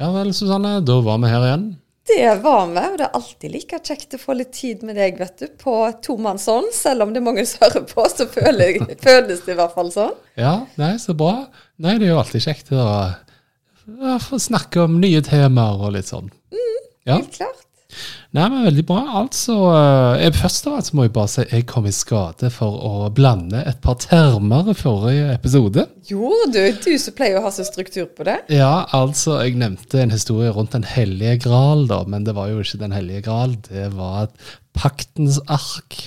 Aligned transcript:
Ja 0.00 0.10
vel, 0.14 0.34
Susanne. 0.34 0.78
Da 0.86 0.98
var 1.04 1.20
vi 1.22 1.30
her 1.30 1.46
igjen. 1.46 1.70
Det 2.10 2.28
var 2.42 2.66
vi, 2.66 2.80
og 2.80 2.96
det 2.98 3.04
er 3.06 3.16
alltid 3.18 3.52
like 3.54 3.78
kjekt 3.86 4.16
å 4.16 4.18
få 4.18 4.34
litt 4.34 4.54
tid 4.56 4.80
med 4.82 4.96
deg, 4.98 5.20
vet 5.20 5.42
du, 5.42 5.50
på 5.60 5.74
tomannshånd. 6.02 6.72
Selv 6.74 7.04
om 7.04 7.12
det 7.14 7.20
er 7.20 7.26
mange 7.28 7.44
som 7.46 7.66
hører 7.66 7.84
på, 7.86 8.06
så 8.10 8.26
føler, 8.32 8.80
føles 9.06 9.44
det 9.46 9.54
i 9.54 9.58
hvert 9.60 9.76
fall 9.76 9.92
sånn. 9.94 10.16
Ja, 10.40 10.54
nei, 10.80 10.94
så 10.98 11.14
bra. 11.14 11.44
Nei, 11.78 11.98
det 12.00 12.08
er 12.08 12.14
jo 12.14 12.22
alltid 12.22 12.48
kjekt 12.48 12.72
å 12.74 12.86
å 14.00 14.38
snakke 14.38 14.84
om 14.84 15.00
nye 15.02 15.22
temaer 15.24 15.80
og 15.80 15.94
litt 15.96 16.10
sånn. 16.10 16.30
Ja. 17.08 17.16
Helt 17.16 17.34
klart. 17.34 17.66
Nei, 18.36 18.46
men 18.46 18.66
veldig 18.68 18.84
bra. 18.86 19.00
Altså, 19.22 19.56
eh, 19.74 20.24
jeg, 20.24 20.36
først 20.38 20.68
av 20.70 20.78
alt 20.78 20.92
må 20.94 21.06
jeg 21.06 21.14
bare 21.16 21.32
si 21.32 21.46
jeg 21.50 21.66
kom 21.70 21.88
i 21.88 21.94
skade 21.94 22.52
for 22.54 22.76
å 22.86 23.08
blande 23.14 23.64
et 23.66 23.80
par 23.84 23.98
termer 24.02 24.70
i 24.70 24.76
forrige 24.78 25.32
episode. 25.34 25.86
Gjorde 26.10 26.52
du? 26.54 26.62
Du 26.84 26.92
som 27.02 27.16
pleier 27.18 27.40
å 27.40 27.44
ha 27.46 27.52
så 27.54 27.66
struktur 27.66 28.06
på 28.14 28.26
det. 28.28 28.38
Ja, 28.54 28.86
altså, 28.96 29.40
jeg 29.44 29.58
nevnte 29.60 30.02
en 30.02 30.14
historie 30.14 30.52
rundt 30.54 30.76
Den 30.76 30.86
hellige 30.86 31.40
gral, 31.48 31.88
da, 31.90 32.04
men 32.06 32.24
det 32.26 32.36
var 32.36 32.52
jo 32.52 32.62
ikke 32.62 32.78
Den 32.84 32.94
hellige 32.94 33.26
gral. 33.26 33.58
Det 33.66 33.90
var 33.96 34.30
paktens 34.76 35.40
ark. 35.50 35.98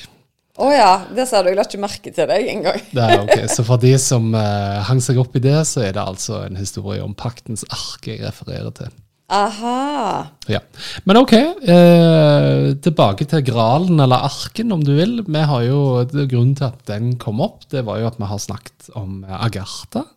Å 0.62 0.68
ja, 0.70 0.92
det 1.09 1.25
sa 1.25 1.42
du. 1.42 1.50
Jeg 1.50 1.58
la 1.58 1.66
ikke 1.66 1.81
merke 1.81 2.12
til 2.14 2.30
deg 2.30 2.50
engang. 2.52 2.81
Er 3.02 3.47
Så 3.50 3.66
for 3.66 3.81
de 3.81 3.95
som 4.02 4.30
uh, 4.38 4.84
hang 4.86 5.02
seg 5.02 5.18
opp 5.22 5.34
i 5.38 5.42
det, 5.42 5.58
så 5.66 5.81
er 5.88 5.95
det 5.95 6.03
altså 6.03 6.44
en 6.45 6.59
historie 6.59 7.02
om 7.03 7.16
paktens 7.18 7.66
ark 7.73 8.06
jeg 8.08 8.22
refererer 8.22 8.70
til. 8.78 8.94
Aha. 9.32 10.26
Ja. 10.52 10.60
Men 11.08 11.22
ok, 11.22 11.34
eh, 11.34 12.74
tilbake 12.84 13.26
til 13.30 13.46
gralen, 13.48 14.00
eller 14.04 14.28
arken, 14.28 14.74
om 14.76 14.84
du 14.84 14.92
vil. 14.98 15.22
Vi 15.26 15.46
har 15.52 15.64
jo, 15.68 15.80
Grunnen 16.12 16.58
til 16.60 16.68
at 16.68 16.84
den 16.90 17.16
kom 17.22 17.42
opp, 17.42 17.64
det 17.72 17.86
var 17.88 18.02
jo 18.02 18.10
at 18.12 18.20
vi 18.20 18.30
har 18.30 18.44
snakket 18.44 18.92
om 19.00 19.24
Agartha. 19.24 20.04
Agartha. 20.04 20.10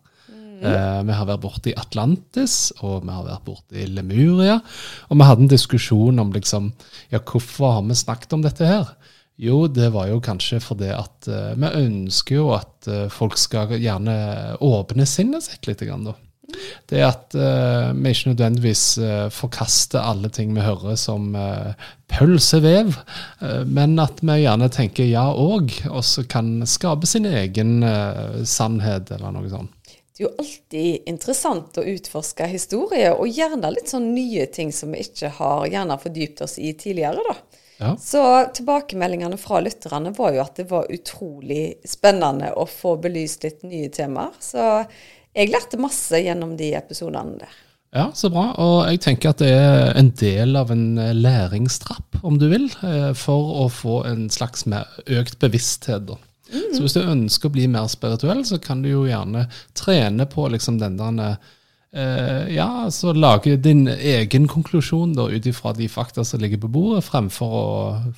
Eh, 0.57 1.01
vi 1.05 1.13
har 1.13 1.27
vært 1.29 1.43
borte 1.43 1.69
i 1.69 1.75
Atlantis, 1.77 2.71
og 2.81 3.05
vi 3.05 3.13
har 3.13 3.25
vært 3.27 3.45
borte 3.45 3.77
i 3.77 3.85
Lemuria. 3.91 4.57
Og 5.09 5.19
vi 5.19 5.27
hadde 5.27 5.45
en 5.45 5.51
diskusjon 5.51 6.23
om 6.23 6.33
liksom, 6.33 6.71
ja, 7.13 7.21
hvorfor 7.21 7.77
har 7.77 7.85
vi 7.85 7.97
snakket 7.97 8.33
om 8.33 8.45
dette 8.45 8.65
her? 8.65 8.89
Jo, 9.37 9.67
det 9.69 9.91
var 9.93 10.07
jo 10.09 10.17
kanskje 10.23 10.57
fordi 10.63 10.89
at 10.89 11.27
eh, 11.29 11.53
vi 11.61 11.69
ønsker 11.83 12.39
jo 12.39 12.47
at 12.55 12.89
eh, 12.89 13.05
folk 13.13 13.37
skal 13.37 13.75
gjerne 13.77 14.57
åpne 14.65 15.05
sinnet 15.05 15.45
sitt 15.45 15.69
litt. 15.69 15.83
Grann, 15.85 16.07
da. 16.09 16.15
Det 16.87 17.01
er 17.01 17.09
at 17.09 17.35
uh, 17.35 17.91
vi 17.91 18.13
ikke 18.13 18.31
nødvendigvis 18.31 18.83
uh, 19.03 19.27
forkaster 19.33 19.99
alle 19.99 20.29
ting 20.33 20.53
vi 20.55 20.63
hører 20.63 20.95
som 20.99 21.33
uh, 21.35 21.73
pølsevev, 22.07 22.93
eh, 23.43 23.63
men 23.67 23.97
at 23.99 24.21
vi 24.23 24.37
gjerne 24.39 24.69
tenker 24.71 25.09
ja 25.09 25.25
òg, 25.35 25.73
og 25.91 26.05
så 26.07 26.23
kan 26.23 26.61
skape 26.63 27.09
sin 27.09 27.27
egen 27.27 27.81
sannhet, 28.47 29.11
eller 29.11 29.33
noe 29.35 29.51
sånt. 29.51 29.73
Det 29.83 30.23
er 30.23 30.29
jo 30.29 30.31
alltid 30.39 31.09
interessant 31.11 31.77
å 31.77 31.83
utforske 31.91 32.47
historie, 32.47 33.11
og 33.11 33.27
gjerne 33.27 33.73
litt 33.75 33.91
sånn 33.91 34.07
nye 34.15 34.47
ting 34.47 34.71
som 34.71 34.95
vi 34.95 35.03
ikke 35.03 35.33
har 35.35 35.67
gjerne 35.67 35.99
fordypt 35.99 36.45
oss 36.47 36.55
i 36.63 36.71
tidligere, 36.79 37.27
da. 37.27 37.59
Ja. 37.77 37.91
Så 38.01 38.23
tilbakemeldingene 38.57 39.37
fra 39.37 39.59
lytterne 39.61 40.09
var 40.17 40.33
jo 40.33 40.41
at 40.41 40.55
det 40.57 40.65
var 40.71 40.89
utrolig 40.89 41.75
spennende 41.85 42.49
å 42.57 42.65
få 42.65 42.95
belyst 43.03 43.45
litt 43.45 43.61
nye 43.67 43.91
temaer. 43.93 44.33
Så 44.41 44.63
jeg 45.37 45.53
lærte 45.53 45.79
masse 45.81 46.19
gjennom 46.25 46.55
de 46.59 46.73
episodene 46.77 47.37
der. 47.43 47.55
Ja, 47.95 48.09
så 48.13 48.29
bra. 48.29 48.49
Og 48.61 48.77
jeg 48.91 49.01
tenker 49.05 49.31
at 49.31 49.41
det 49.41 49.51
er 49.53 49.93
en 49.97 50.11
del 50.19 50.57
av 50.59 50.71
en 50.73 50.97
eh, 51.01 51.15
læringstrapp, 51.15 52.19
om 52.27 52.39
du 52.41 52.49
vil, 52.51 52.67
eh, 52.83 53.11
for 53.17 53.53
å 53.63 53.67
få 53.71 54.01
en 54.09 54.27
slags 54.33 54.67
mer 54.69 54.89
økt 55.07 55.39
bevissthet. 55.39 56.09
da. 56.09 56.17
Så 56.47 56.83
hvis 56.83 56.95
du 56.95 57.03
ønsker 57.03 57.49
å 57.49 57.55
bli 57.55 57.67
mer 57.71 57.87
spirituell, 57.91 58.43
så 58.47 58.59
kan 58.63 58.83
du 58.83 58.91
jo 58.91 59.05
gjerne 59.07 59.47
trene 59.75 60.27
på 60.29 60.47
liksom 60.51 60.79
den 60.79 60.99
der 60.99 61.37
eh, 61.91 62.53
Ja, 62.53 62.87
så 62.91 63.15
lage 63.15 63.57
din 63.59 63.87
egen 63.87 64.47
konklusjon 64.51 65.15
da, 65.17 65.29
ut 65.31 65.47
ifra 65.47 65.73
de 65.75 65.89
fakta 65.91 66.25
som 66.27 66.43
ligger 66.43 66.61
på 66.63 66.71
bordet, 66.71 67.05
fremfor 67.07 67.57
å 67.57 67.67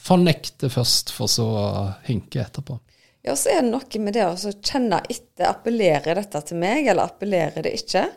fornekte 0.01 0.69
først, 0.73 1.13
for 1.13 1.31
så 1.31 1.47
å 1.47 1.69
hinke 2.09 2.41
etterpå. 2.43 2.79
Ja, 3.29 3.35
så 3.37 3.51
er 3.53 3.59
det 3.61 3.69
noe 3.69 3.99
med 4.01 4.15
det 4.17 4.23
å 4.25 4.51
kjenne 4.65 5.03
etter. 5.05 5.51
Appellerer 5.51 6.17
dette 6.17 6.39
til 6.49 6.57
meg, 6.57 6.87
eller 6.89 7.11
appellerer 7.11 7.61
det 7.61 7.75
ikke? 7.77 8.07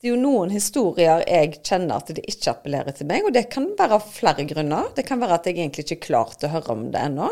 Det 0.00 0.08
er 0.08 0.14
jo 0.14 0.22
noen 0.22 0.54
historier 0.54 1.20
jeg 1.28 1.58
kjenner 1.60 2.00
at 2.00 2.08
det 2.16 2.24
ikke 2.24 2.54
appellerer 2.54 2.96
til 2.96 3.10
meg, 3.10 3.26
og 3.28 3.34
det 3.36 3.50
kan 3.52 3.68
være 3.76 3.98
av 3.98 4.08
flere 4.14 4.46
grunner. 4.48 4.88
Det 4.96 5.04
kan 5.04 5.20
være 5.20 5.36
at 5.36 5.50
jeg 5.50 5.58
egentlig 5.58 5.84
ikke 5.84 5.98
er 5.98 6.06
klar 6.08 6.32
til 6.32 6.48
å 6.48 6.54
høre 6.54 6.72
om 6.72 6.88
det 6.88 7.04
ennå, 7.04 7.28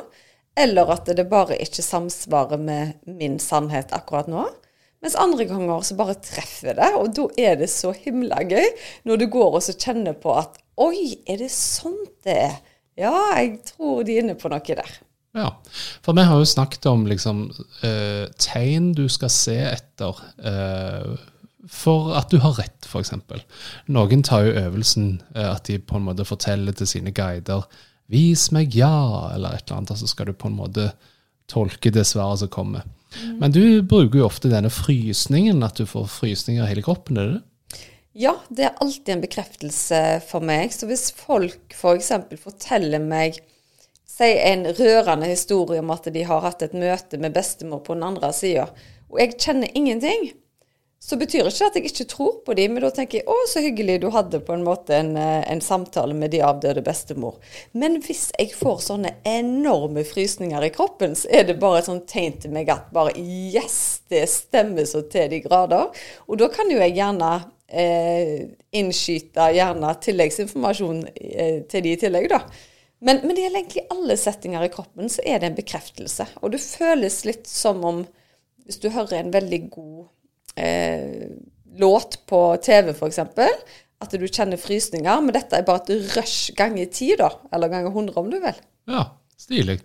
eller 0.66 0.92
at 0.92 1.08
det 1.16 1.28
bare 1.32 1.56
ikke 1.64 1.88
samsvarer 1.88 2.60
med 2.60 3.00
min 3.08 3.40
sannhet 3.40 3.96
akkurat 3.96 4.28
nå. 4.28 4.44
Mens 5.00 5.16
andre 5.16 5.48
ganger 5.48 5.80
så 5.88 5.96
bare 5.96 6.20
treffer 6.20 6.76
det, 6.76 6.92
og 7.00 7.14
da 7.16 7.28
er 7.40 7.56
det 7.62 7.72
så 7.72 7.96
himla 7.96 8.44
gøy 8.44 8.68
når 9.08 9.24
du 9.24 9.30
går 9.32 9.62
og 9.62 9.64
så 9.64 9.80
kjenner 9.80 10.12
på 10.12 10.36
at 10.36 10.60
Oi, 10.80 11.22
er 11.24 11.40
det 11.40 11.48
sånn 11.56 12.02
det 12.20 12.36
er? 12.50 12.60
Ja, 13.00 13.16
jeg 13.40 13.62
tror 13.72 14.04
de 14.04 14.12
er 14.12 14.26
inne 14.26 14.36
på 14.36 14.52
noe 14.52 14.60
der. 14.60 15.00
Ja, 15.36 15.50
for 16.02 16.16
vi 16.18 16.24
har 16.26 16.40
jo 16.40 16.46
snakket 16.48 16.86
om 16.90 17.04
liksom 17.06 17.44
eh, 17.86 18.26
tegn 18.42 18.90
du 18.98 19.04
skal 19.12 19.30
se 19.30 19.54
etter 19.68 20.18
eh, 20.42 21.12
for 21.70 22.16
at 22.18 22.32
du 22.32 22.40
har 22.42 22.56
rett, 22.58 22.88
f.eks. 22.88 23.12
Noen 23.94 24.24
tar 24.26 24.48
jo 24.48 24.56
øvelsen 24.64 25.20
eh, 25.36 25.46
at 25.46 25.68
de 25.70 25.78
på 25.78 26.00
en 26.00 26.08
måte 26.08 26.26
forteller 26.26 26.74
til 26.74 26.90
sine 26.90 27.14
guider 27.14 27.68
'vis 28.10 28.48
meg 28.50 28.74
ja', 28.74 29.30
eller 29.36 29.54
et 29.54 29.68
eller 29.68 29.76
annet, 29.78 29.92
og 29.94 30.00
så 30.00 30.08
skal 30.10 30.26
du 30.26 30.32
på 30.34 30.50
en 30.50 30.58
måte 30.58 30.88
tolke 31.50 31.92
det 31.94 32.06
svaret 32.08 32.42
som 32.42 32.50
kommer. 32.50 32.82
Men 33.38 33.54
du 33.54 33.82
bruker 33.86 34.18
jo 34.18 34.26
ofte 34.26 34.50
denne 34.50 34.70
frysningen, 34.70 35.62
at 35.62 35.78
du 35.78 35.86
får 35.86 36.10
frysninger 36.10 36.64
i 36.64 36.72
hele 36.72 36.82
kroppen, 36.82 37.18
er 37.18 37.28
det 37.28 37.38
det? 37.38 37.44
Ja, 38.18 38.34
det 38.50 38.66
er 38.66 38.82
alltid 38.82 39.14
en 39.14 39.22
bekreftelse 39.22 40.00
for 40.26 40.42
meg. 40.42 40.72
Så 40.74 40.88
hvis 40.90 41.12
folk 41.14 41.74
f.eks. 41.74 42.10
For 42.10 42.50
forteller 42.50 43.02
meg 43.02 43.38
Si 44.20 44.34
en 44.36 44.66
rørende 44.76 45.30
historie 45.30 45.80
om 45.80 45.90
at 45.94 46.10
de 46.12 46.22
har 46.28 46.42
hatt 46.44 46.60
et 46.66 46.76
møte 46.76 47.16
med 47.16 47.32
bestemor 47.32 47.80
på 47.80 47.94
den 47.96 48.04
andre 48.04 48.28
sida, 48.36 48.66
og 49.08 49.16
jeg 49.16 49.38
kjenner 49.40 49.72
ingenting, 49.72 50.26
så 51.00 51.16
betyr 51.16 51.46
ikke 51.48 51.68
at 51.70 51.76
jeg 51.78 51.88
ikke 51.88 52.04
tror 52.10 52.34
på 52.44 52.54
dem, 52.58 52.74
men 52.76 52.84
da 52.84 52.90
tenker 52.92 53.22
jeg 53.22 53.32
å, 53.32 53.36
så 53.48 53.62
hyggelig 53.64 53.94
du 54.02 54.10
hadde 54.12 54.42
på 54.44 54.52
en 54.52 54.66
måte 54.66 54.98
en, 54.98 55.14
eh, 55.16 55.40
en 55.48 55.62
samtale 55.64 56.12
med 56.12 56.34
de 56.34 56.42
avdøde 56.44 56.82
bestemor. 56.84 57.38
Men 57.72 57.96
hvis 58.04 58.26
jeg 58.36 58.52
får 58.52 58.82
sånne 58.84 59.14
enorme 59.24 60.04
frysninger 60.04 60.66
i 60.68 60.72
kroppen, 60.74 61.16
så 61.16 61.30
er 61.32 61.48
det 61.48 61.56
bare 61.62 61.80
et 61.80 61.88
sånt 61.88 62.04
tegn 62.10 62.36
til 62.42 62.52
meg 62.52 62.68
at 62.68 62.92
bare 62.92 63.16
yes, 63.16 64.02
det 64.12 64.26
stemmer 64.28 64.84
så 64.84 65.00
til 65.08 65.32
de 65.32 65.40
grader. 65.46 65.88
Og 66.28 66.42
da 66.44 66.50
kan 66.52 66.68
jo 66.68 66.76
jeg 66.82 66.98
gjerne 67.00 67.30
eh, 67.72 68.50
innskyte 68.76 69.48
gjerne 69.56 69.96
tilleggsinformasjon 70.04 71.06
eh, 71.16 71.62
til 71.72 71.88
de 71.88 71.96
i 71.96 72.02
tillegg, 72.04 72.28
da. 72.36 72.44
Men, 73.00 73.22
men 73.24 73.32
det 73.32 73.44
gjelder 73.46 73.62
egentlig 73.62 73.86
alle 73.94 74.16
settinger 74.20 74.64
i 74.64 74.72
kroppen, 74.72 75.08
så 75.08 75.22
er 75.24 75.40
det 75.40 75.50
en 75.50 75.56
bekreftelse. 75.56 76.26
Og 76.44 76.52
det 76.52 76.60
føles 76.60 77.22
litt 77.24 77.48
som 77.48 77.80
om 77.88 78.02
hvis 78.66 78.80
du 78.82 78.90
hører 78.92 79.22
en 79.22 79.32
veldig 79.34 79.60
god 79.72 80.60
eh, 80.60 81.30
låt 81.80 82.20
på 82.30 82.40
TV, 82.62 82.92
f.eks., 82.92 83.18
at 84.00 84.14
du 84.16 84.26
kjenner 84.28 84.60
frysninger. 84.60 85.24
Men 85.24 85.34
dette 85.36 85.58
er 85.58 85.66
bare 85.66 85.82
et 85.84 86.14
rush 86.16 86.52
ganger 86.58 86.90
ti, 86.92 87.12
da. 87.18 87.32
Eller 87.52 87.72
ganger 87.72 87.90
100, 87.90 88.14
om 88.20 88.30
du 88.30 88.38
vil. 88.40 88.60
Ja, 88.90 89.02
stilig. 89.40 89.80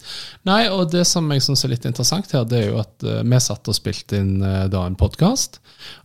Nei, 0.48 0.66
og 0.72 0.92
det 0.94 1.06
som 1.10 1.32
jeg 1.34 1.44
syns 1.44 1.66
er 1.66 1.74
litt 1.74 1.88
interessant 1.90 2.32
her, 2.36 2.46
det 2.48 2.62
er 2.62 2.70
jo 2.70 2.84
at 2.84 3.08
uh, 3.08 3.24
vi 3.24 3.42
satt 3.44 3.72
og 3.72 3.78
spilte 3.78 4.22
inn 4.22 4.38
uh, 4.44 4.68
da 4.72 4.86
en 4.88 5.00
podkast, 5.00 5.60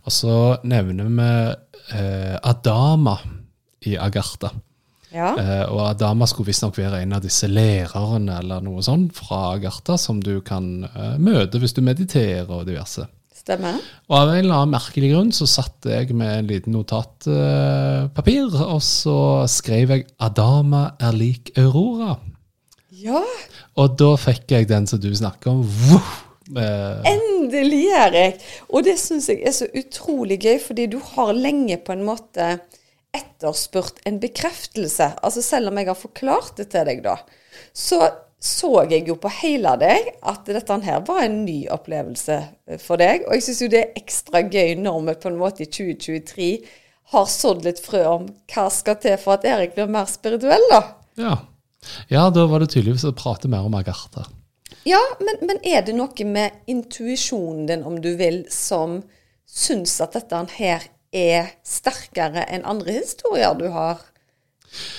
og 0.07 0.15
så 0.15 0.35
nevner 0.67 1.07
vi 1.11 1.29
uh, 1.93 2.35
Adama 2.41 3.19
i 3.87 3.95
Agartha. 3.99 4.51
Ja. 5.11 5.31
Eh, 5.35 5.63
og 5.67 5.83
Adama 5.89 6.27
skulle 6.29 6.51
visstnok 6.51 6.77
være 6.79 7.01
en 7.03 7.15
av 7.17 7.23
disse 7.23 7.49
lærerne 7.51 8.39
eller 8.39 8.63
noe 8.63 8.83
sånt 8.85 9.15
fra 9.17 9.51
Agartha 9.57 9.97
som 9.99 10.21
du 10.23 10.37
kan 10.45 10.85
eh, 10.87 11.17
møte 11.19 11.59
hvis 11.59 11.75
du 11.75 11.81
mediterer 11.83 12.47
og 12.47 12.63
diverse. 12.69 13.07
Stemmer. 13.41 13.79
Og 14.07 14.15
av 14.19 14.31
en 14.31 14.43
eller 14.43 14.59
annen 14.59 14.75
merkelig 14.75 15.11
grunn 15.15 15.31
så 15.33 15.47
satt 15.49 15.87
jeg 15.89 16.13
med 16.13 16.29
en 16.35 16.49
liten 16.51 16.75
notatpapir, 16.77 18.53
og 18.61 18.81
så 18.85 19.47
skrev 19.49 19.95
jeg 19.95 20.05
'Adama 20.21 20.91
er 21.01 21.17
lik 21.17 21.49
Aurora'. 21.57 22.19
Ja. 23.01 23.23
Og 23.81 23.95
da 23.97 24.13
fikk 24.19 24.51
jeg 24.53 24.69
den 24.69 24.85
som 24.87 25.01
du 25.01 25.09
snakker 25.15 25.55
om. 25.55 25.63
Vuh! 25.65 26.11
Eh, 26.51 27.07
Endelig, 27.07 27.87
Erik! 27.95 28.43
Og 28.69 28.85
det 28.85 28.97
syns 28.99 29.29
jeg 29.31 29.41
er 29.47 29.55
så 29.55 29.67
utrolig 29.73 30.37
gøy, 30.43 30.59
fordi 30.61 30.85
du 30.91 30.99
har 31.13 31.33
lenge 31.33 31.79
på 31.81 31.95
en 31.95 32.05
måte 32.05 32.59
etterspurt 33.15 34.01
en 34.07 34.19
bekreftelse. 34.23 35.11
Altså 35.21 35.43
selv 35.45 35.71
om 35.71 35.79
jeg 35.79 35.89
har 35.91 35.99
forklart 35.99 36.57
det 36.59 36.69
til 36.73 36.87
deg, 36.87 37.03
da, 37.05 37.17
så 37.73 38.05
så 38.41 38.87
jeg 38.89 39.05
jo 39.05 39.13
på 39.21 39.29
hele 39.37 39.75
deg 39.77 40.07
at 40.25 40.47
dette 40.49 40.77
her 40.81 41.03
var 41.05 41.19
en 41.27 41.43
ny 41.45 41.67
opplevelse 41.69 42.39
for 42.81 42.97
deg. 42.97 43.27
Og 43.27 43.37
jeg 43.37 43.45
syns 43.45 43.59
jo 43.61 43.69
det 43.69 43.81
er 43.83 43.99
ekstra 44.01 44.41
gøy 44.41 44.73
når 44.81 45.03
vi 45.05 45.15
på 45.21 45.29
en 45.29 45.37
måte 45.37 45.61
i 45.61 45.69
2023 45.69 46.47
har 47.13 47.27
sådd 47.29 47.67
litt 47.67 47.81
frø 47.83 48.01
om 48.09 48.25
hva 48.49 48.65
skal 48.73 48.97
til 49.03 49.17
for 49.21 49.37
at 49.37 49.45
Erik 49.45 49.75
blir 49.75 49.91
mer 49.91 50.09
spirituell, 50.09 50.65
da. 50.71 50.81
ja. 51.21 51.35
ja, 52.09 52.23
da 52.33 52.47
var 52.49 52.63
det 52.63 52.71
tydeligvis 52.73 53.05
å 53.09 53.13
prate 53.17 53.51
mer 53.51 53.67
om 53.67 53.77
Agartha. 53.77 54.25
Ja, 54.89 55.01
men, 55.21 55.37
men 55.45 55.59
er 55.67 55.83
det 55.85 55.93
noe 55.93 56.25
med 56.25 56.63
intuisjonen 56.71 57.67
din, 57.69 57.85
om 57.85 57.99
du 58.01 58.15
vil, 58.17 58.45
som 58.49 59.03
syns 59.45 59.99
at 60.01 60.17
dette 60.17 60.39
her 60.55 60.87
er 61.11 61.51
sterkere 61.67 62.45
enn 62.49 62.65
andre 62.67 62.95
historier 63.01 63.55
du 63.59 63.67
har 63.73 63.99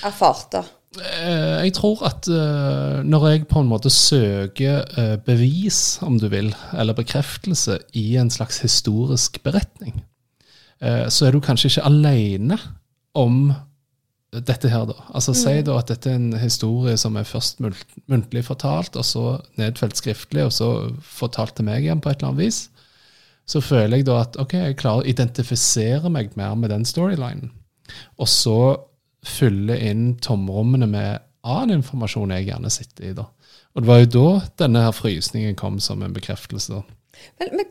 erfart, 0.05 0.49
da? 0.53 0.63
Eh, 1.01 1.65
Jeg 1.65 1.73
tror 1.79 2.03
at 2.05 2.27
eh, 2.29 3.01
når 3.01 3.27
jeg 3.31 3.47
på 3.49 3.63
en 3.63 3.69
måte 3.69 3.89
søker 3.89 4.83
eh, 4.99 5.15
bevis, 5.25 5.99
om 6.05 6.19
du 6.21 6.27
vil, 6.29 6.53
eller 6.73 6.93
bekreftelse 6.93 7.79
i 7.97 8.15
en 8.21 8.29
slags 8.29 8.61
historisk 8.65 9.41
beretning, 9.43 10.03
så 10.83 11.29
er 11.29 11.31
du 11.31 11.39
kanskje 11.39 11.69
ikke 11.69 11.85
alene 11.87 12.57
om 13.15 13.53
dette 14.33 14.67
her, 14.67 14.83
da. 14.89 14.97
Altså 15.15 15.31
Si 15.37 15.53
da 15.63 15.77
at 15.79 15.87
dette 15.87 16.09
er 16.11 16.17
en 16.17 16.33
historie 16.41 16.97
som 16.99 17.15
er 17.15 17.23
først 17.23 17.61
muntlig 18.11 18.41
fortalt, 18.43 18.97
og 18.99 19.05
så 19.07 19.37
nedfelt 19.55 19.95
skriftlig, 19.95 20.43
og 20.43 20.51
så 20.51 20.67
fortalt 20.99 21.55
til 21.55 21.69
meg 21.69 21.85
igjen 21.85 22.01
på 22.03 22.11
et 22.11 22.19
eller 22.19 22.33
annet 22.33 22.43
vis. 22.43 22.59
Så 23.45 23.59
føler 23.61 23.99
jeg 23.99 24.07
da 24.07 24.21
at 24.23 24.37
ok, 24.39 24.55
jeg 24.69 24.79
klarer 24.79 25.03
å 25.03 25.11
identifisere 25.11 26.11
meg 26.11 26.35
mer 26.39 26.55
med 26.59 26.71
den 26.71 26.85
storylinen. 26.87 27.51
Og 28.17 28.29
så 28.31 28.57
fylle 29.27 29.75
inn 29.83 30.13
tomrommene 30.23 30.87
med 30.89 31.23
annen 31.43 31.81
informasjon 31.81 32.31
jeg 32.35 32.47
gjerne 32.49 32.71
sitter 32.71 33.09
i. 33.09 33.15
da. 33.17 33.27
Og 33.73 33.83
det 33.83 33.89
var 33.89 34.03
jo 34.03 34.11
da 34.15 34.27
denne 34.63 34.83
her 34.85 34.95
frysningen 34.95 35.57
kom 35.59 35.79
som 35.83 36.03
en 36.03 36.15
bekreftelse. 36.15 36.79
da. 36.79 36.83
Men, 37.39 37.57
men 37.59 37.67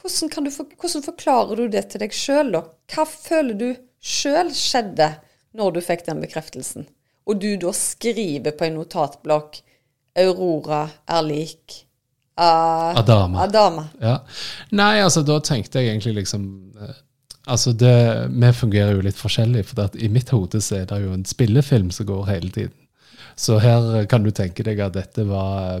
hvordan, 0.00 0.46
du, 0.46 0.50
hvordan 0.52 1.06
forklarer 1.06 1.62
du 1.62 1.68
det 1.72 1.86
til 1.92 2.02
deg 2.04 2.14
sjøl, 2.16 2.52
da? 2.54 2.66
Hva 2.92 3.06
føler 3.08 3.58
du 3.58 3.68
sjøl 4.04 4.52
skjedde 4.54 5.14
når 5.56 5.76
du 5.76 5.80
fikk 5.84 6.04
den 6.08 6.22
bekreftelsen? 6.24 6.88
Og 7.26 7.40
du 7.42 7.54
da 7.60 7.72
skriver 7.74 8.54
på 8.54 8.68
en 8.68 8.78
notatblokk 8.78 9.62
'Aurora 10.16 10.86
er 11.12 11.24
lik 11.26 11.85
uh, 12.40 13.00
Adama. 13.00 13.42
Adama'. 13.46 13.88
Ja. 14.00 14.18
Nei, 14.70 15.00
altså 15.02 15.22
da 15.26 15.40
tenkte 15.40 15.80
jeg 15.80 15.94
egentlig 15.94 16.22
liksom 16.22 16.46
eh, 16.80 17.02
Altså 17.46 17.70
det, 17.78 18.26
Vi 18.34 18.48
fungerer 18.52 18.96
jo 18.96 19.04
litt 19.06 19.20
forskjellig, 19.20 19.62
for 19.68 19.84
at 19.86 19.94
i 19.94 20.08
mitt 20.10 20.32
hode 20.34 20.58
så 20.60 20.80
er 20.80 20.88
det 20.90 21.04
jo 21.04 21.12
en 21.14 21.22
spillefilm 21.28 21.92
som 21.94 22.08
går 22.08 22.24
hele 22.32 22.50
tiden. 22.50 22.74
Så 23.36 23.60
her 23.62 24.06
kan 24.10 24.24
du 24.24 24.32
tenke 24.34 24.64
deg 24.66 24.80
at 24.80 24.96
dette 24.96 25.26
var 25.28 25.76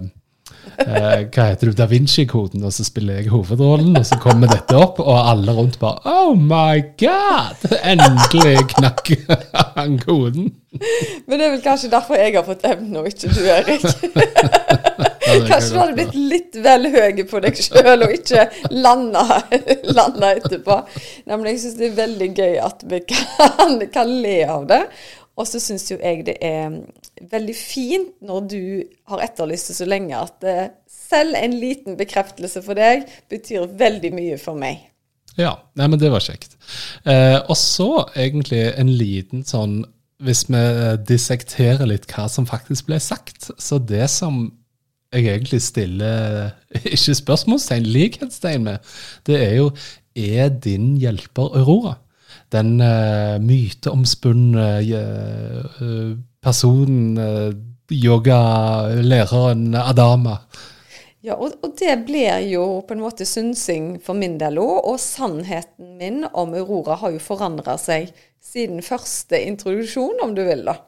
eh, 0.84 1.24
Hva 1.32 1.46
heter 1.48 1.70
du, 1.70 1.72
Da 1.74 1.88
Vinci-koden, 1.90 2.62
og 2.62 2.74
så 2.76 2.86
spiller 2.86 3.18
jeg 3.18 3.32
hovedrollen, 3.32 3.96
og 3.98 4.06
så 4.06 4.20
kommer 4.22 4.52
dette 4.52 4.76
opp, 4.78 5.00
og 5.02 5.16
alle 5.16 5.56
rundt 5.56 5.80
bare 5.82 6.04
Oh 6.06 6.36
my 6.38 6.84
God! 7.00 7.66
Endelig 7.80 8.68
knakk 8.76 9.14
han 9.74 9.98
koden. 10.04 10.52
Men 11.26 11.40
det 11.40 11.48
er 11.48 11.56
vel 11.56 11.64
kanskje 11.64 11.90
derfor 11.96 12.20
jeg 12.20 12.36
har 12.36 12.46
fått 12.46 12.68
evnen, 12.68 13.00
og 13.00 13.10
ikke 13.10 13.32
du, 13.32 13.42
Erik. 13.56 15.05
Kanskje 15.48 15.72
du 15.72 15.78
hadde 15.80 15.96
blitt 15.98 16.16
litt 16.32 16.58
vel 16.64 16.88
høy 16.92 17.22
på 17.28 17.42
deg 17.44 17.60
sjøl 17.60 18.06
og 18.06 18.14
ikke 18.14 18.46
landa, 18.74 19.42
landa 19.98 20.32
etterpå. 20.38 20.80
Nei, 21.26 21.36
men 21.36 21.50
jeg 21.50 21.62
syns 21.64 21.78
det 21.80 21.90
er 21.90 22.00
veldig 22.00 22.32
gøy 22.36 22.58
at 22.64 22.84
vi 22.90 23.02
kan, 23.12 23.78
kan 23.92 24.12
le 24.22 24.40
av 24.56 24.66
det. 24.70 24.82
Og 25.36 25.44
så 25.48 25.60
syns 25.60 25.90
jo 25.90 25.98
jeg 26.00 26.24
det 26.28 26.38
er 26.44 26.78
veldig 27.30 27.54
fint 27.56 28.12
når 28.24 28.50
du 28.50 28.62
har 29.10 29.24
etterlyst 29.26 29.72
det 29.72 29.78
så 29.78 29.88
lenge, 29.88 30.16
at 30.16 30.46
eh, 30.48 30.68
selv 30.88 31.36
en 31.38 31.56
liten 31.60 31.96
bekreftelse 31.98 32.62
for 32.64 32.78
deg 32.78 33.04
betyr 33.32 33.68
veldig 33.78 34.12
mye 34.16 34.38
for 34.40 34.58
meg. 34.58 34.86
Ja, 35.36 35.52
nei, 35.76 35.90
men 35.92 36.00
det 36.00 36.08
var 36.12 36.24
kjekt. 36.24 36.56
Eh, 37.04 37.36
og 37.44 37.56
så 37.60 38.06
egentlig 38.16 38.62
en 38.72 38.94
liten 38.96 39.44
sånn 39.44 39.82
Hvis 40.24 40.46
vi 40.48 40.60
dissekterer 41.04 41.84
litt 41.84 42.06
hva 42.08 42.24
som 42.32 42.46
faktisk 42.48 42.86
ble 42.88 42.96
sagt, 43.04 43.50
så 43.60 43.76
det 43.76 44.06
som 44.08 44.46
jeg 45.12 45.26
egentlig 45.26 45.62
stiller 45.62 46.50
ikke 46.94 47.14
spørsmålstegn, 47.20 47.86
likhetstegn 47.86 48.66
med, 48.66 48.96
det 49.26 49.38
er 49.42 49.54
jo 49.60 49.70
Er 50.16 50.48
din 50.48 50.96
hjelper 50.96 51.56
Aurora? 51.58 51.98
Den 52.52 52.80
uh, 52.80 53.36
myteomspunne 53.42 54.68
uh, 54.80 56.16
personen, 56.40 57.18
uh, 57.18 57.52
yogalæreren 57.92 59.74
Adama. 59.74 60.38
Ja, 61.26 61.34
og, 61.34 61.56
og 61.60 61.74
det 61.78 61.92
blir 62.06 62.38
jo 62.46 62.64
på 62.86 62.94
en 62.94 63.02
måte 63.02 63.26
synsing 63.26 63.96
for 64.04 64.14
min 64.18 64.36
del 64.38 64.60
òg. 64.62 64.76
Og 64.92 65.00
sannheten 65.02 65.96
min 65.98 66.22
om 66.32 66.54
Aurora 66.54 66.96
har 67.02 67.12
jo 67.16 67.22
forandra 67.22 67.76
seg 67.82 68.12
siden 68.40 68.82
første 68.84 69.40
introduksjon, 69.42 70.20
om 70.22 70.36
du 70.36 70.44
vil, 70.46 70.62
da. 70.68 70.78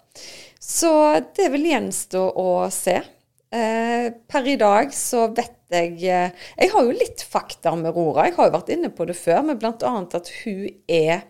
Så 0.63 0.91
det 1.37 1.51
vil 1.55 1.69
gjenstå 1.73 2.23
å 2.39 2.51
se. 2.75 3.01
Eh, 3.49 4.11
per 4.29 4.49
i 4.49 4.59
dag 4.61 4.91
så 4.93 5.23
vet 5.33 5.55
jeg 5.73 5.95
eh, 6.05 6.33
Jeg 6.59 6.69
har 6.75 6.85
jo 6.85 6.93
litt 6.93 7.23
fakta 7.25 7.73
om 7.73 7.87
Aurora. 7.89 8.27
Jeg 8.29 8.37
har 8.37 8.49
jo 8.49 8.57
vært 8.59 8.73
inne 8.75 8.91
på 8.93 9.07
det 9.09 9.17
før, 9.17 9.41
men 9.49 9.61
bl.a. 9.61 9.93
at 10.19 10.33
hun 10.43 10.67
er 10.85 11.23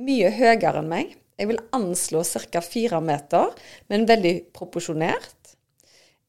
mye 0.00 0.30
høyere 0.32 0.80
enn 0.80 0.88
meg. 0.88 1.16
Jeg 1.40 1.48
vil 1.48 1.60
anslå 1.76 2.22
ca. 2.52 2.60
fire 2.64 3.00
meter, 3.04 3.52
men 3.88 4.08
veldig 4.08 4.34
proporsjonert. 4.56 5.36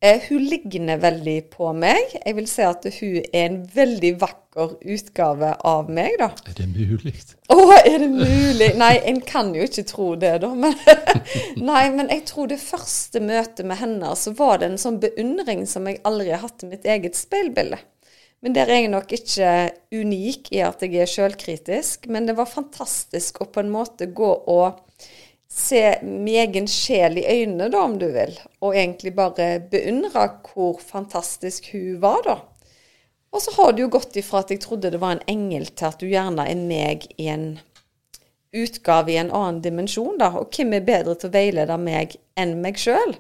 Eh, 0.04 0.22
hun 0.30 0.46
ligner 0.50 0.98
veldig 0.98 1.36
på 1.54 1.68
meg. 1.78 2.16
Jeg 2.16 2.34
vil 2.34 2.48
si 2.50 2.64
at 2.66 2.88
hun 2.96 3.18
er 3.22 3.44
en 3.44 3.60
veldig 3.70 4.10
vakker 4.24 4.72
utgave 4.96 5.52
av 5.70 5.92
meg, 5.94 6.16
da. 6.18 6.32
Er 6.50 6.56
det 6.58 6.66
mulig? 6.72 7.14
Å, 7.54 7.58
er 7.78 8.00
det 8.02 8.08
mulig? 8.10 8.72
Nei, 8.82 8.96
en 9.12 9.22
kan 9.22 9.52
jo 9.54 9.68
ikke 9.68 9.86
tro 9.86 10.08
det, 10.18 10.34
da. 10.42 10.50
Men, 10.58 10.74
nei, 11.70 11.84
men 11.94 12.10
jeg 12.10 12.26
tror 12.32 12.50
det 12.50 12.58
første 12.64 13.22
møtet 13.22 13.62
med 13.70 13.78
henne, 13.84 14.16
så 14.18 14.34
var 14.42 14.64
det 14.64 14.72
en 14.72 14.82
sånn 14.82 14.98
beundring 15.04 15.68
som 15.70 15.86
jeg 15.86 16.02
aldri 16.10 16.34
har 16.34 16.42
hatt 16.48 16.66
i 16.66 16.72
mitt 16.74 16.90
eget 16.90 17.20
speilbilde. 17.20 17.78
Men 18.42 18.58
der 18.58 18.74
er 18.74 18.82
jeg 18.82 18.90
nok 18.90 19.14
ikke 19.14 19.50
unik 19.94 20.50
i 20.58 20.64
at 20.66 20.82
jeg 20.82 20.98
er 20.98 21.14
sjølkritisk. 21.14 22.10
Men 22.10 22.26
det 22.26 22.40
var 22.42 22.50
fantastisk 22.50 23.44
å 23.46 23.52
på 23.54 23.62
en 23.62 23.70
måte 23.70 24.10
gå 24.10 24.34
og 24.50 24.82
se 25.52 26.00
min 26.02 26.36
egen 26.42 26.68
sjel 26.72 27.18
i 27.20 27.26
øynene, 27.28 27.68
da, 27.74 27.84
om 27.84 27.98
du 28.00 28.08
vil. 28.14 28.38
Og 28.64 28.76
egentlig 28.76 29.12
bare 29.18 29.60
beundre 29.72 30.28
hvor 30.48 30.80
fantastisk 30.80 31.72
hun 31.74 32.00
var, 32.04 32.22
da. 32.26 32.38
Og 33.32 33.44
så 33.44 33.52
har 33.56 33.74
det 33.74 33.84
jo 33.86 33.92
gått 33.92 34.16
ifra 34.20 34.42
at 34.44 34.52
jeg 34.52 34.64
trodde 34.64 34.92
det 34.92 35.02
var 35.02 35.18
en 35.18 35.28
engel, 35.32 35.68
til 35.68 35.88
at 35.88 36.00
du 36.00 36.08
gjerne 36.08 36.48
er 36.48 36.60
meg 36.60 37.08
i 37.18 37.28
en 37.32 37.46
utgave 38.52 39.14
i 39.14 39.20
en 39.20 39.32
annen 39.32 39.62
dimensjon, 39.64 40.18
da. 40.20 40.32
Og 40.40 40.52
hvem 40.56 40.76
er 40.76 40.88
bedre 40.88 41.16
til 41.20 41.32
å 41.32 41.36
veilede 41.36 41.78
meg 41.80 42.16
enn 42.40 42.58
meg 42.64 42.80
sjøl? 42.80 43.16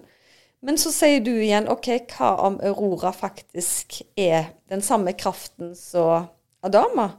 Men 0.61 0.77
så 0.77 0.91
sier 0.93 1.23
du 1.25 1.31
igjen 1.33 1.69
OK, 1.71 1.89
hva 2.13 2.35
om 2.45 2.59
Aurora 2.63 3.11
faktisk 3.15 4.01
er 4.19 4.51
den 4.69 4.83
samme 4.85 5.15
kraften 5.17 5.73
som 5.75 6.29
Adama? 6.63 7.15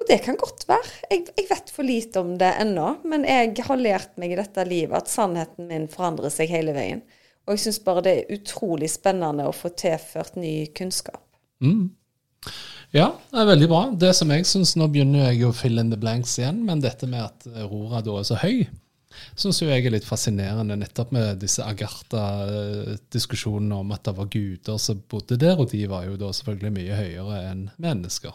Og 0.00 0.08
det 0.08 0.18
kan 0.24 0.38
godt 0.40 0.64
være. 0.68 0.92
Jeg, 1.10 1.26
jeg 1.36 1.46
vet 1.50 1.70
for 1.70 1.86
lite 1.86 2.22
om 2.22 2.36
det 2.40 2.50
ennå, 2.62 2.88
men 3.08 3.26
jeg 3.28 3.54
har 3.66 3.80
lært 3.80 4.16
meg 4.18 4.34
i 4.34 4.38
dette 4.38 4.64
livet 4.66 4.96
at 4.98 5.12
sannheten 5.12 5.68
min 5.70 5.88
forandrer 5.92 6.32
seg 6.32 6.50
hele 6.50 6.74
veien. 6.76 7.02
Og 7.46 7.54
jeg 7.54 7.64
syns 7.64 7.84
bare 7.84 8.04
det 8.06 8.14
er 8.16 8.36
utrolig 8.36 8.90
spennende 8.90 9.48
å 9.48 9.54
få 9.54 9.68
tilført 9.78 10.34
ny 10.38 10.54
kunnskap. 10.76 11.22
Mm. 11.62 11.90
Ja, 12.92 13.08
det 13.30 13.40
er 13.40 13.48
veldig 13.48 13.68
bra. 13.70 13.82
Det 13.96 14.12
som 14.18 14.30
jeg 14.34 14.46
syns 14.48 14.76
Nå 14.76 14.86
begynner 14.92 15.30
jeg 15.30 15.44
å 15.46 15.56
fill 15.56 15.80
in 15.80 15.92
the 15.92 16.00
blanks 16.00 16.38
igjen, 16.38 16.58
men 16.66 16.84
dette 16.84 17.06
med 17.08 17.22
at 17.24 17.46
Aurora 17.64 18.00
da 18.04 18.12
er 18.20 18.26
så 18.28 18.36
høy, 18.42 18.58
syns 19.38 19.62
jeg 19.62 19.86
er 19.86 19.94
litt 19.94 20.08
fascinerende, 20.08 20.76
nettopp 20.80 21.10
med 21.14 21.26
disse 21.42 21.62
Agartha-diskusjonene 21.64 23.76
om 23.80 23.88
at 23.94 24.04
det 24.08 24.14
var 24.18 24.32
guder 24.32 24.78
som 24.82 24.96
bodde 25.10 25.36
der, 25.40 25.56
og 25.56 25.66
de 25.72 25.82
var 25.90 26.02
jo 26.08 26.14
da 26.20 26.28
selvfølgelig 26.36 26.72
mye 26.78 26.94
høyere 27.00 27.36
enn 27.50 27.62
mennesker. 27.82 28.34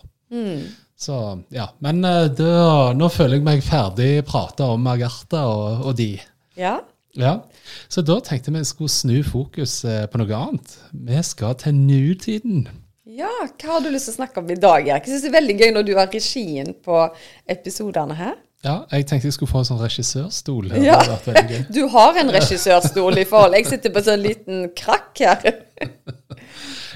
Så 0.98 1.16
ja, 1.54 1.68
Men 1.80 2.04
eh, 2.06 2.26
da, 2.34 2.94
nå 2.98 3.10
føler 3.14 3.38
jeg 3.38 3.46
meg 3.46 3.64
ferdig 3.66 4.12
prata 4.28 4.72
om 4.74 4.88
Agartha 4.90 5.44
og, 5.48 5.86
og 5.92 5.98
de. 6.00 6.16
Ja. 6.58 6.80
Ja, 7.18 7.40
Så 7.90 8.04
da 8.06 8.20
tenkte 8.22 8.52
vi 8.54 8.62
skulle 8.68 8.94
snu 8.94 9.24
fokus 9.26 9.80
eh, 9.86 10.04
på 10.10 10.20
noe 10.22 10.36
annet. 10.38 10.76
Vi 10.94 11.22
skal 11.26 11.56
til 11.58 11.74
nutiden. 11.74 12.68
ja, 13.10 13.30
hva 13.58 13.72
har 13.78 13.82
du 13.82 13.90
lyst 13.90 14.06
til 14.10 14.14
å 14.14 14.18
snakke 14.20 14.42
om 14.44 14.52
i 14.54 14.58
dag, 14.62 14.86
Erik? 14.86 15.08
Jeg 15.08 15.16
syns 15.16 15.24
det 15.26 15.32
er 15.32 15.38
veldig 15.40 15.56
gøy 15.58 15.72
når 15.74 15.88
du 15.88 15.94
har 15.98 16.12
regien 16.14 16.76
på 16.86 17.00
episodene 17.50 18.14
her. 18.20 18.36
Ja, 18.66 18.84
jeg 18.92 19.06
tenkte 19.10 19.30
jeg 19.30 19.34
skulle 19.38 19.50
få 19.50 19.64
en 19.64 19.70
sånn 19.70 19.82
regissørstol. 19.82 20.70
her. 20.74 20.84
Ja. 20.86 21.00
Det 21.06 21.18
vært 21.26 21.52
gøy. 21.56 21.64
Du 21.78 21.82
har 21.94 22.18
en 22.22 22.32
regissørstol 22.34 23.18
i 23.22 23.26
forhold. 23.30 23.58
Jeg 23.58 23.70
sitter 23.70 23.94
på 23.94 24.02
en 24.04 24.08
sånn 24.12 24.24
liten 24.26 24.64
krakk 24.78 25.22
her. 25.26 25.50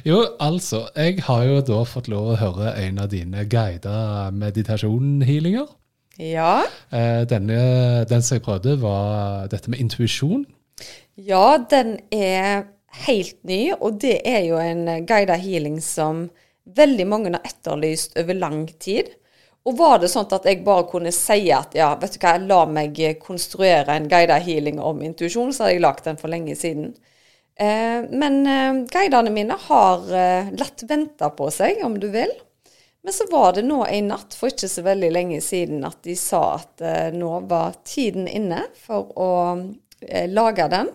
Jo, 0.07 0.23
altså, 0.41 0.87
jeg 0.95 1.21
har 1.27 1.43
jo 1.45 1.61
da 1.65 1.83
fått 1.85 2.09
lov 2.09 2.31
å 2.31 2.39
høre 2.39 2.73
en 2.81 2.97
av 3.03 3.11
dine 3.11 3.45
guida 3.49 4.31
meditasjon-healinger. 4.33 5.69
Ja. 6.21 6.63
Eh, 6.89 7.21
denne, 7.29 7.61
den 8.09 8.25
som 8.25 8.37
jeg 8.37 8.45
prøvde, 8.45 8.79
var 8.81 9.47
dette 9.51 9.69
med 9.71 9.81
intuisjon. 9.83 10.45
Ja, 11.15 11.59
den 11.69 11.99
er 12.11 12.65
helt 13.05 13.37
ny, 13.47 13.71
og 13.77 14.01
det 14.01 14.19
er 14.27 14.45
jo 14.47 14.57
en 14.61 15.05
guida 15.07 15.37
healing 15.39 15.79
som 15.85 16.29
veldig 16.65 17.07
mange 17.07 17.33
har 17.35 17.45
etterlyst 17.45 18.17
over 18.19 18.37
lang 18.37 18.65
tid. 18.81 19.13
Og 19.69 19.77
var 19.77 19.99
det 20.01 20.09
sånn 20.09 20.29
at 20.33 20.45
jeg 20.49 20.63
bare 20.65 20.87
kunne 20.89 21.13
si 21.13 21.51
at 21.53 21.75
ja, 21.77 21.91
vet 22.01 22.17
du 22.17 22.23
hva, 22.23 22.35
la 22.41 22.63
meg 22.65 22.97
konstruere 23.21 23.93
en 23.93 24.09
guida 24.09 24.39
healing 24.41 24.81
om 24.81 25.03
intuisjon, 25.05 25.53
så 25.53 25.67
hadde 25.67 25.75
jeg 25.77 25.85
lagd 25.85 26.07
den 26.09 26.17
for 26.17 26.33
lenge 26.33 26.57
siden. 26.57 26.95
Eh, 27.61 28.09
men 28.09 28.47
eh, 28.47 28.85
guidene 28.89 29.29
mine 29.29 29.55
har 29.67 30.15
eh, 30.15 30.47
latt 30.57 30.83
vente 30.89 31.29
på 31.37 31.49
seg, 31.53 31.83
om 31.85 31.99
du 31.99 32.07
vil. 32.09 32.31
Men 33.03 33.13
så 33.13 33.27
var 33.29 33.53
det 33.53 33.65
nå 33.67 33.83
en 33.85 34.09
natt 34.09 34.33
for 34.37 34.49
ikke 34.49 34.69
så 34.69 34.81
veldig 34.85 35.11
lenge 35.13 35.37
siden 35.45 35.85
at 35.85 35.99
de 36.05 36.15
sa 36.17 36.41
at 36.59 36.83
nå 37.17 37.29
var 37.49 37.79
tiden 37.81 38.27
inne 38.29 38.59
for 38.77 39.09
å 39.17 39.29
lage 40.29 40.67
den 40.69 40.91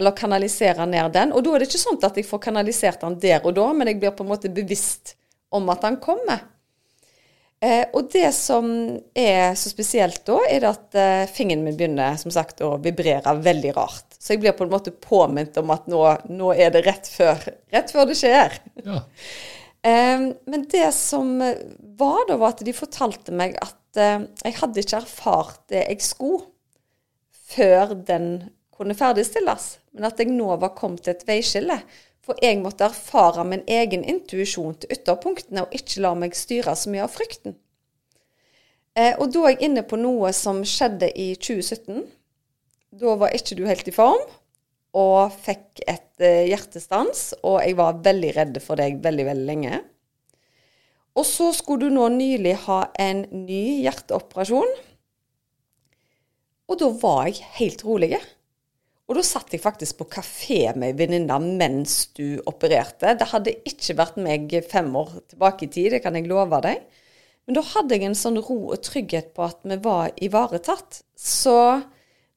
eller 0.00 0.16
kanalisere 0.16 0.86
ned 0.88 1.12
den. 1.12 1.34
Og 1.36 1.44
da 1.44 1.52
er 1.52 1.60
det 1.60 1.68
ikke 1.68 1.82
sånn 1.82 2.00
at 2.00 2.16
jeg 2.16 2.24
får 2.30 2.40
kanalisert 2.46 3.04
den 3.04 3.18
der 3.20 3.44
og 3.44 3.52
da, 3.58 3.66
men 3.76 3.92
jeg 3.92 4.00
blir 4.00 4.16
på 4.16 4.24
en 4.24 4.32
måte 4.32 4.48
bevisst 4.56 5.12
om 5.52 5.68
at 5.68 5.84
den 5.84 6.00
kommer. 6.00 6.46
Eh, 7.60 7.82
og 7.92 8.08
det 8.12 8.30
som 8.32 8.70
er 9.12 9.52
så 9.58 9.68
spesielt 9.68 10.22
da, 10.24 10.38
er 10.48 10.64
at 10.70 10.96
eh, 10.96 11.26
fingeren 11.28 11.64
min 11.66 11.76
begynner 11.76 12.16
som 12.20 12.32
sagt 12.32 12.62
å 12.64 12.78
vibrere 12.80 13.34
veldig 13.36 13.74
rart. 13.76 14.06
Så 14.16 14.34
jeg 14.34 14.42
blir 14.42 14.56
på 14.56 14.64
en 14.64 14.72
måte 14.72 14.94
påminnet 14.96 15.58
om 15.60 15.72
at 15.74 15.88
nå, 15.90 16.00
nå 16.32 16.54
er 16.56 16.72
det 16.72 16.86
rett 16.86 17.08
før, 17.12 17.44
rett 17.72 17.92
før 17.92 18.08
det 18.10 18.20
skjer. 18.20 18.60
Ja. 18.84 19.02
Eh, 19.80 20.20
men 20.44 20.66
det 20.68 20.90
som 20.92 21.38
var 21.40 22.26
da, 22.28 22.34
var 22.36 22.50
at 22.52 22.58
de 22.66 22.72
fortalte 22.76 23.32
meg 23.32 23.54
at 23.64 23.96
eh, 23.96 24.26
jeg 24.44 24.58
hadde 24.58 24.82
ikke 24.82 24.98
erfart 24.98 25.62
det 25.72 25.86
jeg 25.86 26.02
skulle, 26.04 26.42
før 27.48 27.94
den 27.94 28.26
kunne 28.76 28.96
ferdigstilles. 28.96 29.70
Men 29.96 30.10
at 30.10 30.20
jeg 30.20 30.34
nå 30.34 30.50
var 30.60 30.74
kommet 30.76 31.06
til 31.06 31.14
et 31.14 31.24
veiskille. 31.24 31.78
For 32.24 32.36
jeg 32.44 32.60
måtte 32.60 32.84
erfare 32.90 33.44
min 33.48 33.62
egen 33.70 34.04
intuisjon 34.04 34.76
til 34.80 34.92
ytterpunktene, 34.96 35.64
og 35.64 35.74
ikke 35.76 36.02
la 36.04 36.12
meg 36.18 36.36
styre 36.36 36.76
så 36.76 36.92
mye 36.92 37.06
av 37.06 37.14
frykten. 37.14 37.56
Eh, 38.98 39.14
og 39.16 39.30
da 39.32 39.46
er 39.46 39.54
jeg 39.54 39.70
inne 39.70 39.84
på 39.86 39.98
noe 40.00 40.32
som 40.36 40.60
skjedde 40.66 41.08
i 41.14 41.32
2017. 41.38 42.04
Da 43.00 43.14
var 43.20 43.34
ikke 43.36 43.56
du 43.56 43.64
helt 43.68 43.88
i 43.88 43.94
form, 43.94 44.20
og 44.98 45.32
fikk 45.46 45.80
et 45.86 46.24
eh, 46.26 46.48
hjertestans. 46.50 47.30
Og 47.46 47.60
jeg 47.62 47.78
var 47.78 48.02
veldig 48.04 48.34
redd 48.36 48.60
for 48.64 48.80
deg 48.80 49.00
veldig, 49.04 49.26
veldig 49.30 49.48
lenge. 49.48 49.80
Og 51.18 51.26
så 51.26 51.50
skulle 51.54 51.88
du 51.88 51.94
nå 51.94 52.06
nylig 52.14 52.54
ha 52.66 52.84
en 53.00 53.24
ny 53.46 53.80
hjerteoperasjon. 53.84 54.76
Og 56.70 56.78
da 56.78 56.90
var 57.02 57.24
jeg 57.30 57.48
helt 57.58 57.82
rolig. 57.86 58.14
Og 59.10 59.16
da 59.18 59.24
satt 59.26 59.50
jeg 59.50 59.58
faktisk 59.58 59.98
på 59.98 60.06
kafé 60.12 60.60
med 60.78 60.92
ei 60.92 60.98
venninne 61.00 61.36
mens 61.42 62.12
du 62.14 62.38
opererte. 62.46 63.16
Det 63.18 63.26
hadde 63.32 63.56
ikke 63.66 63.96
vært 63.98 64.20
meg 64.22 64.52
fem 64.70 64.86
år 64.94 65.16
tilbake 65.32 65.66
i 65.66 65.70
tid, 65.74 65.88
det 65.96 66.02
kan 66.04 66.14
jeg 66.14 66.28
love 66.30 66.60
deg. 66.62 66.84
Men 67.46 67.56
da 67.58 67.64
hadde 67.72 67.96
jeg 67.96 68.06
en 68.06 68.14
sånn 68.14 68.38
ro 68.38 68.58
og 68.70 68.84
trygghet 68.86 69.32
på 69.34 69.42
at 69.48 69.64
vi 69.66 69.80
var 69.82 70.12
ivaretatt. 70.22 71.00
Så 71.18 71.56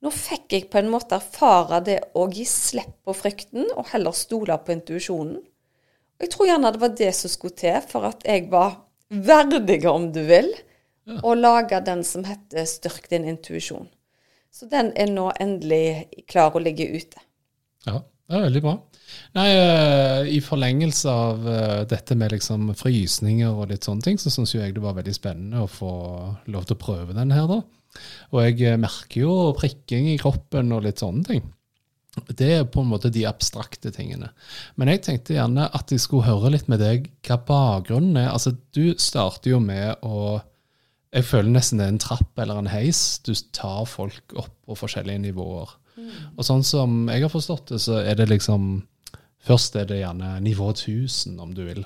nå 0.01 0.09
fikk 0.09 0.55
jeg 0.57 0.69
på 0.73 0.81
en 0.81 0.89
måte 0.89 1.19
erfare 1.19 1.77
det 1.85 1.99
å 2.17 2.25
gi 2.33 2.47
slipp 2.49 2.95
på 3.05 3.13
frykten, 3.21 3.69
og 3.77 3.91
heller 3.93 4.17
stole 4.17 4.57
på 4.57 4.73
intuisjonen. 4.73 5.37
Jeg 6.23 6.33
tror 6.33 6.49
gjerne 6.49 6.71
det 6.73 6.81
var 6.81 6.97
det 6.97 7.13
som 7.13 7.29
skulle 7.29 7.59
til 7.59 7.77
for 7.85 8.09
at 8.09 8.25
jeg 8.25 8.49
var 8.49 8.79
verdig, 9.13 9.83
om 9.85 10.09
du 10.11 10.23
vil, 10.25 10.49
Ja. 11.05 11.19
å 11.19 11.35
lage 11.35 11.83
den 11.83 12.01
som 12.03 12.23
heter 12.23 12.63
Styrk 12.65 13.09
din 13.09 13.25
intuisjon. 13.27 13.89
Så 14.53 14.69
den 14.69 14.91
er 14.99 15.09
nå 15.09 15.31
endelig 15.41 16.23
klar 16.29 16.53
å 16.53 16.61
ligge 16.61 16.85
ute. 16.93 17.21
Ja, 17.87 17.99
det 17.99 18.37
er 18.37 18.45
veldig 18.45 18.61
bra. 18.63 18.75
Nei, 19.33 19.47
eh, 19.49 20.29
I 20.37 20.39
forlengelse 20.45 21.09
av 21.09 21.47
eh, 21.49 21.79
dette 21.89 22.15
med 22.17 22.35
liksom 22.35 22.69
frysninger 22.77 23.49
og 23.49 23.71
litt 23.73 23.85
sånne 23.87 24.05
ting, 24.05 24.19
så 24.21 24.31
syns 24.33 24.53
jeg 24.55 24.75
det 24.75 24.83
var 24.83 24.95
veldig 24.97 25.15
spennende 25.15 25.63
å 25.63 25.71
få 25.71 25.93
lov 26.53 26.69
til 26.69 26.77
å 26.77 26.83
prøve 26.83 27.17
den 27.17 27.33
her, 27.33 27.49
da. 27.49 27.59
Og 28.33 28.39
jeg 28.45 28.61
eh, 28.69 28.79
merker 28.81 29.25
jo 29.25 29.35
prikking 29.57 30.11
i 30.13 30.19
kroppen 30.21 30.73
og 30.75 30.85
litt 30.85 31.01
sånne 31.01 31.27
ting. 31.27 31.43
Det 32.29 32.49
er 32.59 32.65
på 32.69 32.83
en 32.83 32.91
måte 32.91 33.09
de 33.09 33.25
abstrakte 33.25 33.89
tingene. 33.93 34.29
Men 34.77 34.91
jeg 34.91 35.01
tenkte 35.07 35.33
gjerne 35.33 35.65
at 35.73 35.89
jeg 35.89 36.01
skulle 36.03 36.27
høre 36.27 36.53
litt 36.53 36.69
med 36.69 36.81
deg 36.83 37.09
hva 37.25 37.39
bakgrunnen 37.47 38.19
er. 38.21 38.29
Altså, 38.29 38.53
du 38.53 38.93
starter 39.01 39.55
jo 39.55 39.61
med 39.63 39.97
å 40.05 40.37
Jeg 41.13 41.27
føler 41.29 41.53
nesten 41.53 41.79
det 41.79 41.85
er 41.85 41.93
en 41.93 42.01
trapp 42.01 42.41
eller 42.41 42.57
en 42.57 42.71
heis. 42.71 43.19
Du 43.21 43.33
tar 43.53 43.85
folk 43.89 44.33
opp 44.33 44.53
på 44.65 44.77
forskjellige 44.79 45.21
nivåer. 45.27 45.75
Og 46.37 46.45
sånn 46.45 46.63
som 46.65 47.03
jeg 47.11 47.21
har 47.25 47.31
forstått 47.31 47.73
det, 47.73 47.81
så 47.83 48.01
er 48.01 48.17
det 48.19 48.31
liksom 48.31 48.81
Først 49.43 49.75
er 49.75 49.89
det 49.89 49.97
gjerne 49.99 50.37
nivå 50.39 50.69
1000, 50.71 51.33
om 51.43 51.49
du 51.51 51.65
vil. 51.67 51.81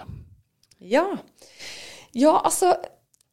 Ja. 0.77 1.07
Ja, 2.13 2.35
altså 2.37 2.75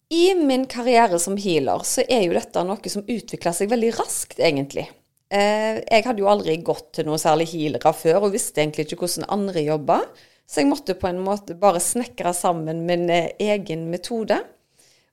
I 0.09 0.31
min 0.39 0.65
karriere 0.65 1.19
som 1.21 1.37
healer 1.37 1.85
så 1.85 2.07
er 2.09 2.23
jo 2.25 2.33
dette 2.33 2.63
noe 2.65 2.89
som 2.89 3.05
utvikler 3.05 3.53
seg 3.53 3.69
veldig 3.69 3.91
raskt, 3.99 4.41
egentlig. 4.41 4.87
Eh, 5.29 5.83
jeg 5.83 6.07
hadde 6.07 6.25
jo 6.25 6.31
aldri 6.33 6.57
gått 6.65 6.95
til 6.97 7.09
noen 7.11 7.21
særlig 7.21 7.51
healere 7.53 7.93
før, 7.93 8.23
og 8.23 8.33
visste 8.33 8.65
egentlig 8.65 8.87
ikke 8.89 9.03
hvordan 9.03 9.29
andre 9.37 9.67
jobba. 9.67 10.01
Så 10.49 10.63
jeg 10.63 10.71
måtte 10.73 10.97
på 10.97 11.09
en 11.11 11.21
måte 11.25 11.57
bare 11.61 11.85
snekre 11.85 12.33
sammen 12.37 12.87
min 12.89 13.05
eh, 13.13 13.33
egen 13.45 13.91
metode. 13.93 14.41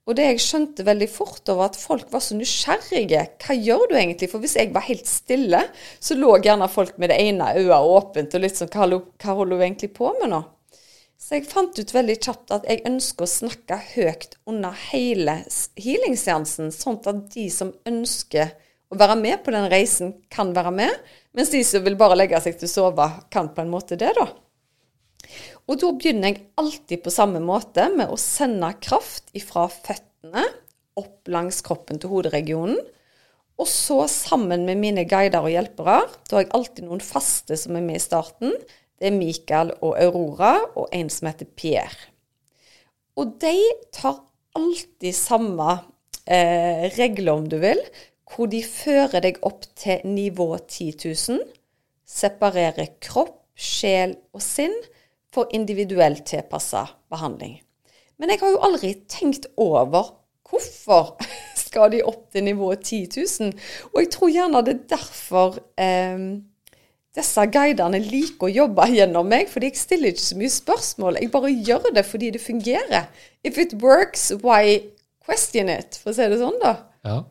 Og 0.10 0.18
det 0.18 0.26
jeg 0.26 0.42
skjønte 0.42 0.86
veldig 0.86 1.08
fort, 1.14 1.44
var 1.46 1.68
at 1.70 1.78
folk 1.78 2.08
var 2.14 2.24
så 2.26 2.36
nysgjerrige. 2.38 3.22
Hva 3.44 3.58
gjør 3.58 3.84
du 3.92 3.98
egentlig? 4.00 4.32
For 4.32 4.42
hvis 4.42 4.58
jeg 4.58 4.72
var 4.74 4.88
helt 4.88 5.06
stille, 5.08 5.62
så 6.02 6.18
lå 6.18 6.34
gjerne 6.42 6.70
folk 6.72 6.98
med 7.02 7.14
det 7.14 7.20
ene 7.22 7.52
øyet 7.60 7.92
åpent 8.00 8.34
og 8.36 8.44
litt 8.44 8.58
sånn 8.58 8.72
Hva, 8.74 8.88
hva 8.90 9.38
holder 9.38 9.60
du 9.62 9.64
egentlig 9.68 9.92
på 9.98 10.10
med 10.18 10.34
nå? 10.34 10.42
Så 11.22 11.38
jeg 11.38 11.46
fant 11.52 11.78
ut 11.78 11.94
veldig 11.94 12.16
kjapt 12.18 12.54
at 12.56 12.66
jeg 12.66 12.82
ønsker 12.90 13.28
å 13.28 13.30
snakke 13.30 13.78
høyt 13.92 14.40
under 14.50 14.74
hele 14.90 15.38
healingseansen, 15.78 16.74
sånn 16.74 16.98
at 17.06 17.28
de 17.36 17.46
som 17.54 17.70
ønsker 17.86 18.56
å 18.92 18.98
være 18.98 19.20
med 19.20 19.44
på 19.46 19.54
den 19.54 19.70
reisen, 19.72 20.16
kan 20.34 20.50
være 20.56 20.74
med, 20.76 21.12
mens 21.38 21.54
de 21.54 21.62
som 21.64 21.86
vil 21.86 21.96
bare 22.00 22.18
legge 22.18 22.42
seg 22.42 22.58
til 22.58 22.68
å 22.68 22.74
sove, 22.74 23.08
kan 23.32 23.52
på 23.54 23.62
en 23.64 23.70
måte 23.72 24.00
det, 24.02 24.10
da. 24.18 24.26
Og 25.70 25.78
da 25.82 25.92
begynner 25.94 26.32
jeg 26.32 26.46
alltid 26.60 27.04
på 27.04 27.14
samme 27.14 27.42
måte 27.44 27.88
med 27.94 28.12
å 28.12 28.20
sende 28.20 28.72
kraft 28.84 29.30
ifra 29.38 29.68
føttene 29.72 30.48
opp 31.00 31.30
langs 31.32 31.62
kroppen 31.66 32.02
til 32.02 32.12
hoderegionen. 32.12 32.80
Og 33.62 33.68
så 33.70 34.00
sammen 34.10 34.66
med 34.66 34.80
mine 34.82 35.06
guider 35.06 35.44
og 35.44 35.54
hjelpere, 35.54 36.00
da 36.28 36.38
har 36.38 36.46
jeg 36.46 36.54
alltid 36.58 36.88
noen 36.88 37.04
faste 37.06 37.58
som 37.60 37.78
er 37.78 37.86
med 37.86 38.00
i 38.00 38.04
starten. 38.04 38.56
Det 38.98 39.10
er 39.10 39.18
Mikael 39.18 39.74
og 39.80 39.94
Aurora, 40.02 40.56
og 40.78 40.90
en 40.96 41.12
som 41.14 41.30
heter 41.30 41.50
Pierre. 41.58 42.10
Og 43.20 43.36
de 43.42 43.58
tar 43.94 44.18
alltid 44.58 45.14
samme 45.14 45.76
eh, 46.26 46.88
regler, 46.98 47.34
om 47.36 47.46
du 47.50 47.60
vil, 47.62 47.82
hvor 48.32 48.50
de 48.50 48.64
fører 48.66 49.22
deg 49.24 49.42
opp 49.46 49.68
til 49.78 50.02
nivå 50.08 50.56
10 50.58 50.92
000, 51.06 51.42
separerer 52.08 52.96
kropp, 53.04 53.38
sjel 53.62 54.16
og 54.34 54.42
sinn 54.42 54.74
for 55.34 55.52
individuelt 55.56 56.26
tilpassa 56.28 56.88
behandling. 57.12 57.60
Men 58.20 58.34
jeg 58.34 58.42
har 58.44 58.54
jo 58.54 58.62
aldri 58.68 58.94
tenkt 59.10 59.48
over 59.58 60.14
hvorfor 60.50 61.16
skal 61.64 61.92
de 61.94 62.04
opp 62.06 62.28
til 62.34 62.46
nivået 62.46 62.84
10 62.84 63.08
000. 63.40 63.52
Og 63.94 64.00
jeg 64.04 64.14
tror 64.14 64.32
gjerne 64.32 64.64
det 64.68 64.76
er 64.76 64.88
derfor 64.96 65.60
eh, 65.80 66.26
disse 67.16 67.46
guidene 67.52 68.00
liker 68.04 68.48
å 68.48 68.54
jobbe 68.54 68.88
gjennom 68.98 69.30
meg, 69.32 69.50
fordi 69.52 69.72
jeg 69.72 69.82
stiller 69.82 70.14
ikke 70.14 70.28
så 70.28 70.40
mye 70.40 70.56
spørsmål. 70.56 71.20
Jeg 71.22 71.34
bare 71.34 71.54
gjør 71.56 71.92
det 71.96 72.06
fordi 72.08 72.32
det 72.36 72.44
fungerer. 72.44 73.12
If 73.44 73.58
it 73.58 73.78
works, 73.82 74.30
why 74.44 74.80
question 75.26 75.72
it? 75.72 76.00
For 76.02 76.14
å 76.14 76.18
si 76.18 76.28
det 76.32 76.42
sånn, 76.42 76.60
da. 76.64 76.76
Ja. 77.08 77.22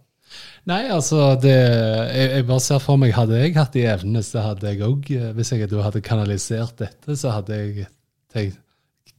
Nei, 0.71 0.83
altså 0.93 1.35
det, 1.43 1.55
jeg, 1.57 2.31
jeg 2.37 2.47
bare 2.47 2.61
ser 2.65 2.79
for 2.85 3.01
meg, 3.01 3.15
Hadde 3.17 3.39
jeg 3.41 3.55
hatt 3.57 3.73
de 3.75 3.85
evnene, 3.91 4.23
så 4.23 4.43
hadde 4.45 4.69
jeg 4.75 4.83
òg 4.87 5.09
Hvis 5.39 5.53
jeg 5.57 5.71
da 5.71 5.83
hadde 5.87 6.03
kanalisert 6.05 6.77
dette, 6.83 7.17
så 7.19 7.33
hadde 7.39 7.57
jeg 7.57 7.87
tenkt 8.33 8.59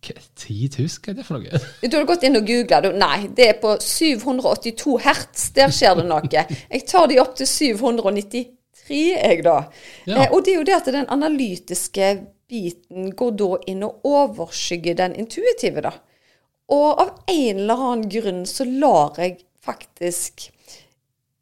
hva- 0.01 0.17
10 0.35 0.69
000, 0.79 0.87
hva 1.03 1.11
er 1.11 1.17
det 1.19 1.25
for 1.27 1.37
noe? 1.37 1.59
Du 1.85 1.97
har 1.97 2.05
gått 2.09 2.23
inn 2.25 2.37
og 2.39 2.47
googla. 2.47 2.79
Nei, 2.97 3.27
det 3.37 3.45
er 3.51 3.57
på 3.61 3.75
782 3.77 4.95
hertz. 5.03 5.43
Der 5.53 5.69
skjer 5.69 5.99
det 5.99 6.05
noe. 6.09 6.25
Jeg 6.31 6.85
tar 6.89 7.05
de 7.11 7.19
opp 7.21 7.35
til 7.37 7.45
793, 7.45 8.47
jeg, 8.89 9.43
da. 9.45 9.57
Ja. 10.09 10.23
Eh, 10.23 10.31
og 10.33 10.41
det 10.47 10.55
er 10.55 10.57
jo 10.57 10.65
det 10.71 10.77
at 10.79 10.89
den 10.95 11.05
analytiske 11.13 12.07
biten 12.49 13.11
går 13.19 13.35
da 13.43 13.51
inn 13.71 13.83
og 13.85 14.01
overskygger 14.09 14.97
den 15.03 15.13
intuitive, 15.21 15.83
da. 15.85 15.93
Og 16.73 17.03
av 17.03 17.13
en 17.29 17.61
eller 17.61 17.85
annen 17.91 18.09
grunn 18.11 18.41
så 18.49 18.65
lar 18.65 19.19
jeg 19.21 19.37
faktisk 19.61 20.47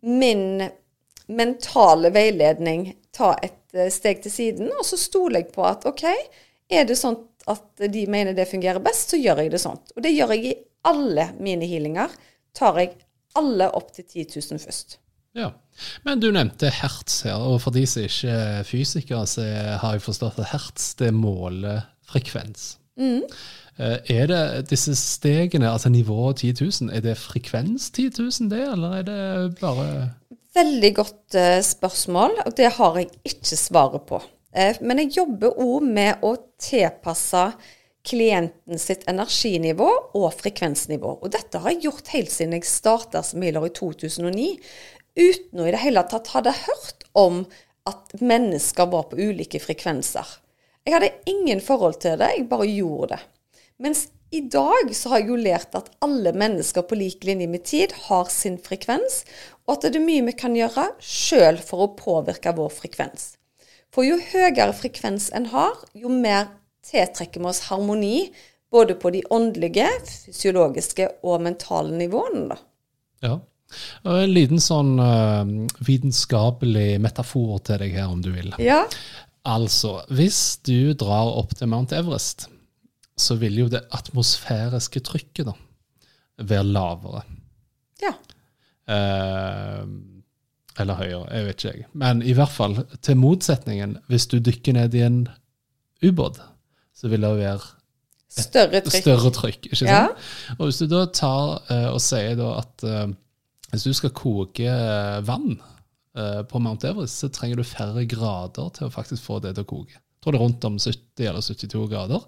min 0.05 0.69
mentale 1.29 2.11
veiledning 2.13 2.93
ta 3.15 3.33
et 3.43 3.75
eh, 3.75 3.91
steg 3.93 4.23
til 4.23 4.33
siden, 4.33 4.71
og 4.73 4.85
så 4.87 4.97
stoler 4.99 5.43
jeg 5.43 5.51
på 5.55 5.65
at 5.67 5.85
OK, 5.89 6.05
er 6.69 6.87
det 6.89 6.97
sånn 6.99 7.17
at 7.49 7.85
de 7.89 8.05
mener 8.11 8.35
det 8.37 8.49
fungerer 8.49 8.81
best, 8.83 9.13
så 9.13 9.19
gjør 9.19 9.43
jeg 9.43 9.53
det 9.53 9.61
sånn. 9.61 9.79
Og 9.95 10.03
det 10.05 10.13
gjør 10.13 10.35
jeg 10.35 10.51
i 10.51 10.57
alle 10.89 11.31
mine 11.41 11.67
healinger. 11.69 12.11
Tar 12.55 12.77
jeg 12.81 12.97
alle 13.39 13.69
opp 13.77 13.93
til 13.95 14.05
10 14.05 14.25
000 14.53 14.61
først. 14.61 14.99
Ja. 15.37 15.51
Men 16.03 16.21
du 16.21 16.29
nevnte 16.33 16.71
hertz 16.73 17.21
her, 17.25 17.41
og 17.41 17.61
for 17.63 17.73
de 17.73 17.85
som 17.89 18.05
ikke 18.05 18.35
er 18.35 18.67
fysikere, 18.67 19.23
så 19.29 19.45
har 19.81 19.97
jeg 19.97 20.05
forstått 20.05 20.41
at 20.41 20.51
hertz 20.53 20.91
det 20.99 21.11
måler 21.15 21.85
frekvens. 22.09 22.75
Mm. 22.99 23.23
Er 23.79 24.25
det 24.27 24.69
disse 24.69 24.91
stegene, 24.99 25.69
altså 25.71 25.87
nivået 25.89 26.41
10 26.43 26.53
000, 26.81 26.89
er 26.91 27.03
det 27.05 27.13
frekvens 27.15 27.85
10 27.95 28.09
000 28.17 28.49
det, 28.51 28.65
eller 28.73 28.97
er 28.97 29.05
det 29.07 29.59
bare 29.61 29.85
Veldig 30.57 30.89
godt 30.97 31.37
uh, 31.37 31.61
spørsmål, 31.63 32.39
og 32.45 32.55
det 32.57 32.71
har 32.75 32.97
jeg 32.97 33.09
ikke 33.23 33.55
svaret 33.55 34.01
på. 34.09 34.17
Uh, 34.51 34.73
men 34.81 35.03
jeg 35.03 35.13
jobber 35.19 35.61
òg 35.61 35.85
med 35.85 36.25
å 36.25 36.33
tilpasse 36.59 37.43
klienten 38.09 38.81
sitt 38.81 39.05
energinivå 39.11 39.89
og 40.17 40.29
frekvensnivå. 40.39 41.19
Og 41.21 41.33
dette 41.33 41.61
har 41.61 41.75
jeg 41.75 41.85
gjort 41.85 42.13
helt 42.15 42.33
siden 42.33 42.57
jeg 42.57 42.67
starta 42.67 43.21
som 43.25 43.43
healer 43.45 43.67
i 43.67 43.73
2009, 43.77 44.49
uten 45.19 45.61
å 45.61 45.67
i 45.67 45.73
det 45.75 45.83
hele 45.83 46.05
tatt 46.09 46.31
hadde 46.33 46.55
hørt 46.65 47.05
om 47.17 47.43
at 47.89 48.15
mennesker 48.21 48.89
var 48.91 49.09
på 49.11 49.19
ulike 49.19 49.61
frekvenser. 49.61 50.25
Jeg 50.85 50.95
hadde 50.95 51.13
ingen 51.29 51.61
forhold 51.61 51.99
til 52.01 52.17
det, 52.19 52.31
jeg 52.37 52.49
bare 52.49 52.69
gjorde 52.69 53.13
det. 53.13 53.21
Mens 53.79 54.07
i 54.31 54.41
dag 54.41 54.91
så 54.93 55.09
har 55.09 55.23
jeg 55.23 55.31
jo 55.31 55.39
lært 55.39 55.75
at 55.77 55.87
alle 56.05 56.33
mennesker 56.37 56.83
på 56.85 56.97
lik 56.99 57.23
linje 57.25 57.47
med 57.49 57.63
tid 57.65 57.95
har 58.09 58.27
sin 58.29 58.59
frekvens, 58.61 59.23
og 59.65 59.77
at 59.77 59.87
det 59.87 60.01
er 60.01 60.05
mye 60.05 60.25
vi 60.27 60.35
kan 60.37 60.57
gjøre 60.57 60.89
sjøl 61.01 61.57
for 61.63 61.85
å 61.85 61.93
påvirke 61.97 62.53
vår 62.57 62.73
frekvens. 62.75 63.31
For 63.89 64.05
jo 64.05 64.19
høyere 64.21 64.73
frekvens 64.77 65.31
en 65.33 65.47
har, 65.53 65.79
jo 65.97 66.11
mer 66.13 66.51
tiltrekker 66.85 67.41
vi 67.41 67.49
oss 67.49 67.63
harmoni 67.71 68.27
både 68.69 68.99
på 69.01 69.13
de 69.15 69.23
åndelige, 69.33 69.87
fysiologiske 70.27 71.07
og 71.25 71.41
mentale 71.47 71.95
nivåene. 71.97 72.51
Da. 72.51 72.59
Ja. 73.25 73.39
Og 74.03 74.21
en 74.25 74.33
liten 74.33 74.61
sånn 74.61 74.95
uh, 75.01 75.41
vitenskapelig 75.85 76.99
metafor 77.01 77.57
til 77.65 77.81
deg 77.81 77.97
her, 77.97 78.11
om 78.11 78.21
du 78.25 78.29
vil. 78.35 78.53
Ja. 78.61 78.83
Altså, 79.47 80.01
hvis 80.13 80.59
du 80.67 80.93
drar 80.99 81.31
opp 81.39 81.55
til 81.57 81.71
Mount 81.71 81.95
Everest 81.95 82.49
så 83.19 83.37
vil 83.39 83.57
jo 83.63 83.67
det 83.71 83.85
atmosfæriske 83.95 85.01
trykket 85.05 85.49
da 85.49 85.55
være 86.49 86.67
lavere. 86.67 87.23
Ja. 88.01 88.13
Eh, 88.89 89.87
eller 90.79 90.99
høyere, 90.99 91.25
jeg 91.35 91.47
vet 91.47 91.57
ikke 91.57 91.73
jeg. 91.73 91.87
Men 91.99 92.21
i 92.23 92.35
hvert 92.37 92.53
fall 92.53 92.77
til 93.03 93.19
motsetningen, 93.19 93.97
hvis 94.07 94.29
du 94.31 94.37
dykker 94.39 94.77
ned 94.77 94.95
i 94.95 95.03
en 95.03 95.25
ubåt, 96.05 96.39
så 96.95 97.11
vil 97.11 97.25
det 97.25 97.33
være 97.41 97.59
større 98.29 98.81
trykk. 98.85 99.01
Større 99.03 99.31
trykk 99.35 99.65
ikke 99.67 99.81
sant? 99.81 99.91
Ja. 99.91 100.55
Og 100.57 100.69
hvis 100.69 100.79
du 100.79 100.87
da 100.91 101.03
tar 101.11 101.59
eh, 101.73 101.89
og 101.91 101.99
sier 102.03 102.37
da 102.39 102.53
at 102.61 102.85
eh, 102.87 103.09
hvis 103.73 103.85
du 103.85 103.93
skal 103.93 104.13
koke 104.17 104.71
vann 105.27 105.59
uh, 106.17 106.41
på 106.49 106.57
Mount 106.63 106.85
Everest, 106.89 107.21
så 107.21 107.29
trenger 107.29 107.59
du 107.59 107.67
færre 107.67 108.01
grader 108.09 108.71
til 108.73 108.87
å 108.87 108.93
faktisk 108.93 109.21
få 109.21 109.37
det 109.43 109.51
til 109.55 109.67
å 109.67 109.69
koke. 109.69 109.93
Jeg 109.93 110.23
tror 110.23 110.33
det 110.33 110.39
er 110.39 110.45
rundt 110.45 110.65
om 110.65 110.79
70 110.81 111.27
eller 111.29 111.45
72 111.45 111.83
grader 111.91 112.23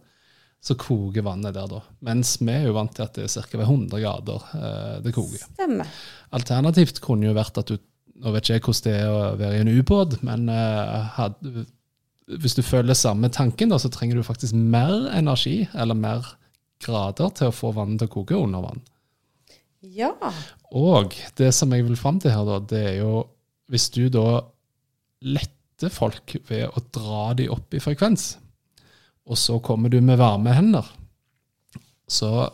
så 0.62 0.75
koker 0.77 1.25
vannet 1.25 1.56
der 1.58 1.70
da. 1.70 1.80
Mens 2.06 2.36
vi 2.41 2.51
er 2.53 2.68
jo 2.68 2.75
vant 2.77 2.94
til 2.94 3.06
at 3.08 3.15
det 3.18 3.25
er 3.25 3.34
ca. 3.34 3.58
ved 3.58 3.65
100 3.65 4.01
grader 4.03 4.50
eh, 4.58 4.98
det 5.06 5.13
koker. 5.15 5.41
Stemmer. 5.56 5.89
Alternativt 6.38 7.01
kunne 7.01 7.30
jo 7.30 7.38
vært 7.38 7.62
at 7.62 7.74
du 7.74 7.80
Nå 8.22 8.30
vet 8.36 8.46
ikke 8.46 8.53
jeg 8.53 8.62
hvordan 8.62 8.86
det 8.86 8.91
er 9.00 9.08
å 9.10 9.22
være 9.39 9.56
i 9.58 9.62
en 9.63 9.70
ubåt, 9.80 10.12
men 10.22 10.44
eh, 10.53 11.08
had, 11.15 11.39
hvis 12.44 12.53
du 12.53 12.62
følger 12.62 12.94
samme 12.94 13.32
tanken, 13.34 13.72
da, 13.74 13.80
så 13.82 13.89
trenger 13.89 14.20
du 14.20 14.27
faktisk 14.27 14.53
mer 14.53 15.08
energi, 15.10 15.63
eller 15.74 15.98
mer 15.98 16.27
grader, 16.86 17.32
til 17.34 17.50
å 17.50 17.56
få 17.56 17.72
vannet 17.74 18.03
til 18.03 18.12
å 18.12 18.13
koke 18.13 18.38
under 18.38 18.62
vann. 18.62 18.84
Ja. 19.82 20.12
Og 20.70 21.18
det 21.39 21.50
som 21.58 21.74
jeg 21.74 21.88
vil 21.88 21.98
fram 21.98 22.22
til 22.22 22.36
her, 22.36 22.46
da, 22.46 22.60
det 22.62 22.84
er 22.91 22.96
jo 23.00 23.24
hvis 23.72 23.89
du 23.96 24.03
da 24.13 24.44
letter 25.25 25.89
folk 25.89 26.36
ved 26.46 26.68
å 26.70 26.84
dra 26.94 27.32
de 27.39 27.47
opp 27.50 27.74
i 27.74 27.82
frekvens, 27.82 28.36
og 29.27 29.38
så 29.38 29.60
kommer 29.63 29.91
du 29.91 29.99
med 30.03 30.19
varme 30.21 30.53
hender, 30.55 30.88
så 32.07 32.49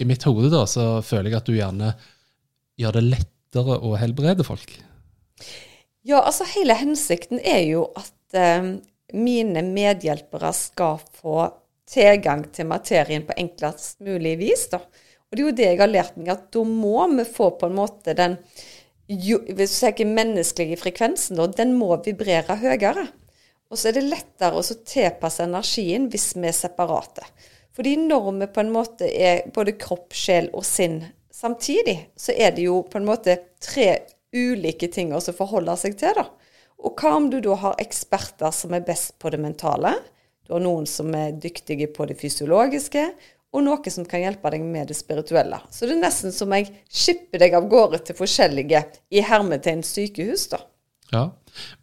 i 0.00 0.06
mitt 0.08 0.24
hode 0.24 0.50
da, 0.52 0.64
så 0.68 1.02
føler 1.04 1.30
jeg 1.30 1.40
at 1.40 1.48
du 1.48 1.56
gjerne 1.56 1.90
gjør 2.80 2.96
det 2.96 3.06
lettere 3.10 3.76
å 3.84 3.94
helbrede 4.00 4.46
folk. 4.46 4.72
Ja, 6.06 6.22
altså 6.22 6.46
hele 6.54 6.76
hensikten 6.80 7.40
er 7.44 7.60
jo 7.68 7.84
at 7.98 8.36
eh, 8.36 8.70
mine 9.12 9.64
medhjelpere 9.66 10.52
skal 10.56 11.02
få 11.20 11.50
tilgang 11.90 12.46
til 12.54 12.70
materien 12.70 13.26
på 13.28 13.36
enklest 13.36 14.00
mulig 14.04 14.38
vis. 14.40 14.68
da. 14.72 14.80
Og 14.80 15.36
det 15.36 15.42
er 15.42 15.46
jo 15.46 15.56
det 15.58 15.68
jeg 15.68 15.80
har 15.82 15.92
lært 15.92 16.16
meg, 16.16 16.32
at 16.32 16.48
da 16.54 16.64
må 16.64 17.04
vi 17.12 17.26
få 17.28 17.52
på 17.60 17.68
en 17.68 17.76
måte 17.76 18.16
den 18.16 18.38
jo, 19.10 19.40
hvis 19.42 19.72
du 19.72 19.74
ser 19.74 20.06
menneskelige 20.06 20.78
frekvensen, 20.78 21.38
da, 21.40 21.48
den 21.50 21.74
må 21.74 21.96
vibrere 22.04 22.54
høyere. 22.60 23.08
Og 23.70 23.78
så 23.78 23.90
er 23.90 23.98
det 23.98 24.08
lettere 24.08 24.58
å 24.58 24.62
tilpasse 24.66 25.44
energien 25.46 26.08
hvis 26.10 26.32
vi 26.36 26.48
er 26.50 26.56
separate. 26.56 27.26
Fordi 27.76 27.94
når 28.02 28.30
vi 28.40 28.48
på 28.50 28.64
en 28.64 28.72
måte 28.74 29.06
er 29.06 29.44
både 29.54 29.76
kropp, 29.78 30.10
sjel 30.16 30.50
og 30.56 30.66
sinn 30.66 31.04
samtidig, 31.30 31.96
så 32.18 32.34
er 32.34 32.56
det 32.56 32.66
jo 32.66 32.82
på 32.82 32.98
en 32.98 33.06
måte 33.06 33.38
tre 33.62 33.92
ulike 34.34 34.90
ting 34.92 35.14
å 35.14 35.22
forholde 35.22 35.76
seg 35.78 35.96
til. 35.98 36.18
da. 36.18 36.26
Og 36.80 36.96
hva 36.98 37.14
om 37.16 37.28
du 37.30 37.38
da 37.44 37.56
har 37.62 37.82
eksperter 37.82 38.52
som 38.54 38.74
er 38.74 38.86
best 38.86 39.18
på 39.22 39.30
det 39.30 39.40
mentale? 39.40 39.94
Du 40.46 40.56
har 40.56 40.64
noen 40.64 40.86
som 40.88 41.12
er 41.14 41.36
dyktige 41.38 41.90
på 41.94 42.08
det 42.10 42.18
fysiologiske, 42.18 43.04
og 43.50 43.64
noe 43.66 43.90
som 43.90 44.06
kan 44.06 44.22
hjelpe 44.22 44.50
deg 44.54 44.62
med 44.62 44.90
det 44.90 44.96
spirituelle. 44.98 45.58
Så 45.74 45.86
det 45.86 45.96
er 45.96 46.04
nesten 46.04 46.34
som 46.34 46.52
jeg 46.54 46.70
skipper 46.86 47.42
deg 47.42 47.54
av 47.58 47.66
gårde 47.70 48.02
til 48.06 48.18
forskjellige 48.18 48.82
i 49.10 49.22
hermetegn 49.26 49.82
sykehus, 49.86 50.48
da. 50.52 50.62
Ja, 51.10 51.26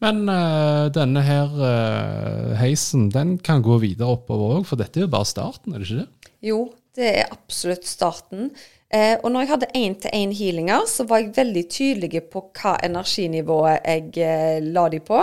men 0.03 0.23
uh, 0.31 0.87
denne 0.95 1.21
her 1.25 1.51
uh, 1.59 2.55
heisen 2.61 3.09
den 3.11 3.35
kan 3.43 3.65
gå 3.65 3.79
videre 3.83 4.15
oppover 4.15 4.59
òg, 4.59 4.67
for 4.69 4.79
dette 4.79 5.01
er 5.01 5.07
jo 5.07 5.11
bare 5.11 5.27
starten, 5.27 5.75
er 5.75 5.83
det 5.83 5.89
ikke 5.89 6.05
det? 6.05 6.33
Jo, 6.47 6.61
det 6.97 7.11
er 7.11 7.31
absolutt 7.33 7.87
starten. 7.89 8.51
Eh, 8.87 9.17
og 9.19 9.31
når 9.33 9.43
jeg 9.43 9.49
hadde 9.51 9.71
én-til-én-healinger, 9.75 10.85
så 10.87 11.03
var 11.09 11.19
jeg 11.19 11.35
veldig 11.35 11.63
tydelig 11.69 12.21
på 12.31 12.45
hva 12.55 12.77
energinivået 12.87 13.81
jeg 13.83 14.13
eh, 14.23 14.59
la 14.63 14.85
de 14.93 15.01
på, 15.03 15.19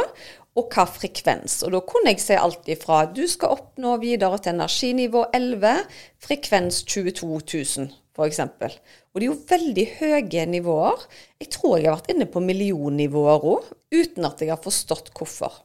og 0.54 0.74
hva 0.74 0.84
frekvens. 0.86 1.62
Og 1.64 1.72
da 1.72 1.80
kunne 1.88 2.12
jeg 2.12 2.22
se 2.22 2.36
alt 2.38 2.68
ifra 2.70 3.04
du 3.08 3.24
skal 3.30 3.56
oppnå 3.56 3.96
videre 4.04 4.38
til 4.38 4.54
energinivå 4.54 5.24
11, 5.32 5.80
frekvens 6.28 6.82
22 6.84 7.40
000 7.40 7.88
f.eks. 8.14 8.40
Og 8.44 9.18
det 9.18 9.24
er 9.24 9.30
jo 9.30 9.40
veldig 9.48 9.86
høye 9.98 10.44
nivåer. 10.46 11.06
Jeg 11.42 11.50
tror 11.56 11.78
jeg 11.78 11.88
har 11.88 11.98
vært 11.98 12.12
inne 12.14 12.28
på 12.30 12.42
millionnivåer 12.44 13.48
òg, 13.54 13.72
uten 13.94 14.26
at 14.28 14.42
jeg 14.42 14.52
har 14.52 14.62
forstått 14.62 15.12
hvorfor. 15.16 15.62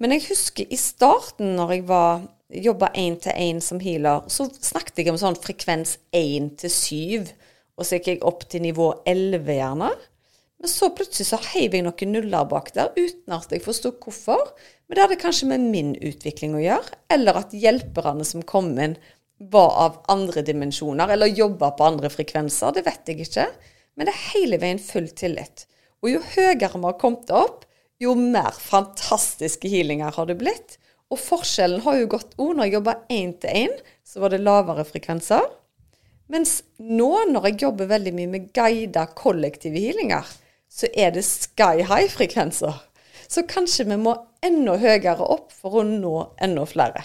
Men 0.00 0.14
jeg 0.14 0.26
husker 0.30 0.68
i 0.72 0.78
starten, 0.80 1.54
når 1.58 1.74
jeg 1.76 2.64
jobba 2.66 2.92
én 2.98 3.18
til 3.20 3.36
én 3.36 3.60
som 3.64 3.80
healer, 3.80 4.24
så 4.32 4.48
snakket 4.50 5.02
jeg 5.02 5.12
om 5.12 5.20
sånn 5.20 5.38
frekvens 5.40 5.98
1 6.16 6.54
til 6.62 6.72
7, 6.72 7.32
og 7.78 7.86
så 7.86 7.98
gikk 7.98 8.10
jeg 8.12 8.24
opp 8.28 8.46
til 8.50 8.64
nivå 8.64 8.88
11 9.08 9.48
gjerne. 9.56 9.90
Men 10.62 10.70
så 10.70 10.92
plutselig 10.94 11.26
så 11.26 11.40
heiv 11.52 11.74
jeg 11.74 11.82
noen 11.82 12.12
nuller 12.14 12.46
bak 12.46 12.70
der, 12.76 12.92
uten 12.94 13.34
at 13.34 13.50
jeg 13.50 13.64
forsto 13.64 13.90
hvorfor. 13.98 14.52
Men 14.86 14.94
det 14.94 15.04
hadde 15.06 15.22
kanskje 15.24 15.48
med 15.50 15.64
min 15.72 15.96
utvikling 15.96 16.54
å 16.54 16.62
gjøre, 16.62 17.00
eller 17.10 17.40
at 17.40 17.56
hjelperne 17.56 18.26
som 18.28 18.44
kom 18.46 18.70
inn, 18.78 18.94
var 19.50 19.72
av 19.82 19.96
andre 20.12 20.44
dimensjoner, 20.46 21.10
eller 21.10 21.32
jobba 21.34 21.72
på 21.74 21.86
andre 21.88 22.12
frekvenser. 22.12 22.76
Det 22.76 22.84
vet 22.86 23.10
jeg 23.10 23.24
ikke. 23.24 23.48
Men 23.98 24.06
det 24.06 24.14
er 24.14 24.28
hele 24.36 24.60
veien 24.62 24.78
full 24.78 25.08
tillit. 25.18 25.66
Og 26.02 26.10
jo 26.10 26.20
høyere 26.34 26.72
vi 26.74 26.86
har 26.88 26.98
kommet 26.98 27.30
opp, 27.30 27.66
jo 28.02 28.16
mer 28.18 28.54
fantastiske 28.58 29.70
healinger 29.70 30.14
har 30.16 30.26
det 30.26 30.38
blitt. 30.40 30.78
Og 31.12 31.20
forskjellen 31.20 31.84
har 31.84 31.98
jo 32.00 32.08
gått 32.10 32.32
òg. 32.40 32.56
Når 32.56 32.66
jeg 32.66 32.74
jobba 32.78 32.94
én 33.12 33.34
til 33.38 33.66
én, 33.66 33.74
så 34.02 34.22
var 34.22 34.32
det 34.32 34.42
lavere 34.42 34.84
frekvenser. 34.88 35.44
Mens 36.32 36.62
nå, 36.78 37.10
når 37.28 37.50
jeg 37.50 37.60
jobber 37.66 37.90
veldig 37.90 38.14
mye 38.16 38.30
med 38.32 38.48
guida 38.56 39.04
kollektive 39.14 39.78
healinger, 39.78 40.26
så 40.72 40.88
er 40.96 41.12
det 41.14 41.26
sky 41.28 41.84
high-frekvenser. 41.84 42.78
Så 43.28 43.44
kanskje 43.48 43.86
vi 43.90 43.98
må 44.00 44.16
enda 44.44 44.78
høyere 44.80 45.22
opp 45.22 45.52
for 45.54 45.82
å 45.82 45.86
nå 45.86 46.16
enda 46.42 46.64
flere. 46.68 47.04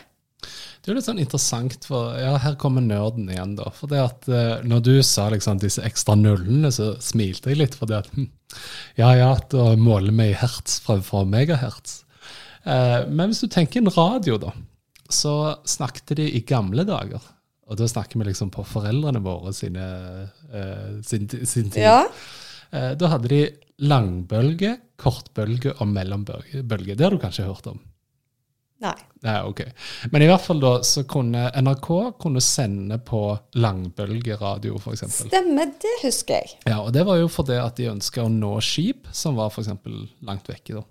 Det 0.88 0.94
er 0.94 1.02
litt 1.02 1.08
sånn 1.10 1.18
interessant, 1.20 1.84
for 1.84 2.14
ja, 2.16 2.38
her 2.40 2.54
kommer 2.56 2.80
nerden 2.80 3.26
igjen, 3.28 3.58
da. 3.60 3.66
For 3.76 3.92
det 3.92 3.98
at 4.00 4.28
uh, 4.32 4.62
når 4.64 4.84
du 4.86 4.94
sa 5.04 5.26
liksom 5.34 5.58
disse 5.60 5.84
ekstra 5.84 6.14
nullene, 6.16 6.70
så 6.72 6.94
smilte 7.04 7.52
jeg 7.52 7.60
litt. 7.60 7.74
For 7.76 7.92
det 7.92 7.98
at 7.98 8.08
hm, 8.16 8.30
ja, 8.96 9.10
ja, 9.20 9.34
da 9.52 9.66
måler 9.76 10.16
vi 10.16 10.30
i 10.32 10.38
hertz 10.40 10.78
fremfor 10.86 11.28
megahertz. 11.28 11.98
Uh, 12.64 13.04
men 13.12 13.34
hvis 13.34 13.44
du 13.44 13.50
tenker 13.52 13.84
en 13.84 13.92
radio, 13.92 14.38
da, 14.40 14.54
så 15.12 15.34
snakket 15.68 16.16
de 16.22 16.30
i 16.40 16.42
gamle 16.48 16.88
dager. 16.88 17.28
Og 17.68 17.82
da 17.84 17.92
snakker 17.92 18.24
vi 18.24 18.30
liksom 18.30 18.56
på 18.56 18.64
foreldrene 18.72 19.20
våre 19.28 19.52
sine, 19.60 19.90
uh, 20.56 21.04
sin, 21.04 21.28
sin, 21.28 21.68
tid. 21.68 21.84
Ja. 21.84 22.00
da 22.72 23.12
hadde 23.12 23.34
de 23.36 23.44
langbølge, 23.92 24.78
kortbølge 24.96 25.76
og 25.82 25.92
mellombølge. 25.92 26.96
Det 26.96 27.04
har 27.04 27.12
du 27.12 27.20
kanskje 27.20 27.52
hørt 27.52 27.68
om? 27.76 27.84
Nei. 28.84 28.94
Nei, 29.26 29.38
ok. 29.50 29.62
Men 30.14 30.22
i 30.22 30.28
hvert 30.30 30.44
fall 30.46 30.60
da, 30.62 30.74
så 30.86 31.02
kunne 31.10 31.48
NRK 31.58 31.88
kunne 32.22 32.42
sende 32.46 33.00
på 33.02 33.22
langbølgeradio, 33.58 34.78
f.eks. 34.78 35.08
Stemmer, 35.24 35.72
det 35.82 35.96
husker 36.04 36.44
jeg. 36.44 36.60
Ja, 36.70 36.84
og 36.84 36.92
det 36.94 37.08
var 37.08 37.18
jo 37.18 37.32
fordi 37.32 37.58
at 37.58 37.80
de 37.80 37.90
ønska 37.90 38.28
å 38.28 38.30
nå 38.34 38.54
skip 38.62 39.10
som 39.16 39.40
var 39.40 39.50
f.eks. 39.50 39.74
langt 40.28 40.52
vekke. 40.52 40.78
da. 40.78 40.86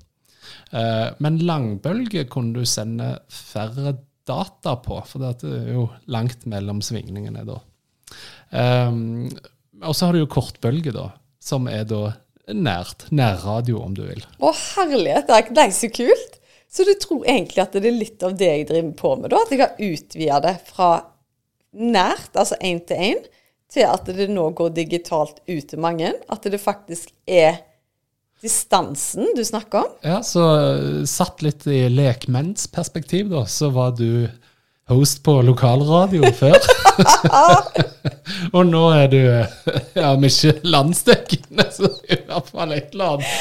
Eh, 0.72 1.06
men 1.22 1.38
langbølge 1.46 2.26
kunne 2.32 2.58
du 2.58 2.66
sende 2.68 3.12
færre 3.30 3.94
data 4.26 4.74
på, 4.82 4.98
for 5.06 5.22
det 5.22 5.46
er 5.46 5.74
jo 5.76 5.86
langt 6.10 6.46
mellom 6.50 6.82
svingningene 6.82 7.46
da. 7.46 7.60
Um, 8.50 9.28
og 9.84 9.94
så 9.94 10.08
har 10.08 10.16
du 10.16 10.24
jo 10.24 10.30
kortbølge, 10.30 10.90
da, 10.94 11.10
som 11.42 11.68
er 11.70 11.84
da 11.86 12.16
nært. 12.50 13.06
Nærradio, 13.14 13.78
om 13.82 13.94
du 13.94 14.02
vil. 14.06 14.24
Å, 14.42 14.50
herlighet, 14.74 15.30
det 15.54 15.62
er 15.62 15.74
så 15.74 15.90
kult! 15.94 16.40
Så 16.72 16.84
du 16.84 16.92
tror 17.00 17.24
egentlig 17.24 17.62
at 17.62 17.76
det 17.76 17.88
er 17.88 17.94
litt 17.94 18.24
av 18.26 18.34
det 18.36 18.48
jeg 18.50 18.66
driver 18.68 18.92
på 18.98 19.12
med, 19.20 19.30
da? 19.32 19.42
At 19.42 19.54
jeg 19.54 19.62
har 19.62 19.86
utvida 19.86 20.40
det 20.44 20.56
fra 20.68 20.90
nært, 21.76 22.32
altså 22.34 22.58
én 22.64 22.80
til 22.88 23.02
én, 23.12 23.22
til 23.72 23.88
at 23.88 24.08
det 24.16 24.28
nå 24.32 24.50
går 24.56 24.74
digitalt 24.76 25.40
ut 25.48 25.66
til 25.70 25.82
mange? 25.82 26.12
At 26.32 26.46
det 26.46 26.60
faktisk 26.62 27.12
er 27.26 27.62
distansen 28.44 29.30
du 29.36 29.42
snakker 29.44 29.86
om? 29.86 29.94
Ja, 30.04 30.20
så 30.26 30.44
uh, 30.44 31.04
satt 31.08 31.42
litt 31.44 31.66
i 31.70 31.86
lekmennsperspektiv, 31.90 33.30
da, 33.32 33.46
så 33.48 33.70
var 33.74 33.96
du 33.98 34.26
host 34.90 35.22
på 35.26 35.40
lokalradio 35.42 36.30
før. 36.36 36.58
og 38.56 38.66
nå 38.68 38.82
er 38.94 39.06
du 39.12 39.18
ja, 39.96 40.12
om 40.12 40.24
ikke 40.26 40.54
landsdekkende, 40.66 41.66
så 41.74 41.90
i 42.06 42.18
hvert 42.26 42.50
fall 42.52 42.74
et 42.76 42.94
eller 42.94 43.16
annet. 43.16 43.36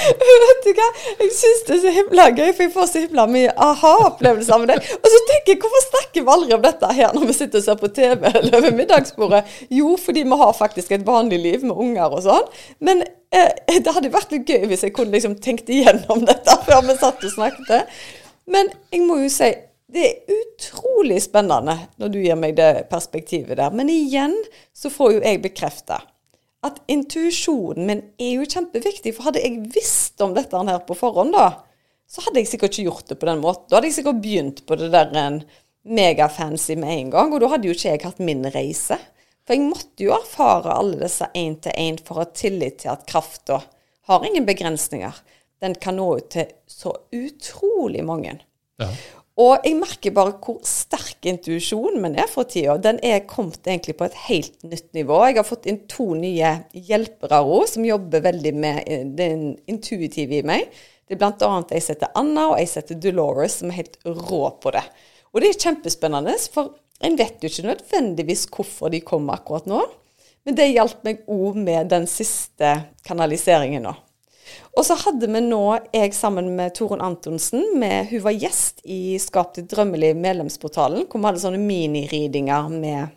Vet 0.46 0.66
du 0.66 0.72
hva, 0.78 0.88
jeg 1.22 1.32
syns 1.36 1.64
det 1.68 1.76
er 1.76 1.82
så 1.84 1.94
himla 1.96 2.28
gøy, 2.32 2.48
for 2.52 2.66
jeg 2.66 2.74
får 2.76 2.90
så 2.92 3.04
himla 3.06 3.28
mye 3.32 3.54
aha-opplevelser 3.68 4.62
med 4.62 4.74
det. 4.74 4.80
Og 4.98 5.10
så 5.12 5.22
tenker 5.32 5.54
jeg, 5.54 5.62
hvorfor 5.64 5.86
snakker 5.90 6.26
vi 6.26 6.34
aldri 6.38 6.58
om 6.58 6.66
dette 6.66 6.94
her 7.00 7.14
når 7.16 7.30
vi 7.30 7.38
sitter 7.38 7.62
og 7.62 7.68
ser 7.68 7.80
på 7.82 7.92
TV 8.00 8.32
eller 8.32 8.66
ved 8.66 8.80
middagsbordet? 8.80 9.44
Jo, 9.74 9.96
fordi 10.02 10.26
vi 10.26 10.42
har 10.42 10.58
faktisk 10.58 10.96
et 10.96 11.06
vanlig 11.08 11.42
liv 11.44 11.68
med 11.68 11.76
unger 11.76 12.18
og 12.18 12.26
sånn. 12.26 12.50
Men 12.86 13.04
eh, 13.06 13.80
det 13.80 13.94
hadde 13.96 14.14
vært 14.14 14.34
litt 14.36 14.50
gøy 14.50 14.68
hvis 14.72 14.88
jeg 14.88 14.96
kunne 14.96 15.16
liksom 15.16 15.38
tenkt 15.44 15.70
igjennom 15.72 16.26
dette 16.28 16.60
før 16.68 16.86
vi 16.88 16.98
satt 17.00 17.24
og 17.24 17.36
snakket. 17.38 17.96
Men 18.52 18.70
jeg 18.94 19.06
må 19.06 19.22
jo 19.24 19.32
si 19.34 19.54
det 19.96 20.06
er 20.06 20.36
utrolig 20.36 21.22
spennende 21.24 21.78
når 22.02 22.12
du 22.12 22.20
gir 22.22 22.40
meg 22.40 22.58
det 22.58 22.88
perspektivet 22.92 23.58
der. 23.60 23.72
Men 23.76 23.92
igjen 23.92 24.36
så 24.76 24.92
får 24.94 25.16
jo 25.16 25.24
jeg 25.24 25.42
bekrefta 25.46 26.02
at 26.66 26.80
intuisjonen 26.90 27.86
min 27.86 28.02
er 28.22 28.40
jo 28.40 28.48
kjempeviktig. 28.50 29.14
For 29.16 29.30
hadde 29.30 29.44
jeg 29.44 29.68
visst 29.76 30.22
om 30.26 30.34
dette 30.36 30.58
her 30.58 30.82
på 30.88 30.98
forhånd, 30.98 31.36
da, 31.36 31.62
så 32.10 32.24
hadde 32.26 32.42
jeg 32.42 32.52
sikkert 32.52 32.74
ikke 32.74 32.90
gjort 32.90 33.12
det 33.12 33.20
på 33.22 33.30
den 33.30 33.44
måten. 33.44 33.68
Da 33.70 33.78
hadde 33.78 33.92
jeg 33.92 34.00
sikkert 34.00 34.24
begynt 34.24 34.64
på 34.66 34.78
det 34.80 34.90
der 34.94 35.14
en 35.22 35.44
megafancy 35.86 36.74
med 36.82 36.94
en 36.96 37.12
gang, 37.14 37.34
og 37.34 37.44
da 37.44 37.52
hadde 37.54 37.70
jo 37.70 37.76
ikke 37.76 37.94
jeg 37.94 38.04
hatt 38.06 38.24
min 38.24 38.46
reise. 38.56 38.98
For 39.46 39.54
jeg 39.54 39.68
måtte 39.70 40.08
jo 40.08 40.16
erfare 40.16 40.74
alle 40.74 40.98
disse 41.04 41.28
én 41.38 41.60
til 41.62 41.76
én 41.78 42.00
for 42.02 42.18
å 42.18 42.24
ha 42.24 42.32
tillit 42.34 42.82
til 42.82 42.94
at 42.96 43.06
krafta 43.10 43.60
har 44.10 44.26
ingen 44.26 44.48
begrensninger. 44.48 45.14
Den 45.62 45.78
kan 45.82 45.98
nå 46.00 46.08
ut 46.18 46.32
til 46.34 46.50
så 46.70 46.96
utrolig 47.14 48.02
mange. 48.06 48.40
Ja. 48.82 48.90
Og 49.36 49.66
jeg 49.68 49.76
merker 49.76 50.14
bare 50.16 50.38
hvor 50.40 50.62
sterk 50.64 51.26
intuisjonen 51.28 52.00
min 52.04 52.14
er 52.16 52.30
for 52.32 52.48
tida. 52.48 52.78
Den 52.80 53.02
er 53.04 53.26
kommet 53.28 53.68
egentlig 53.68 53.98
på 54.00 54.08
et 54.08 54.16
helt 54.30 54.64
nytt 54.64 54.94
nivå. 54.96 55.18
Jeg 55.28 55.42
har 55.42 55.48
fått 55.48 55.68
inn 55.68 55.82
to 55.92 56.14
nye 56.16 56.54
hjelpere 56.72 57.42
òg, 57.44 57.66
som 57.68 57.88
jobber 57.88 58.24
veldig 58.24 58.54
med 58.56 58.80
eh, 58.88 59.04
den 59.18 59.50
intuitive 59.68 60.40
i 60.40 60.46
meg. 60.48 60.72
Det 61.06 61.18
er 61.18 61.20
bl.a. 61.20 61.52
ei 61.68 61.84
som 61.84 61.98
heter 61.98 62.16
Anna, 62.16 62.48
og 62.54 62.62
ei 62.62 62.70
som 62.70 62.80
heter 62.80 63.02
Dolores, 63.04 63.60
som 63.60 63.74
er 63.74 63.82
helt 63.82 64.00
rå 64.08 64.42
på 64.64 64.72
det. 64.74 64.86
Og 65.36 65.44
det 65.44 65.52
er 65.52 65.62
kjempespennende, 65.68 66.38
for 66.56 66.72
en 67.04 67.20
vet 67.20 67.44
jo 67.44 67.52
ikke 67.52 67.68
nødvendigvis 67.74 68.48
hvorfor 68.56 68.94
de 68.94 69.04
kommer 69.04 69.36
akkurat 69.36 69.68
nå. 69.68 69.84
Men 70.48 70.56
det 70.56 70.72
hjalp 70.72 71.04
meg 71.04 71.28
òg 71.28 71.60
med 71.60 71.92
den 71.92 72.08
siste 72.08 72.72
kanaliseringen 73.04 73.84
nå. 73.84 73.98
Og 74.76 74.86
så 74.88 74.98
hadde 75.00 75.30
vi 75.32 75.42
nå, 75.44 75.62
jeg 75.96 76.14
sammen 76.16 76.52
med 76.58 76.76
Torunn 76.78 77.04
Antonsen, 77.04 77.64
med, 77.80 78.10
hun 78.12 78.24
var 78.26 78.36
gjest 78.36 78.82
i 78.84 79.18
Skap 79.22 79.54
ditt 79.58 79.70
drømmeliv 79.72 80.18
medlemsportalen, 80.20 81.08
hvor 81.10 81.22
vi 81.22 81.30
hadde 81.30 81.44
sånne 81.44 81.62
miniridinger 81.62 82.68
med, 82.74 83.16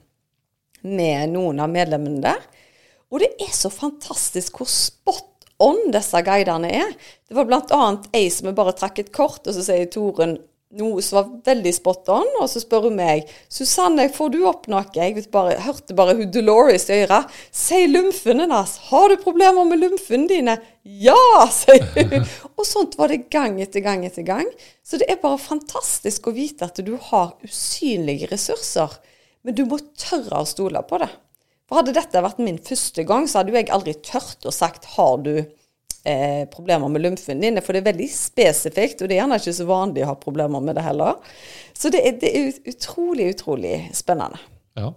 med 0.87 1.35
noen 1.35 1.65
av 1.65 1.73
medlemmene 1.73 2.23
der. 2.25 2.47
Og 3.09 3.23
det 3.25 3.33
er 3.41 3.53
så 3.57 3.71
fantastisk 3.73 4.61
hvor 4.61 4.71
spot 4.71 5.49
on 5.63 5.89
disse 5.95 6.21
guidene 6.23 6.71
er. 6.71 6.93
Det 7.27 7.37
var 7.37 7.49
bl.a. 7.49 7.89
ei 8.15 8.29
som 8.31 8.51
bare 8.55 8.77
trakk 8.79 9.03
et 9.03 9.15
kort, 9.15 9.43
og 9.47 9.55
så 9.55 9.65
sier 9.65 9.91
Torunn 9.93 10.39
noe 10.77 11.01
som 11.01 11.17
var 11.17 11.29
veldig 11.49 11.71
spot 11.73 12.11
on, 12.13 12.27
og 12.43 12.49
så 12.53 12.61
spør 12.61 12.89
hun 12.89 12.99
meg 12.99 13.29
Susanne, 13.53 14.05
får 14.13 14.33
du 14.35 14.39
opp 14.49 14.67
noe? 14.69 14.83
Jeg 14.93 15.25
bare, 15.33 15.57
hørte 15.65 15.97
bare 15.97 16.17
hun 16.19 16.33
Dolores 16.33 16.89
i 16.93 16.99
øret. 17.07 17.31
Si 17.55 17.81
lymfene 17.89 18.45
hennes. 18.45 18.75
Har 18.91 19.09
du 19.09 19.17
problemer 19.23 19.65
med 19.69 19.81
lymfene 19.81 20.29
dine? 20.29 20.59
Ja, 20.85 21.17
sier 21.61 21.89
hun. 21.97 22.29
Og 22.55 22.69
sånt 22.69 22.99
var 23.01 23.13
det 23.13 23.31
gang 23.33 23.57
etter 23.65 23.85
gang 23.85 24.05
etter 24.09 24.27
gang. 24.27 24.49
Så 24.85 25.01
det 25.01 25.09
er 25.09 25.23
bare 25.23 25.41
fantastisk 25.41 26.29
å 26.29 26.37
vite 26.37 26.69
at 26.69 26.83
du 26.85 26.97
har 27.11 27.33
usynlige 27.47 28.29
ressurser. 28.35 29.01
Men 29.47 29.57
du 29.57 29.65
må 29.71 29.81
tørre 29.97 30.43
å 30.43 30.49
stole 30.49 30.85
på 30.85 31.01
det. 31.01 31.09
For 31.69 31.81
hadde 31.81 31.97
dette 31.97 32.25
vært 32.25 32.41
min 32.41 32.61
første 32.65 33.05
gang, 33.09 33.27
så 33.29 33.41
hadde 33.41 33.53
jo 33.53 33.61
jeg 33.61 33.73
aldri 33.73 33.97
tørt 34.05 34.45
å 34.49 34.53
sagt 34.53 34.89
har 34.97 35.17
du 35.25 35.35
eh, 36.09 36.45
problemer 36.51 36.91
med 36.93 37.05
lymfen 37.05 37.43
din, 37.43 37.61
for 37.65 37.77
det 37.77 37.83
er 37.83 37.91
veldig 37.93 38.09
spesifikt, 38.13 39.03
og 39.03 39.11
det 39.11 39.17
er 39.17 39.23
gjerne 39.23 39.41
ikke 39.41 39.57
så 39.59 39.67
vanlig 39.69 40.05
å 40.05 40.13
ha 40.13 40.17
problemer 40.21 40.65
med 40.65 40.79
det 40.79 40.87
heller. 40.87 41.19
Så 41.77 41.93
det 41.95 42.03
er, 42.05 42.17
det 42.23 42.33
er 42.33 42.73
utrolig, 42.73 43.33
utrolig 43.37 43.77
spennende. 43.97 44.41
Ja. 44.79 44.95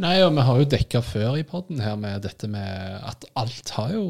Nei, 0.00 0.14
og 0.24 0.32
vi 0.36 0.46
har 0.46 0.60
jo 0.60 0.70
dekka 0.72 1.02
før 1.04 1.36
i 1.36 1.44
poden 1.46 1.82
her 1.84 1.98
med 2.00 2.22
dette 2.24 2.48
med 2.50 3.04
at 3.04 3.26
alt 3.38 3.72
har 3.76 3.92
jo 3.92 4.06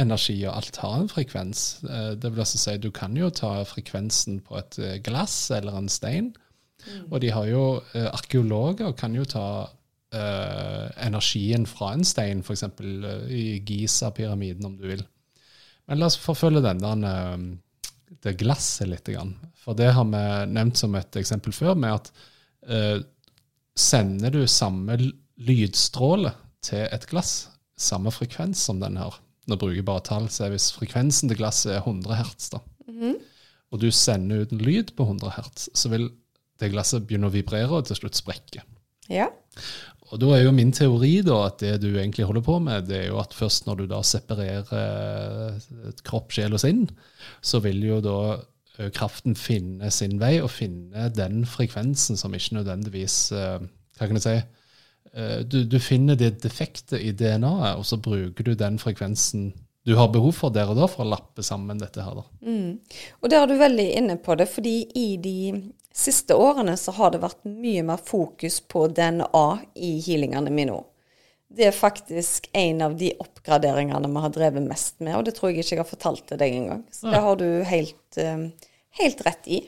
energi, 0.00 0.38
og 0.46 0.56
alt 0.56 0.80
har 0.82 0.96
en 1.00 1.10
frekvens. 1.10 1.66
Eh, 1.84 2.12
det 2.20 2.32
vil 2.32 2.44
altså 2.44 2.60
si, 2.60 2.76
du 2.80 2.90
kan 2.94 3.16
jo 3.16 3.30
ta 3.32 3.60
frekvensen 3.68 4.40
på 4.44 4.58
et 4.60 4.78
eh, 4.80 4.98
glass 5.04 5.36
eller 5.54 5.76
en 5.78 5.90
stein. 5.92 6.32
Mm. 6.82 7.06
Og 7.10 7.20
de 7.22 7.30
har 7.30 7.46
jo 7.46 7.64
eh, 7.94 8.08
Arkeologer 8.08 8.92
kan 8.98 9.14
jo 9.14 9.24
ta 9.28 9.46
eh, 10.14 11.06
energien 11.06 11.66
fra 11.68 11.92
en 11.96 12.04
stein, 12.04 12.42
f.eks. 12.42 12.64
I 13.28 13.62
Giza-pyramiden, 13.68 14.66
om 14.66 14.76
du 14.80 14.88
vil. 14.88 15.04
Men 15.88 16.00
la 16.00 16.08
oss 16.08 16.18
forfølge 16.20 16.62
denne, 16.64 16.92
eh, 17.08 18.16
det 18.22 18.36
glasset 18.40 18.90
litt. 18.90 19.10
For 19.62 19.78
det 19.78 19.92
har 19.96 20.06
vi 20.08 20.22
nevnt 20.52 20.78
som 20.78 20.94
et 20.98 21.18
eksempel 21.20 21.54
før, 21.56 21.74
med 21.78 21.96
at 21.96 22.12
eh, 22.68 23.00
sender 23.78 24.34
du 24.34 24.44
samme 24.46 24.98
lydstråle 25.42 26.32
til 26.62 26.86
et 26.86 27.06
glass, 27.10 27.48
samme 27.78 28.12
frekvens 28.14 28.62
som 28.68 28.82
den 28.82 29.00
her 29.00 29.18
Nå 29.50 29.56
bruker 29.58 29.80
jeg 29.80 29.86
bare 29.88 30.04
tall, 30.06 30.28
så 30.30 30.46
hvis 30.52 30.68
frekvensen 30.70 31.26
til 31.26 31.40
glasset 31.40 31.72
er 31.74 31.80
100 31.80 32.14
hertz, 32.14 32.44
da, 32.52 32.60
mm 32.86 33.00
-hmm. 33.00 33.14
og 33.72 33.80
du 33.80 33.90
sender 33.90 34.42
ut 34.42 34.52
en 34.52 34.58
lyd 34.58 34.94
på 34.94 35.02
100 35.02 35.30
hertz, 35.34 35.68
så 35.74 35.88
vil 35.88 36.12
det 36.60 36.70
glasset 36.70 37.06
begynne 37.06 37.26
å 37.26 37.34
vibrere 37.34 37.70
og 37.70 37.86
til 37.86 37.96
slutt 37.96 38.14
sprekke. 38.14 38.62
Ja. 39.10 39.26
Og 40.12 40.20
da 40.20 40.34
er 40.36 40.42
jo 40.44 40.52
min 40.52 40.72
teori 40.76 41.14
da, 41.24 41.38
at 41.48 41.62
det 41.62 41.78
du 41.80 41.88
egentlig 41.94 42.26
holder 42.28 42.44
på 42.44 42.58
med, 42.60 42.84
det 42.90 42.98
er 42.98 43.06
jo 43.08 43.20
at 43.22 43.32
først 43.32 43.64
når 43.66 43.80
du 43.80 43.84
da 43.88 44.02
separerer 44.04 44.72
eh, 44.76 45.92
kropp, 46.04 46.34
sjel 46.36 46.52
og 46.52 46.60
sinn, 46.60 46.84
så 47.40 47.62
vil 47.64 47.80
jo 47.86 48.00
da 48.04 48.18
eh, 48.36 48.90
kraften 48.92 49.38
finne 49.38 49.88
sin 49.94 50.18
vei 50.20 50.34
og 50.42 50.52
finne 50.52 51.08
den 51.16 51.46
frekvensen 51.48 52.20
som 52.20 52.36
ikke 52.36 52.58
nødvendigvis 52.60 53.16
eh, 53.32 53.64
Hva 53.96 54.08
kan 54.08 54.20
jeg 54.20 54.26
si? 54.26 54.40
Du, 55.44 55.58
du 55.68 55.76
finner 55.76 56.16
det 56.16 56.38
defekte 56.40 56.96
i 56.96 57.10
DNA-et, 57.12 57.76
og 57.76 57.84
så 57.84 57.98
bruker 58.00 58.46
du 58.46 58.54
den 58.56 58.78
frekvensen 58.80 59.50
du 59.84 59.92
har 59.98 60.08
behov 60.08 60.32
for 60.32 60.54
der 60.54 60.70
og 60.70 60.78
da 60.78 60.86
for 60.88 61.04
å 61.04 61.10
lappe 61.10 61.44
sammen 61.44 61.80
dette 61.80 62.00
her. 62.00 62.14
da. 62.16 62.24
Mm. 62.46 62.78
Og 63.20 63.30
der 63.30 63.42
er 63.42 63.50
du 63.50 63.56
veldig 63.60 63.86
inne 63.98 64.16
på 64.22 64.36
det, 64.38 64.46
fordi 64.48 64.76
i 64.98 65.08
de 65.20 65.36
siste 65.92 66.34
årene 66.34 66.76
så 66.80 66.94
har 66.96 67.12
det 67.12 67.22
vært 67.22 67.44
mye 67.48 67.84
mer 67.86 68.00
fokus 68.00 68.60
på 68.60 68.86
DNA 68.88 69.46
i 69.74 69.92
healingene 70.04 70.52
mine 70.52 70.72
nå. 70.72 70.80
Det 71.52 71.66
er 71.68 71.76
faktisk 71.76 72.48
en 72.56 72.80
av 72.86 72.94
de 72.96 73.10
oppgraderingene 73.20 74.08
vi 74.08 74.22
har 74.24 74.32
drevet 74.32 74.64
mest 74.64 75.02
med, 75.04 75.18
og 75.18 75.26
det 75.26 75.34
tror 75.36 75.50
jeg 75.50 75.60
ikke 75.60 75.76
jeg 75.76 75.82
har 75.82 75.90
fortalt 75.90 76.24
til 76.30 76.40
deg 76.40 76.56
engang. 76.56 76.86
Så 76.88 77.10
ja. 77.10 77.12
det 77.12 77.22
har 77.26 77.40
du 77.42 77.48
helt, 77.68 78.16
uh, 78.16 78.72
helt 79.02 79.20
rett 79.26 79.50
i. 79.52 79.60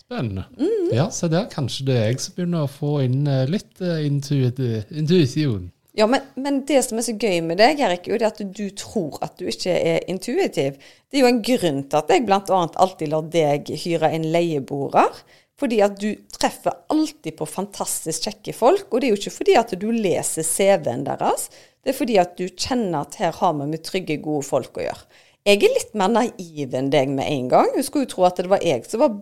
Spennende. 0.00 0.46
Mm. 0.56 0.88
Ja, 0.96 1.10
se 1.12 1.28
der. 1.32 1.44
Kanskje 1.52 1.90
det 1.90 1.98
er 2.00 2.08
jeg 2.08 2.24
som 2.24 2.38
begynner 2.38 2.64
å 2.64 2.72
få 2.72 2.94
inn 3.04 3.28
uh, 3.28 3.44
litt 3.48 3.84
uh, 3.84 4.00
intuisjon. 4.00 5.68
Ja, 5.94 6.08
men, 6.10 6.24
men, 6.34 6.64
det 6.66 6.80
som 6.82 6.98
er 6.98 7.06
så 7.06 7.14
gøy 7.14 7.38
med 7.46 7.60
deg, 7.62 7.78
Erik, 7.86 8.08
er 8.10 8.26
at 8.26 8.40
du 8.42 8.64
tror 8.74 9.20
at 9.22 9.36
du 9.38 9.46
ikke 9.46 9.76
er 9.78 10.00
intuitiv. 10.10 10.80
Det 11.06 11.20
er 11.20 11.22
jo 11.22 11.30
en 11.30 11.44
grunn 11.46 11.84
til 11.86 12.00
at 12.00 12.10
jeg 12.10 12.24
bl.a. 12.26 12.40
alltid 12.82 13.12
lar 13.12 13.28
deg 13.30 13.70
hyre 13.84 14.10
en 14.16 14.26
leieboer. 14.34 15.20
Fordi 15.60 15.78
at 15.86 15.94
du 16.00 16.08
treffer 16.34 16.74
alltid 16.90 17.36
på 17.38 17.46
fantastisk 17.46 18.26
kjekke 18.26 18.56
folk. 18.58 18.88
Og 18.90 18.98
det 18.98 19.06
er 19.06 19.14
jo 19.14 19.20
ikke 19.20 19.36
fordi 19.36 19.54
at 19.60 19.76
du 19.78 19.86
leser 19.94 20.42
CV-en 20.42 21.06
deres, 21.06 21.46
det 21.84 21.92
er 21.92 21.98
fordi 22.00 22.18
at 22.18 22.34
du 22.40 22.48
kjenner 22.48 23.04
at 23.04 23.20
her 23.20 23.36
har 23.38 23.54
vi 23.60 23.68
med 23.70 23.84
trygge, 23.86 24.18
gode 24.24 24.42
folk 24.48 24.80
å 24.80 24.88
gjøre. 24.88 25.22
Jeg 25.44 25.60
er 25.60 25.76
litt 25.76 25.94
mer 26.00 26.10
naiv 26.10 26.74
enn 26.74 26.90
deg 26.90 27.12
med 27.12 27.28
en 27.28 27.48
gang. 27.52 27.70
Du 27.76 27.84
skulle 27.84 28.08
jo 28.08 28.14
tro 28.16 28.26
at 28.26 28.40
det 28.40 28.50
var 28.50 28.64
jeg 28.64 28.82
som 28.88 29.04
var 29.04 29.14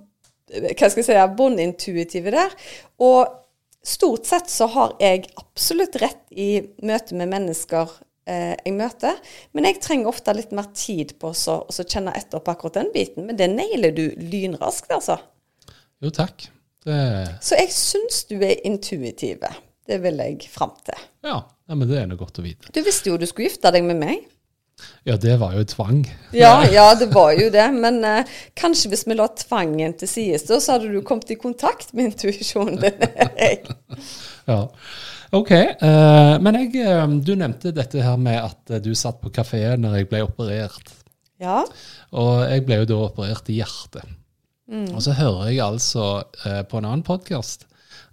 hva 0.53 0.89
skal 0.91 1.01
jeg 1.01 1.07
si, 1.09 1.21
båndintuitive 1.37 2.33
der. 2.33 2.53
Og 3.03 3.42
stort 3.85 4.27
sett 4.27 4.51
så 4.51 4.69
har 4.73 4.97
jeg 5.03 5.27
absolutt 5.41 5.99
rett 6.03 6.25
i 6.31 6.63
møte 6.87 7.17
med 7.19 7.31
mennesker 7.33 7.91
eh, 8.31 8.55
jeg 8.57 8.75
møter, 8.77 9.19
men 9.53 9.67
jeg 9.69 9.81
trenger 9.83 10.13
ofte 10.13 10.35
litt 10.37 10.55
mer 10.55 10.71
tid 10.77 11.17
på 11.23 11.33
å 11.33 11.83
kjenne 11.83 12.15
etter 12.19 12.43
på 12.43 12.55
akkurat 12.55 12.81
den 12.81 12.93
biten. 12.95 13.27
Men 13.29 13.39
det 13.39 13.51
nailer 13.53 13.95
du 13.97 14.07
lynraskt, 14.19 14.93
altså. 14.95 15.19
Jo, 16.03 16.11
takk. 16.15 16.49
Det... 16.83 16.99
Så 17.45 17.59
jeg 17.59 17.71
syns 17.75 18.25
du 18.31 18.39
er 18.43 18.63
intuitive. 18.67 19.53
Det 19.87 19.99
vil 20.03 20.23
jeg 20.23 20.47
fram 20.51 20.75
til. 20.87 20.99
Ja, 21.27 21.41
ja 21.43 21.79
men 21.79 21.91
det 21.91 21.99
er 22.01 22.09
noe 22.11 22.21
godt 22.21 22.41
å 22.43 22.47
vite. 22.47 22.71
Du 22.75 22.83
visste 22.87 23.11
jo 23.11 23.19
du 23.19 23.27
skulle 23.31 23.51
gifte 23.51 23.71
deg 23.75 23.87
med 23.87 23.99
meg. 24.03 24.27
Ja, 25.09 25.17
det 25.19 25.37
var 25.41 25.57
jo 25.59 25.65
tvang. 25.67 26.05
Ja, 26.31 26.63
ja 26.71 26.93
det 26.99 27.09
var 27.15 27.33
jo 27.35 27.49
det. 27.51 27.65
Men 27.75 28.03
eh, 28.07 28.29
kanskje 28.59 28.93
hvis 28.93 29.07
vi 29.09 29.17
la 29.19 29.27
tvangen 29.39 29.97
til 29.99 30.11
side, 30.11 30.43
så 30.47 30.77
hadde 30.77 30.93
du 30.93 31.01
kommet 31.07 31.33
i 31.35 31.39
kontakt 31.41 31.91
med 31.97 32.13
intuisjonen 32.13 32.79
din. 32.83 33.03
ja. 34.53 34.61
Ok. 35.33 35.51
Uh, 35.81 36.37
men 36.45 36.59
jeg, 36.61 36.75
eh, 36.85 37.05
du 37.25 37.35
nevnte 37.41 37.73
dette 37.75 38.05
her 38.05 38.19
med 38.21 38.39
at 38.43 38.77
du 38.85 38.93
satt 38.99 39.23
på 39.23 39.33
kafeen 39.33 39.83
når 39.83 40.03
jeg 40.03 40.11
ble 40.11 40.25
operert. 40.27 40.93
Ja. 41.43 41.63
Og 42.15 42.45
jeg 42.47 42.67
ble 42.69 42.83
jo 42.83 42.91
da 42.91 42.99
operert 43.09 43.49
i 43.51 43.59
hjertet. 43.59 44.07
Mm. 44.71 44.93
Og 44.95 45.03
så 45.05 45.17
hører 45.17 45.51
jeg 45.51 45.65
altså 45.65 46.09
uh, 46.45 46.63
på 46.69 46.79
en 46.79 46.87
annen 46.87 47.07
podkast 47.07 47.67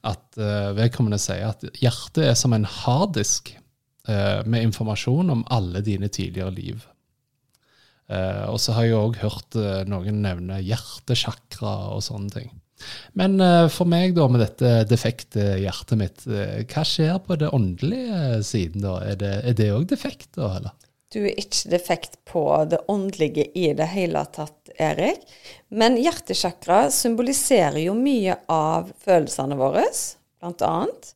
at 0.08 0.39
uh, 0.39 0.71
vedkommende 0.77 1.19
sier 1.21 1.51
at 1.51 1.63
hjertet 1.84 2.23
er 2.32 2.38
som 2.39 2.55
en 2.55 2.65
harddisk 2.65 3.51
med 4.07 4.63
informasjon 4.63 5.29
om 5.29 5.41
alle 5.53 5.83
dine 5.85 6.07
tidligere 6.09 6.53
liv. 6.55 6.85
Uh, 8.09 8.47
og 8.49 8.55
så 8.63 8.73
har 8.73 8.88
jeg 8.88 8.95
òg 8.97 9.19
hørt 9.21 9.57
noen 9.91 10.21
nevne 10.23 10.62
hjertesjakra 10.63 11.73
og 11.93 12.01
sånne 12.01 12.31
ting. 12.33 12.47
Men 13.19 13.35
for 13.69 13.85
meg, 13.91 14.15
da, 14.15 14.25
med 14.31 14.41
dette 14.41 14.71
defekte 14.89 15.59
hjertet 15.59 15.99
mitt, 15.99 16.23
hva 16.25 16.85
skjer 16.88 17.19
på 17.25 17.35
det 17.38 17.51
åndelige 17.53 18.39
siden, 18.47 18.85
da? 18.88 18.95
Er 19.12 19.53
det 19.59 19.67
òg 19.75 19.89
defekt, 19.91 20.31
da, 20.39 20.53
eller? 20.62 20.77
Du 21.09 21.23
er 21.23 21.39
ikke 21.41 21.71
defekt 21.71 22.19
på 22.29 22.43
det 22.69 22.83
åndelige 22.88 23.47
i 23.57 23.71
det 23.73 23.88
hele 23.95 24.21
tatt, 24.29 24.69
Erik. 24.77 25.23
Men 25.73 25.97
hjertesjakra 25.97 26.83
symboliserer 26.93 27.81
jo 27.81 27.95
mye 27.97 28.35
av 28.45 28.91
følelsene 29.01 29.57
våre, 29.57 29.88
blant 30.38 30.62
annet. 30.67 31.09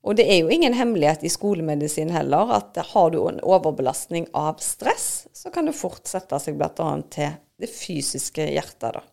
Og 0.00 0.16
det 0.16 0.24
er 0.32 0.40
jo 0.40 0.52
ingen 0.52 0.74
hemmelighet 0.76 1.24
i 1.28 1.32
skolemedisin 1.32 2.12
heller 2.14 2.54
at 2.56 2.78
har 2.92 3.10
du 3.12 3.18
en 3.28 3.40
overbelastning 3.44 4.30
av 4.36 4.62
stress, 4.64 5.26
så 5.36 5.52
kan 5.52 5.68
det 5.68 5.76
fort 5.76 6.08
sette 6.08 6.38
seg 6.40 6.56
bl.a. 6.56 6.90
til 7.12 7.34
det 7.60 7.68
fysiske 7.68 8.46
hjertet. 8.54 8.96
da. 8.96 9.04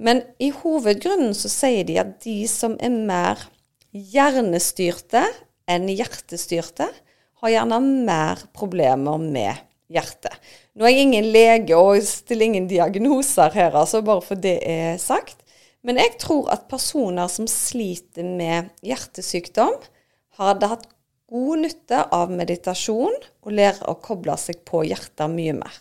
Men 0.00 0.22
i 0.40 0.50
hovedgrunnen 0.52 1.34
så 1.36 1.50
sier 1.52 1.84
de 1.88 1.98
at 2.00 2.16
de 2.24 2.38
som 2.48 2.78
er 2.80 2.96
mer 2.96 3.44
hjernestyrte 3.92 5.24
enn 5.68 5.88
hjertestyrte, 5.90 6.88
har 7.42 7.52
gjerne 7.52 7.78
mer 7.84 8.40
problemer 8.56 9.20
med 9.20 9.58
hjertet. 9.92 10.32
Nå 10.76 10.86
er 10.86 10.94
jeg 10.94 11.06
ingen 11.06 11.28
lege 11.34 11.76
og 11.76 12.00
stiller 12.04 12.48
ingen 12.48 12.68
diagnoser 12.70 13.52
her, 13.52 13.76
altså 13.76 14.00
bare 14.04 14.24
for 14.24 14.40
det 14.40 14.56
er 14.64 14.96
sagt. 15.00 15.42
Men 15.86 16.00
jeg 16.00 16.16
tror 16.20 16.48
at 16.50 16.66
personer 16.70 17.28
som 17.30 17.46
sliter 17.50 18.26
med 18.26 18.72
hjertesykdom, 18.84 19.76
hadde 20.38 20.70
hatt 20.70 20.86
god 21.30 21.64
nytte 21.64 22.02
av 22.14 22.30
meditasjon 22.30 23.16
og 23.16 23.54
lære 23.54 23.88
å 23.90 23.96
koble 24.02 24.36
seg 24.38 24.62
på 24.68 24.84
hjertet 24.86 25.32
mye 25.32 25.56
mer. 25.56 25.80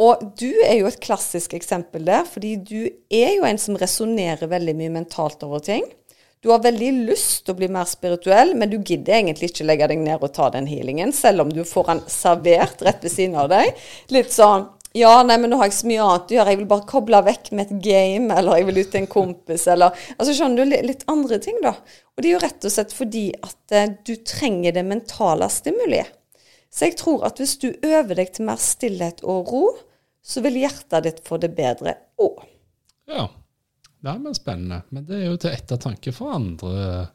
Og 0.00 0.22
du 0.40 0.50
er 0.64 0.80
jo 0.80 0.88
et 0.88 1.02
klassisk 1.02 1.52
eksempel 1.54 2.06
der, 2.08 2.24
fordi 2.26 2.56
du 2.58 2.80
er 3.14 3.36
jo 3.36 3.44
en 3.46 3.60
som 3.60 3.76
resonnerer 3.78 4.50
veldig 4.50 4.74
mye 4.78 4.94
mentalt 4.96 5.44
over 5.46 5.62
ting. 5.62 5.84
Du 6.42 6.50
har 6.50 6.64
veldig 6.64 6.90
lyst 7.06 7.44
til 7.44 7.54
å 7.54 7.58
bli 7.60 7.70
mer 7.72 7.86
spirituell, 7.88 8.52
men 8.58 8.68
du 8.72 8.76
gidder 8.76 9.20
egentlig 9.20 9.52
ikke 9.52 9.64
legge 9.64 9.86
deg 9.94 10.02
ned 10.02 10.20
og 10.20 10.34
ta 10.34 10.50
den 10.52 10.66
healingen, 10.68 11.14
selv 11.14 11.46
om 11.46 11.52
du 11.52 11.62
får 11.64 11.86
den 11.92 12.02
servert 12.12 12.82
rett 12.84 13.06
ved 13.06 13.14
siden 13.14 13.38
av 13.40 13.48
deg. 13.52 13.70
Litt 14.12 14.34
sånn 14.34 14.66
ja, 14.94 15.12
nei, 15.26 15.36
men 15.42 15.50
nå 15.50 15.58
har 15.58 15.66
jeg 15.66 15.76
så 15.80 15.88
mye 15.90 16.02
annet 16.04 16.30
å 16.30 16.36
gjøre. 16.36 16.52
Jeg 16.52 16.58
vil 16.60 16.68
bare 16.70 16.86
koble 16.86 17.20
vekk 17.26 17.48
med 17.52 17.64
et 17.66 17.78
game, 17.82 18.28
eller 18.30 18.60
jeg 18.60 18.66
vil 18.68 18.78
ut 18.78 18.90
til 18.92 19.00
en 19.00 19.08
kompis, 19.10 19.64
eller 19.72 20.04
Altså 20.14 20.36
skjønner 20.38 20.62
du, 20.62 20.76
litt 20.86 21.02
andre 21.10 21.38
ting, 21.42 21.58
da. 21.64 21.72
Og 22.14 22.22
det 22.22 22.30
er 22.30 22.36
jo 22.36 22.42
rett 22.44 22.68
og 22.68 22.74
slett 22.74 22.94
fordi 22.94 23.24
at 23.34 23.74
eh, 23.74 23.96
du 24.06 24.14
trenger 24.22 24.76
det 24.76 24.84
mentale 24.86 25.48
stimuliet. 25.50 26.12
Så 26.70 26.88
jeg 26.88 26.98
tror 26.98 27.26
at 27.26 27.42
hvis 27.42 27.56
du 27.62 27.68
øver 27.70 28.18
deg 28.18 28.30
til 28.34 28.46
mer 28.46 28.58
stillhet 28.62 29.22
og 29.26 29.50
ro, 29.50 29.64
så 30.24 30.42
vil 30.46 30.62
hjertet 30.62 31.06
ditt 31.06 31.20
få 31.26 31.38
det 31.42 31.52
bedre 31.54 31.96
òg. 32.22 32.46
Ja. 33.10 33.28
Ja, 34.04 34.14
men 34.18 34.34
spennende. 34.36 34.82
Men 34.92 35.06
det 35.08 35.16
er 35.16 35.26
jo 35.30 35.36
til 35.40 35.54
ettertanke 35.56 36.12
for 36.12 36.34
andre 36.36 37.08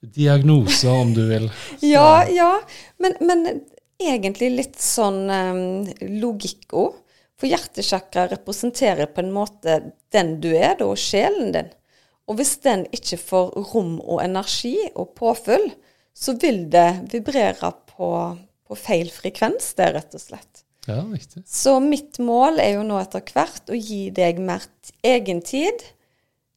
diagnoser, 0.00 0.90
om 0.90 1.12
du 1.14 1.24
vil. 1.28 1.48
Så. 1.50 1.86
Ja, 1.92 2.24
ja. 2.30 2.52
Men, 3.02 3.16
men, 3.20 3.46
egentlig 4.02 4.50
litt 4.54 4.78
sånn 4.82 5.24
um, 5.30 5.62
logikk 6.22 6.72
òg. 6.74 7.01
For 7.42 7.50
hjertesjakra 7.50 8.28
representerer 8.30 9.08
på 9.10 9.24
en 9.24 9.32
måte 9.34 9.80
den 10.14 10.36
du 10.38 10.52
er, 10.54 10.76
da, 10.78 10.86
og 10.86 11.00
sjelen 11.00 11.50
din. 11.56 11.72
Og 12.30 12.38
hvis 12.38 12.54
den 12.62 12.84
ikke 12.94 13.18
får 13.18 13.48
rom 13.72 13.96
og 13.98 14.20
energi 14.22 14.76
og 14.92 15.16
påfyll, 15.18 15.72
så 16.14 16.36
vil 16.38 16.68
det 16.70 17.08
vibrere 17.10 17.72
på, 17.90 18.10
på 18.62 18.78
feil 18.78 19.10
frekvens, 19.10 19.72
det, 19.74 19.90
rett 19.96 20.14
og 20.14 20.22
slett. 20.22 20.62
Ja, 20.86 21.00
riktig. 21.02 21.42
Så 21.50 21.80
mitt 21.82 22.22
mål 22.22 22.62
er 22.62 22.76
jo 22.76 22.86
nå 22.86 23.00
etter 23.02 23.26
hvert 23.34 23.74
å 23.74 23.78
gi 23.78 24.04
deg 24.14 24.38
mer 24.38 24.62
egen 25.02 25.42
tid 25.42 25.82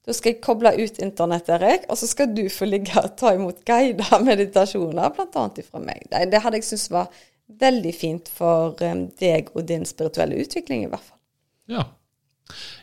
da 0.06 0.14
skal 0.14 0.36
jeg 0.36 0.42
koble 0.46 0.70
ut 0.78 1.00
internett, 1.02 1.48
Erik, 1.50 1.88
og 1.90 1.98
så 1.98 2.06
skal 2.06 2.30
du 2.30 2.44
få 2.54 2.68
ligge 2.70 2.94
og 3.02 3.16
ta 3.18 3.32
imot 3.34 3.64
guidede 3.66 4.20
meditasjoner, 4.22 5.10
bl.a. 5.16 5.46
fra 5.66 5.82
meg. 5.82 6.06
Det 6.12 6.42
hadde 6.44 6.62
jeg 6.62 6.68
syntes 6.68 6.92
var 6.94 7.24
veldig 7.48 7.94
fint 7.96 8.32
for 8.32 8.80
um, 8.82 9.06
deg 9.20 9.52
og 9.54 9.68
din 9.70 9.86
spirituelle 9.88 10.40
utvikling, 10.42 10.86
i 10.86 10.90
hvert 10.92 11.06
fall. 11.06 11.20
Ja. 11.72 11.86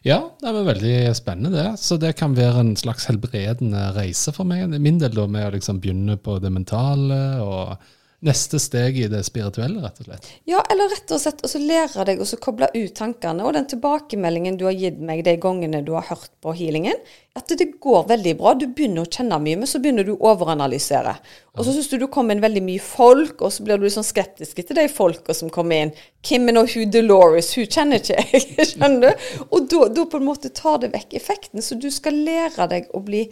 Ja, 0.02 0.18
det 0.40 0.50
er 0.50 0.64
veldig 0.66 0.94
spennende, 1.14 1.54
det. 1.54 1.78
Så 1.78 1.96
det 2.02 2.16
kan 2.18 2.34
være 2.34 2.64
en 2.64 2.72
slags 2.78 3.06
helbredende 3.06 3.92
reise 3.94 4.34
for 4.34 4.48
meg. 4.48 4.66
Min 4.82 4.98
del 5.02 5.14
da 5.14 5.28
med 5.30 5.46
å 5.46 5.52
liksom 5.54 5.78
begynne 5.82 6.16
på 6.18 6.38
det 6.42 6.50
mentale 6.50 7.20
og 7.44 7.76
neste 8.22 8.58
steg 8.62 8.98
i 9.02 9.08
det 9.10 9.24
spirituelle, 9.26 9.80
rett 9.82 9.98
og 9.98 10.06
slett. 10.06 10.26
Ja, 10.46 10.60
eller 10.70 10.92
rett 10.92 11.10
og 11.10 11.18
slett 11.18 11.40
å 11.42 11.58
lære 11.58 12.04
deg 12.06 12.20
å 12.22 12.26
koble 12.42 12.68
ut 12.70 12.94
tankene. 12.94 13.42
Og 13.42 13.56
den 13.56 13.66
tilbakemeldingen 13.72 14.58
du 14.60 14.68
har 14.68 14.76
gitt 14.78 15.00
meg 15.02 15.24
de 15.26 15.34
gangene 15.42 15.80
du 15.82 15.90
har 15.96 16.06
hørt 16.06 16.30
på 16.44 16.54
healingen, 16.54 17.00
at 17.34 17.50
det 17.58 17.66
går 17.82 18.06
veldig 18.12 18.36
bra. 18.38 18.52
Du 18.54 18.68
begynner 18.68 19.02
å 19.02 19.10
kjenne 19.10 19.40
mye, 19.42 19.58
men 19.58 19.70
så 19.70 19.80
begynner 19.82 20.06
du 20.06 20.14
å 20.14 20.30
overanalysere. 20.30 21.16
Og 21.56 21.66
så 21.66 21.74
syns 21.74 21.90
du 21.90 21.96
du 21.98 22.06
kommer 22.14 22.36
inn 22.36 22.44
veldig 22.44 22.62
mye 22.62 22.84
folk, 22.84 23.42
og 23.42 23.50
så 23.56 23.66
blir 23.66 23.80
du 23.80 23.88
litt 23.88 23.96
sånn 23.96 24.06
skeptisk 24.06 24.62
til 24.62 24.78
de 24.78 24.86
folka 24.92 25.34
som 25.34 25.50
kommer 25.50 25.82
inn. 25.82 25.94
Kimmen 26.22 26.62
og 26.62 26.70
hun 26.76 26.94
Dolores, 26.94 27.50
hun 27.58 27.66
kjenner 27.66 27.98
ikke 27.98 28.22
jeg, 28.22 28.68
skjønner 28.70 29.08
du? 29.08 29.28
Og 29.50 29.66
da 29.66 30.06
på 30.06 30.22
en 30.22 30.30
måte 30.30 30.54
tar 30.54 30.78
det 30.84 30.94
vekk 30.94 31.18
effekten. 31.18 31.64
Så 31.64 31.74
du 31.74 31.90
skal 31.90 32.22
lære 32.22 32.70
deg 32.70 32.90
å 32.94 33.02
bli 33.02 33.26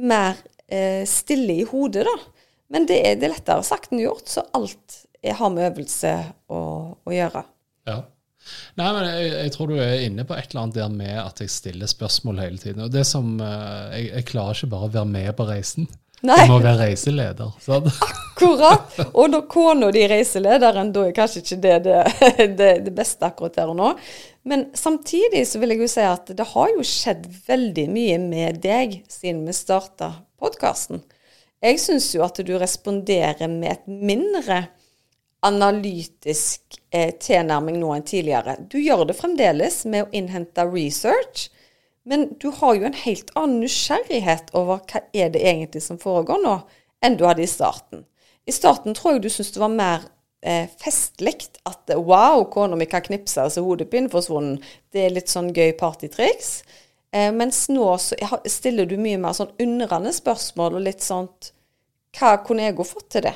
mer 0.00 0.40
eh, 0.72 1.04
stille 1.04 1.60
i 1.60 1.68
hodet, 1.68 2.08
da. 2.08 2.20
Men 2.70 2.86
det 2.86 3.00
er, 3.02 3.18
det 3.18 3.28
er, 3.28 3.34
lettere 3.34 3.66
sagt 3.66 3.92
enn 3.92 4.02
gjort, 4.04 4.28
så 4.30 4.46
alt 4.56 5.02
har 5.26 5.52
med 5.52 5.66
øvelse 5.72 6.14
å, 6.48 6.60
å 6.94 7.14
gjøre. 7.14 7.44
Ja. 7.90 8.00
Nei, 8.78 8.86
men 8.86 9.02
jeg, 9.04 9.32
jeg, 9.34 9.52
tror 9.54 9.68
du 9.70 9.80
er 9.82 10.04
inne 10.06 10.24
på 10.26 10.36
et 10.36 10.52
eller 10.52 10.62
annet 10.64 10.78
der 10.78 10.92
med 10.94 11.16
at 11.20 11.42
jeg 11.42 11.52
stiller 11.52 11.90
spørsmål 11.90 12.40
hele 12.40 12.60
tiden. 12.62 12.86
Og 12.86 12.94
det 12.94 13.04
som, 13.08 13.34
eh, 13.44 13.98
jeg, 13.98 14.06
jeg 14.14 14.28
klarer 14.30 14.56
ikke 14.56 14.72
bare 14.72 14.88
å 14.88 14.94
være 14.94 15.10
med 15.10 15.34
på 15.36 15.46
reisen. 15.50 15.90
Nei. 16.26 16.36
Jeg 16.42 16.50
må 16.50 16.58
være 16.60 16.82
reiseleder. 16.82 17.52
Sant? 17.64 17.88
Akkurat. 18.40 18.96
Og 19.12 19.30
når 19.32 19.46
kona 19.52 19.90
di 19.92 20.02
er 20.04 20.12
reiselederen, 20.14 20.92
da 20.94 21.04
er 21.08 21.14
kanskje 21.16 21.42
ikke 21.42 21.60
det 21.64 21.76
det, 21.86 22.00
det 22.60 22.70
det, 22.86 22.94
beste 22.96 23.28
akkurat 23.28 23.56
her 23.60 23.72
og 23.72 23.78
nå. 23.78 23.92
Men 24.48 24.68
samtidig 24.76 25.46
så 25.48 25.60
vil 25.60 25.74
jeg 25.74 25.84
jo 25.84 25.90
si 25.92 26.04
at 26.04 26.32
det 26.36 26.48
har 26.52 26.72
jo 26.72 26.84
skjedd 26.86 27.26
veldig 27.48 27.86
mye 27.92 28.20
med 28.22 28.60
deg 28.64 29.00
siden 29.12 29.46
vi 29.48 29.56
starta 29.56 30.14
podkasten. 30.40 31.02
Jeg 31.60 31.80
syns 31.82 32.06
jo 32.14 32.22
at 32.24 32.38
du 32.40 32.54
responderer 32.58 33.48
med 33.52 33.74
et 33.74 33.88
mindre 33.88 34.62
analytisk 35.44 36.78
eh, 36.92 37.12
tilnærming 37.20 37.78
nå 37.80 37.92
enn 37.94 38.04
tidligere. 38.06 38.56
Du 38.72 38.78
gjør 38.80 39.06
det 39.08 39.16
fremdeles 39.18 39.82
med 39.88 40.06
å 40.06 40.12
innhente 40.16 40.64
research, 40.68 41.48
men 42.08 42.30
du 42.40 42.48
har 42.56 42.76
jo 42.76 42.88
en 42.88 42.96
helt 42.96 43.32
annen 43.36 43.60
nysgjerrighet 43.64 44.54
over 44.56 44.80
hva 44.88 45.02
er 45.12 45.32
det 45.32 45.44
egentlig 45.44 45.84
som 45.84 46.00
foregår 46.00 46.40
nå, 46.44 46.56
enn 47.04 47.16
du 47.20 47.26
hadde 47.28 47.44
i 47.44 47.50
starten. 47.50 48.06
I 48.48 48.56
starten 48.56 48.96
tror 48.96 49.16
jeg 49.16 49.24
du 49.24 49.30
syntes 49.30 49.52
det 49.54 49.62
var 49.62 49.74
mer 49.76 50.06
eh, 50.40 50.68
festlig 50.80 51.36
at 51.68 51.92
wow, 51.96 52.44
kona 52.52 52.76
mi 52.76 52.88
kan 52.88 53.04
knipse, 53.04 53.50
så 53.52 53.64
hodepinen 53.64 54.10
forsvunnet. 54.12 54.64
Det 54.92 55.04
er 55.04 55.16
litt 55.16 55.32
sånn 55.32 55.52
gøy 55.56 55.74
partytriks. 55.80 56.62
Eh, 57.12 57.32
mens 57.34 57.64
nå 57.72 57.86
stiller 57.98 58.86
du 58.86 58.96
mye 59.00 59.18
mer 59.18 59.34
sånn 59.34 59.54
undrende 59.62 60.12
spørsmål 60.14 60.78
og 60.78 60.84
litt 60.86 61.02
sånn 61.02 61.26
Hva 62.14 62.36
kunne 62.46 62.68
jeg 62.68 62.76
ha 62.78 62.86
fått 62.86 63.08
til 63.16 63.24
det? 63.26 63.34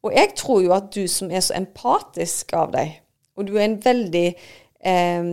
Og 0.00 0.14
jeg 0.16 0.32
tror 0.38 0.62
jo 0.64 0.72
at 0.72 0.88
du 0.94 1.04
som 1.12 1.28
er 1.28 1.42
så 1.44 1.58
empatisk 1.58 2.54
av 2.56 2.72
deg, 2.72 2.94
og 3.36 3.44
du 3.48 3.58
er 3.58 3.66
en 3.66 3.76
veldig 3.84 4.26
eh, 4.32 5.28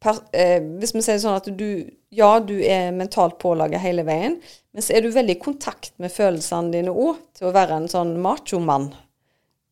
per, 0.00 0.22
eh, 0.32 0.58
Hvis 0.80 0.94
vi 0.96 1.04
sier 1.04 1.20
sånn 1.20 1.36
at 1.36 1.50
du 1.52 1.68
Ja, 2.16 2.38
du 2.40 2.56
er 2.64 2.90
mentalt 2.96 3.36
pålaget 3.42 3.84
hele 3.84 4.06
veien, 4.08 4.40
men 4.72 4.82
så 4.82 4.96
er 4.96 5.04
du 5.04 5.12
veldig 5.12 5.36
i 5.36 5.42
kontakt 5.42 5.92
med 6.02 6.10
følelsene 6.10 6.72
dine 6.72 6.90
òg, 6.90 7.20
til 7.36 7.50
å 7.50 7.54
være 7.54 7.76
en 7.76 7.86
sånn 7.92 8.16
machomann. 8.24 8.88
Eh, 8.90 9.09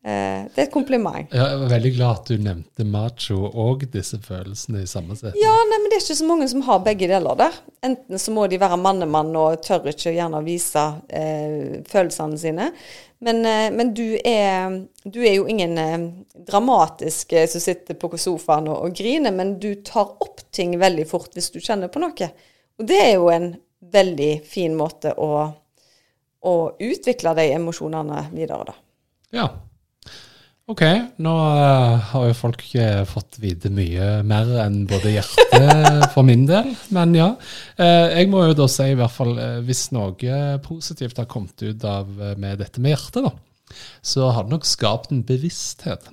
det 0.08 0.62
er 0.62 0.64
et 0.64 0.72
kompliment. 0.72 1.26
Ja, 1.34 1.50
Jeg 1.50 1.58
var 1.60 1.72
veldig 1.74 1.90
glad 1.96 2.20
at 2.22 2.30
du 2.30 2.40
nevnte 2.40 2.86
macho 2.88 3.42
og 3.48 3.82
disse 3.92 4.16
følelsene 4.24 4.84
i 4.84 4.88
samme 4.88 5.16
setning. 5.18 5.42
Ja, 5.42 5.52
nei, 5.68 5.80
men 5.82 5.90
det 5.90 5.98
er 5.98 6.04
ikke 6.06 6.16
så 6.20 6.28
mange 6.28 6.48
som 6.48 6.62
har 6.64 6.78
begge 6.86 7.10
deler 7.10 7.36
der. 7.36 7.58
Enten 7.84 8.22
så 8.22 8.32
må 8.32 8.46
de 8.48 8.60
være 8.62 8.78
mannemann 8.80 9.36
og 9.36 9.60
tør 9.66 9.90
ikke 9.92 10.14
gjerne 10.14 10.40
vise 10.46 10.86
eh, 11.12 11.84
følelsene 11.90 12.40
sine. 12.40 12.70
Men, 13.18 13.46
eh, 13.46 13.72
men 13.76 13.94
du, 13.94 14.18
er, 14.24 14.86
du, 15.04 15.20
er, 15.26 15.34
jo 15.34 15.46
ingen 15.50 15.78
eh, 15.78 15.98
dramatisk 16.46 17.32
eh, 17.32 17.48
som 17.50 17.60
sitter 17.60 17.98
på 17.98 18.10
sofaen 18.18 18.68
og, 18.70 18.84
og, 18.86 18.94
griner, 18.94 19.34
men 19.34 19.56
du 19.58 19.72
tar 19.82 20.14
opp 20.22 20.44
ting 20.54 20.76
veldig 20.78 21.06
fort 21.10 21.34
hvis 21.34 21.50
du 21.54 21.58
kjenner 21.58 21.90
på 21.90 22.02
noe. 22.02 22.30
Og 22.78 22.86
det 22.86 23.00
er 23.02 23.16
jo 23.16 23.30
en 23.34 23.50
veldig 23.92 24.32
fin 24.46 24.76
måte 24.78 25.16
å, 25.18 25.30
å 26.46 26.54
utvikle 26.78 27.34
de 27.38 27.48
emosjonene 27.56 28.28
videre, 28.30 28.68
da. 28.70 28.78
Ja, 29.34 29.48
Ok, 30.68 30.82
nå 31.24 31.32
uh, 31.32 31.94
har 32.10 32.24
jo 32.28 32.34
folk 32.36 32.60
uh, 32.76 33.00
fått 33.08 33.38
vite 33.40 33.70
mye 33.72 34.18
mer 34.28 34.50
enn 34.66 34.82
både 34.88 35.14
hjertet 35.14 36.10
for 36.12 36.26
min 36.28 36.44
del. 36.48 36.74
Men 36.92 37.14
ja. 37.16 37.30
Uh, 37.80 38.12
jeg 38.12 38.28
må 38.28 38.42
jo 38.44 38.58
da 38.58 38.66
si 38.68 38.90
i 38.92 38.98
hvert 38.98 39.14
fall 39.14 39.32
hvis 39.64 39.86
noe 39.96 40.58
positivt 40.66 41.22
har 41.22 41.30
kommet 41.30 41.64
ut 41.64 41.88
av 41.88 42.12
med 42.36 42.60
dette 42.60 42.84
med 42.84 42.92
hjertet, 42.92 43.24
da, 43.24 43.78
så 44.04 44.28
har 44.28 44.44
det 44.44 44.58
nok 44.58 44.68
skapt 44.68 45.14
en 45.14 45.24
bevissthet. 45.24 46.12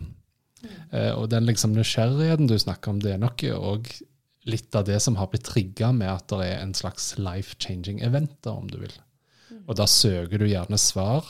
og 1.20 1.30
den 1.30 1.46
liksom 1.52 1.76
nysgjerrigheten 1.76 2.48
du 2.48 2.56
snakker 2.56 2.94
om, 2.94 3.04
det 3.04 3.12
er 3.12 3.22
nok 3.22 3.44
òg 3.60 3.92
litt 4.48 4.76
av 4.76 4.88
det 4.88 5.02
som 5.04 5.20
har 5.20 5.28
blitt 5.34 5.50
trigga 5.52 5.92
med 5.92 6.14
at 6.14 6.32
det 6.32 6.46
er 6.48 6.62
en 6.62 6.74
slags 6.78 7.18
life-changing 7.20 8.00
event, 8.08 8.40
om 8.48 8.70
du 8.72 8.80
vil. 8.86 9.00
Og 9.68 9.76
da 9.76 9.88
søker 9.90 10.40
du 10.40 10.48
gjerne 10.48 10.80
svar 10.80 11.28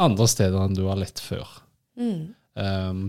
andre 0.00 0.28
steder 0.30 0.64
enn 0.64 0.78
du 0.78 0.86
har 0.88 0.96
lett 1.00 1.20
før. 1.20 1.60
Mm. 1.98 2.34
Um, 2.54 3.02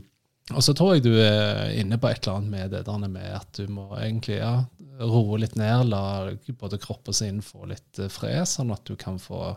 og 0.55 0.63
så 0.65 0.73
tror 0.75 0.95
jeg 0.95 1.05
du 1.05 1.13
er 1.15 1.71
inne 1.79 1.99
på 2.01 2.09
et 2.09 2.23
eller 2.23 2.39
annet 2.39 2.51
med 2.51 2.71
det 2.73 2.85
der 2.87 3.07
med 3.07 3.27
at 3.35 3.59
du 3.59 3.71
må 3.71 3.87
egentlig 3.97 4.39
ja, 4.39 4.53
roe 4.99 5.39
litt 5.41 5.55
ned, 5.59 5.89
la 5.91 6.31
både 6.59 6.79
kropp 6.81 7.11
og 7.11 7.17
sinn 7.17 7.41
få 7.45 7.67
litt 7.69 8.01
eh, 8.01 8.11
fred, 8.11 8.43
sånn 8.49 8.73
at 8.73 8.83
du 8.87 8.97
kan 8.99 9.19
få 9.21 9.53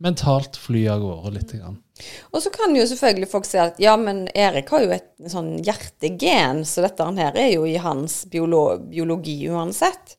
mentalt 0.00 0.56
fly 0.56 0.86
av 0.88 1.02
gårde 1.02 1.32
litt. 1.34 1.52
Grann. 1.58 1.80
Og 2.32 2.40
så 2.44 2.52
kan 2.54 2.72
jo 2.76 2.86
selvfølgelig 2.88 3.28
folk 3.32 3.48
si 3.48 3.58
at 3.60 3.80
ja, 3.82 3.96
men 4.00 4.24
Erik 4.32 4.70
har 4.72 4.86
jo 4.86 4.94
et 4.96 5.10
sånn 5.28 5.58
hjertegen, 5.60 6.64
så 6.64 6.86
dette 6.86 7.10
her 7.18 7.36
er 7.36 7.50
jo 7.52 7.66
i 7.68 7.76
hans 7.80 8.22
biologi 8.30 9.36
uansett. 9.52 10.16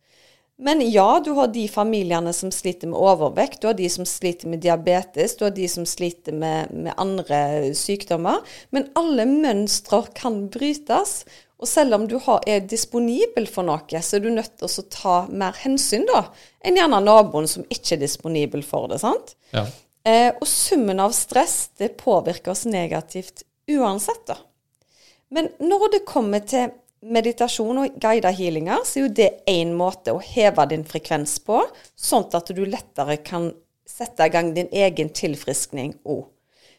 Men 0.62 0.82
ja, 0.92 1.22
du 1.26 1.32
har 1.32 1.48
de 1.50 1.64
familiene 1.68 2.34
som 2.38 2.52
sliter 2.54 2.92
med 2.92 3.00
overvekt, 3.02 3.62
du 3.62 3.72
har 3.72 3.74
de 3.74 3.88
som 3.90 4.06
sliter 4.06 4.50
med 4.52 4.62
diabetes, 4.62 5.34
du 5.38 5.48
har 5.48 5.56
de 5.56 5.66
som 5.70 5.88
sliter 5.90 6.36
med, 6.38 6.70
med 6.70 6.94
andre 7.02 7.72
sykdommer. 7.74 8.44
Men 8.70 8.86
alle 9.00 9.26
mønstre 9.26 10.04
kan 10.14 10.44
brytes. 10.54 11.24
Og 11.62 11.70
selv 11.70 11.98
om 11.98 12.06
du 12.10 12.20
har, 12.22 12.46
er 12.46 12.62
disponibel 12.70 13.50
for 13.50 13.66
noe, 13.66 14.02
så 14.06 14.20
er 14.20 14.22
du 14.22 14.30
nødt 14.34 14.54
til 14.62 14.70
å 14.70 14.86
ta 14.94 15.16
mer 15.34 15.58
hensyn 15.64 16.06
da, 16.10 16.28
enn 16.62 16.78
gjerne 16.78 17.02
naboen 17.06 17.50
som 17.50 17.66
ikke 17.66 17.96
er 17.98 18.04
disponibel 18.06 18.62
for 18.66 18.90
det. 18.94 19.02
sant? 19.02 19.34
Ja. 19.54 19.66
Eh, 20.06 20.30
og 20.34 20.46
summen 20.50 21.02
av 21.02 21.14
stress 21.14 21.72
det 21.82 21.96
påvirker 21.98 22.54
oss 22.54 22.68
negativt 22.70 23.48
uansett. 23.70 24.26
da. 24.30 24.38
Men 25.34 25.50
når 25.58 25.92
det 25.98 26.06
kommer 26.06 26.46
til 26.46 26.70
meditasjon 27.02 27.82
og 27.82 27.96
guidede 28.02 28.34
healinger, 28.38 28.84
så 28.86 29.00
er 29.00 29.06
jo 29.06 29.14
det 29.18 29.30
én 29.50 29.74
måte 29.78 30.14
å 30.14 30.22
heve 30.22 30.68
din 30.70 30.86
frekvens 30.88 31.40
på, 31.46 31.64
sånn 31.98 32.28
at 32.38 32.52
du 32.54 32.62
lettere 32.66 33.18
kan 33.26 33.50
sette 33.90 34.28
i 34.28 34.34
gang 34.34 34.54
din 34.56 34.70
egen 34.72 35.10
tilfriskning 35.14 35.96
òg. 36.06 36.28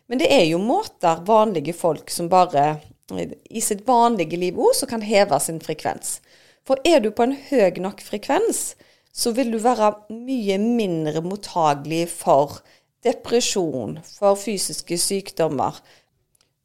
Men 0.06 0.20
det 0.22 0.28
er 0.34 0.44
jo 0.46 0.60
måter 0.62 1.22
vanlige 1.26 1.74
folk 1.76 2.10
som 2.10 2.28
bare 2.32 2.80
i 3.12 3.60
sitt 3.64 3.82
vanlige 3.86 4.38
liv 4.38 4.58
òg, 4.58 4.74
som 4.76 4.90
kan 4.90 5.04
heve 5.04 5.38
sin 5.42 5.60
frekvens. 5.62 6.20
For 6.66 6.78
er 6.86 7.02
du 7.02 7.10
på 7.10 7.26
en 7.26 7.36
høy 7.50 7.80
nok 7.82 8.02
frekvens, 8.04 8.72
så 9.12 9.32
vil 9.36 9.50
du 9.52 9.58
være 9.60 9.90
mye 10.14 10.56
mindre 10.62 11.20
mottagelig 11.24 12.06
for 12.14 12.60
depresjon, 13.04 13.98
for 14.06 14.38
fysiske 14.38 14.96
sykdommer. 15.00 15.82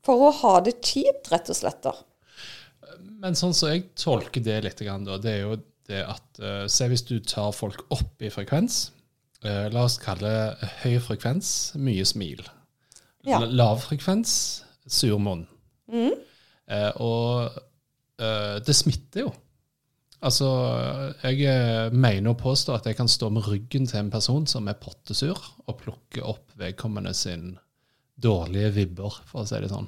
For 0.06 0.30
å 0.30 0.36
ha 0.44 0.54
det 0.64 0.78
kjipt, 0.86 1.32
rett 1.34 1.50
og 1.52 1.58
slett. 1.58 1.82
da 1.84 1.98
men 3.22 3.38
sånn 3.38 3.56
som 3.56 3.72
jeg 3.72 3.90
tolker 3.98 4.44
det 4.44 4.60
litt, 4.66 4.82
det 4.82 5.32
er 5.32 5.42
jo 5.44 5.58
det 5.88 6.04
at 6.04 6.42
uh, 6.44 6.66
Se 6.72 6.88
hvis 6.92 7.06
du 7.08 7.18
tar 7.24 7.54
folk 7.56 7.86
opp 7.96 8.22
i 8.24 8.32
frekvens. 8.34 8.90
Uh, 9.46 9.68
la 9.74 9.86
oss 9.88 9.98
kalle 10.02 10.32
høy 10.84 10.98
frekvens, 11.04 11.74
mye 11.80 12.06
smil. 12.08 12.44
Ja. 13.28 13.42
Lav 13.46 13.82
frekvens, 13.86 14.32
sur 14.88 15.20
munn. 15.22 15.46
Mm. 15.92 16.16
Uh, 16.68 16.92
og 17.04 17.64
det 18.18 18.74
smitter 18.74 19.28
jo. 19.28 19.32
Altså, 20.26 20.48
jeg 21.22 21.92
mener 21.94 22.32
å 22.32 22.40
påstå 22.40 22.74
at 22.74 22.88
jeg 22.90 22.98
kan 22.98 23.06
stå 23.06 23.28
med 23.30 23.46
ryggen 23.46 23.86
til 23.86 24.00
en 24.00 24.10
person 24.10 24.48
som 24.50 24.66
er 24.66 24.80
pottesur, 24.82 25.38
og 25.70 25.78
plukke 25.84 26.24
opp 26.26 26.56
vedkommende 26.58 27.14
sin 27.14 27.52
dårlige 28.18 28.72
vibber, 28.80 29.20
for 29.30 29.44
å 29.44 29.46
si 29.46 29.62
det 29.62 29.70
sånn. 29.70 29.86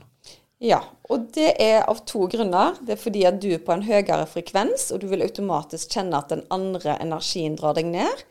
Ja, 0.60 0.82
og 1.08 1.30
det 1.36 1.54
er 1.64 1.86
av 1.88 2.02
to 2.08 2.26
grunner. 2.32 2.76
Det 2.84 2.98
er 2.98 3.00
fordi 3.00 3.24
at 3.28 3.38
du 3.40 3.48
er 3.56 3.62
på 3.64 3.72
en 3.72 3.86
høyere 3.88 4.26
frekvens, 4.28 4.90
og 4.92 5.00
du 5.00 5.08
vil 5.08 5.24
automatisk 5.24 5.96
kjenne 5.96 6.20
at 6.20 6.34
den 6.34 6.44
andre 6.52 6.98
energien 7.00 7.56
drar 7.60 7.78
deg 7.78 7.88
ned. 7.94 8.26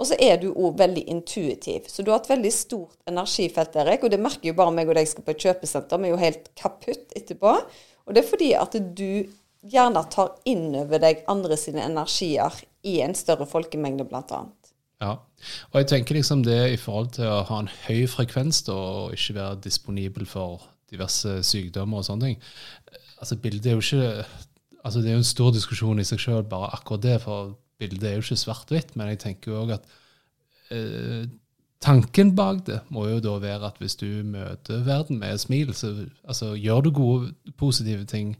Og 0.00 0.08
så 0.08 0.16
er 0.18 0.40
du 0.42 0.48
òg 0.50 0.78
veldig 0.80 1.04
intuitiv. 1.12 1.84
Så 1.92 2.02
du 2.02 2.10
har 2.10 2.22
et 2.22 2.32
veldig 2.32 2.50
stort 2.50 2.96
energifelt, 3.06 3.76
Erik. 3.78 4.02
Og 4.02 4.10
det 4.10 4.18
merker 4.22 4.50
jo 4.50 4.56
bare 4.58 4.74
meg 4.74 4.90
og 4.90 4.96
deg 4.98 5.06
skal 5.06 5.26
på 5.26 5.34
et 5.36 5.44
kjøpesenter. 5.44 6.00
Vi 6.00 6.08
er 6.08 6.14
jo 6.16 6.22
helt 6.24 6.50
kaputt 6.58 7.14
etterpå. 7.14 7.52
Og 8.08 8.16
det 8.16 8.24
er 8.24 8.32
fordi 8.32 8.50
at 8.58 8.74
du 8.74 9.30
gjerne 9.70 10.02
tar 10.12 10.34
inn 10.50 10.74
over 10.80 11.00
deg 11.04 11.22
andre 11.30 11.56
sine 11.60 11.84
energier 11.86 12.58
i 12.84 12.98
en 13.04 13.14
større 13.16 13.46
folkemengde, 13.48 14.08
bl.a. 14.08 14.42
Ja, 15.04 15.14
og 15.70 15.78
jeg 15.78 15.88
tenker 15.90 16.16
liksom 16.16 16.44
det 16.46 16.60
i 16.72 16.80
forhold 16.80 17.14
til 17.16 17.28
å 17.28 17.42
ha 17.48 17.62
en 17.62 17.72
høy 17.86 18.04
frekvens 18.10 18.62
da, 18.66 18.74
og 18.74 19.16
ikke 19.16 19.36
være 19.38 19.62
disponibel 19.64 20.28
for 20.28 20.64
diverse 20.94 21.36
sykdommer 21.46 22.00
og 22.00 22.08
sånne 22.08 22.30
ting. 22.30 22.40
Altså, 23.18 23.38
bildet 23.40 23.70
er 23.70 23.78
jo 23.78 23.84
ikke 23.84 24.24
altså 24.84 25.00
Det 25.00 25.08
er 25.08 25.14
jo 25.16 25.22
en 25.22 25.32
stor 25.32 25.52
diskusjon 25.54 26.00
i 26.00 26.04
seg 26.04 26.20
sjøl, 26.20 26.42
bare 26.48 26.74
akkurat 26.76 27.04
det. 27.04 27.14
For 27.24 27.54
bildet 27.80 28.04
er 28.04 28.18
jo 28.18 28.24
ikke 28.24 28.40
svart-hvitt. 28.42 28.92
Men 29.00 29.14
jeg 29.14 29.22
tenker 29.22 29.52
jo 29.52 29.62
òg 29.62 29.74
at 29.78 29.86
eh, 30.74 31.24
tanken 31.84 32.34
bak 32.36 32.64
det 32.68 32.80
må 32.94 33.06
jo 33.08 33.20
da 33.24 33.36
være 33.42 33.70
at 33.70 33.80
hvis 33.82 33.96
du 34.00 34.08
møter 34.28 34.84
verden 34.86 35.20
med 35.20 35.36
et 35.36 35.44
smil, 35.44 35.74
så 35.76 35.94
altså, 36.22 36.52
gjør 36.56 36.86
du 36.86 36.90
gode, 36.96 37.34
positive 37.60 38.04
ting, 38.08 38.34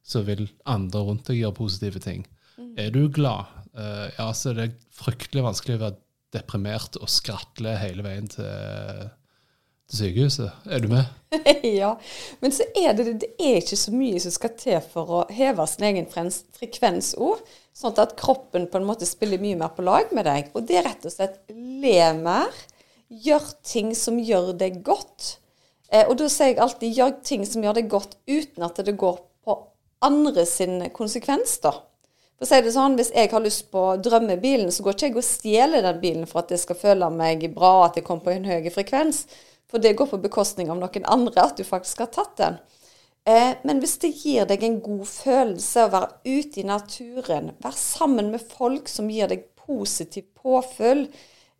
så 0.00 0.24
vil 0.26 0.46
andre 0.68 1.04
rundt 1.04 1.28
deg 1.28 1.42
gjøre 1.42 1.58
positive 1.60 2.02
ting. 2.02 2.24
Mm. 2.56 2.74
Er 2.80 2.92
du 2.96 3.02
glad, 3.12 3.52
eh, 3.76 4.08
ja, 4.18 4.30
så 4.32 4.52
er 4.52 4.60
det 4.60 4.70
fryktelig 4.96 5.44
vanskelig 5.46 5.78
å 5.78 5.84
være 5.84 6.00
deprimert 6.34 6.96
og 7.00 7.10
skratle 7.10 7.74
hele 7.80 8.04
veien 8.06 8.28
til 8.30 9.10
til 9.90 10.04
sykehuset. 10.04 10.68
Er 10.70 10.82
du 10.82 10.88
med? 10.92 11.08
ja. 11.82 11.94
Men 12.40 12.54
så 12.54 12.66
er 12.78 12.94
det, 12.96 13.16
det 13.22 13.30
er 13.38 13.58
ikke 13.60 13.78
så 13.78 13.94
mye 13.94 14.20
som 14.22 14.34
skal 14.34 14.54
til 14.58 14.78
for 14.92 15.16
å 15.20 15.24
heve 15.34 15.66
sin 15.70 15.88
egen 15.90 16.08
frekvens 16.10 17.12
òg. 17.18 17.42
Sånn 17.76 17.98
at 18.02 18.16
kroppen 18.18 18.68
på 18.70 18.80
en 18.80 18.88
måte 18.88 19.08
spiller 19.08 19.42
mye 19.42 19.58
mer 19.58 19.74
på 19.74 19.84
lag 19.86 20.10
med 20.16 20.26
deg. 20.28 20.50
Og 20.54 20.66
det 20.68 20.80
er 20.80 20.88
rett 20.88 21.06
og 21.06 21.14
slett 21.14 21.40
le 21.50 21.98
mer. 22.18 22.62
Gjør 23.10 23.50
ting 23.66 23.92
som 23.98 24.18
gjør 24.22 24.52
deg 24.58 24.80
godt. 24.86 25.36
Eh, 25.90 26.06
og 26.06 26.16
da 26.20 26.30
sier 26.30 26.52
jeg 26.52 26.62
alltid 26.62 26.98
gjør 26.98 27.14
ting 27.26 27.46
som 27.48 27.64
gjør 27.66 27.80
deg 27.80 27.90
godt 27.90 28.18
uten 28.30 28.66
at 28.66 28.82
det 28.86 28.98
går 28.98 29.22
på 29.46 29.56
andre 30.06 30.46
sin 30.46 30.78
konsekvens, 30.94 31.58
da. 31.64 31.74
For 32.40 32.46
å 32.46 32.48
si 32.48 32.60
det 32.64 32.72
sånn, 32.72 32.94
Hvis 32.96 33.10
jeg 33.12 33.28
har 33.28 33.42
lyst 33.44 33.66
på 33.70 33.82
drømmebilen, 34.00 34.70
så 34.72 34.82
går 34.82 34.94
ikke 34.94 35.08
jeg 35.10 35.16
og 35.20 35.26
stjeler 35.26 35.82
den 35.84 35.98
bilen 36.00 36.26
for 36.26 36.40
at 36.40 36.54
jeg 36.54 36.62
skal 36.62 36.78
føle 36.78 37.10
meg 37.12 37.44
bra, 37.52 37.84
at 37.84 37.98
jeg 37.98 38.06
kommer 38.06 38.24
på 38.24 38.32
en 38.32 38.48
høy 38.48 38.70
frekvens. 38.72 39.26
For 39.70 39.82
det 39.82 39.94
går 39.98 40.10
på 40.10 40.20
bekostning 40.22 40.70
av 40.70 40.80
noen 40.80 41.06
andre 41.06 41.46
at 41.46 41.58
du 41.58 41.64
faktisk 41.66 42.02
har 42.02 42.12
tatt 42.14 42.36
den. 42.40 42.60
Eh, 43.28 43.52
men 43.62 43.80
hvis 43.82 43.98
det 44.02 44.14
gir 44.16 44.46
deg 44.48 44.62
en 44.64 44.78
god 44.82 45.04
følelse 45.08 45.84
å 45.84 45.92
være 45.92 46.38
ute 46.40 46.62
i 46.62 46.66
naturen, 46.66 47.52
være 47.60 47.78
sammen 47.78 48.30
med 48.32 48.42
folk 48.42 48.88
som 48.88 49.10
gir 49.12 49.28
deg 49.30 49.44
positiv 49.60 50.30
påfyll, 50.40 51.04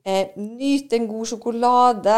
eh, 0.05 0.33
nyte 0.37 0.97
en 0.97 1.09
god 1.11 1.29
sjokolade, 1.29 2.17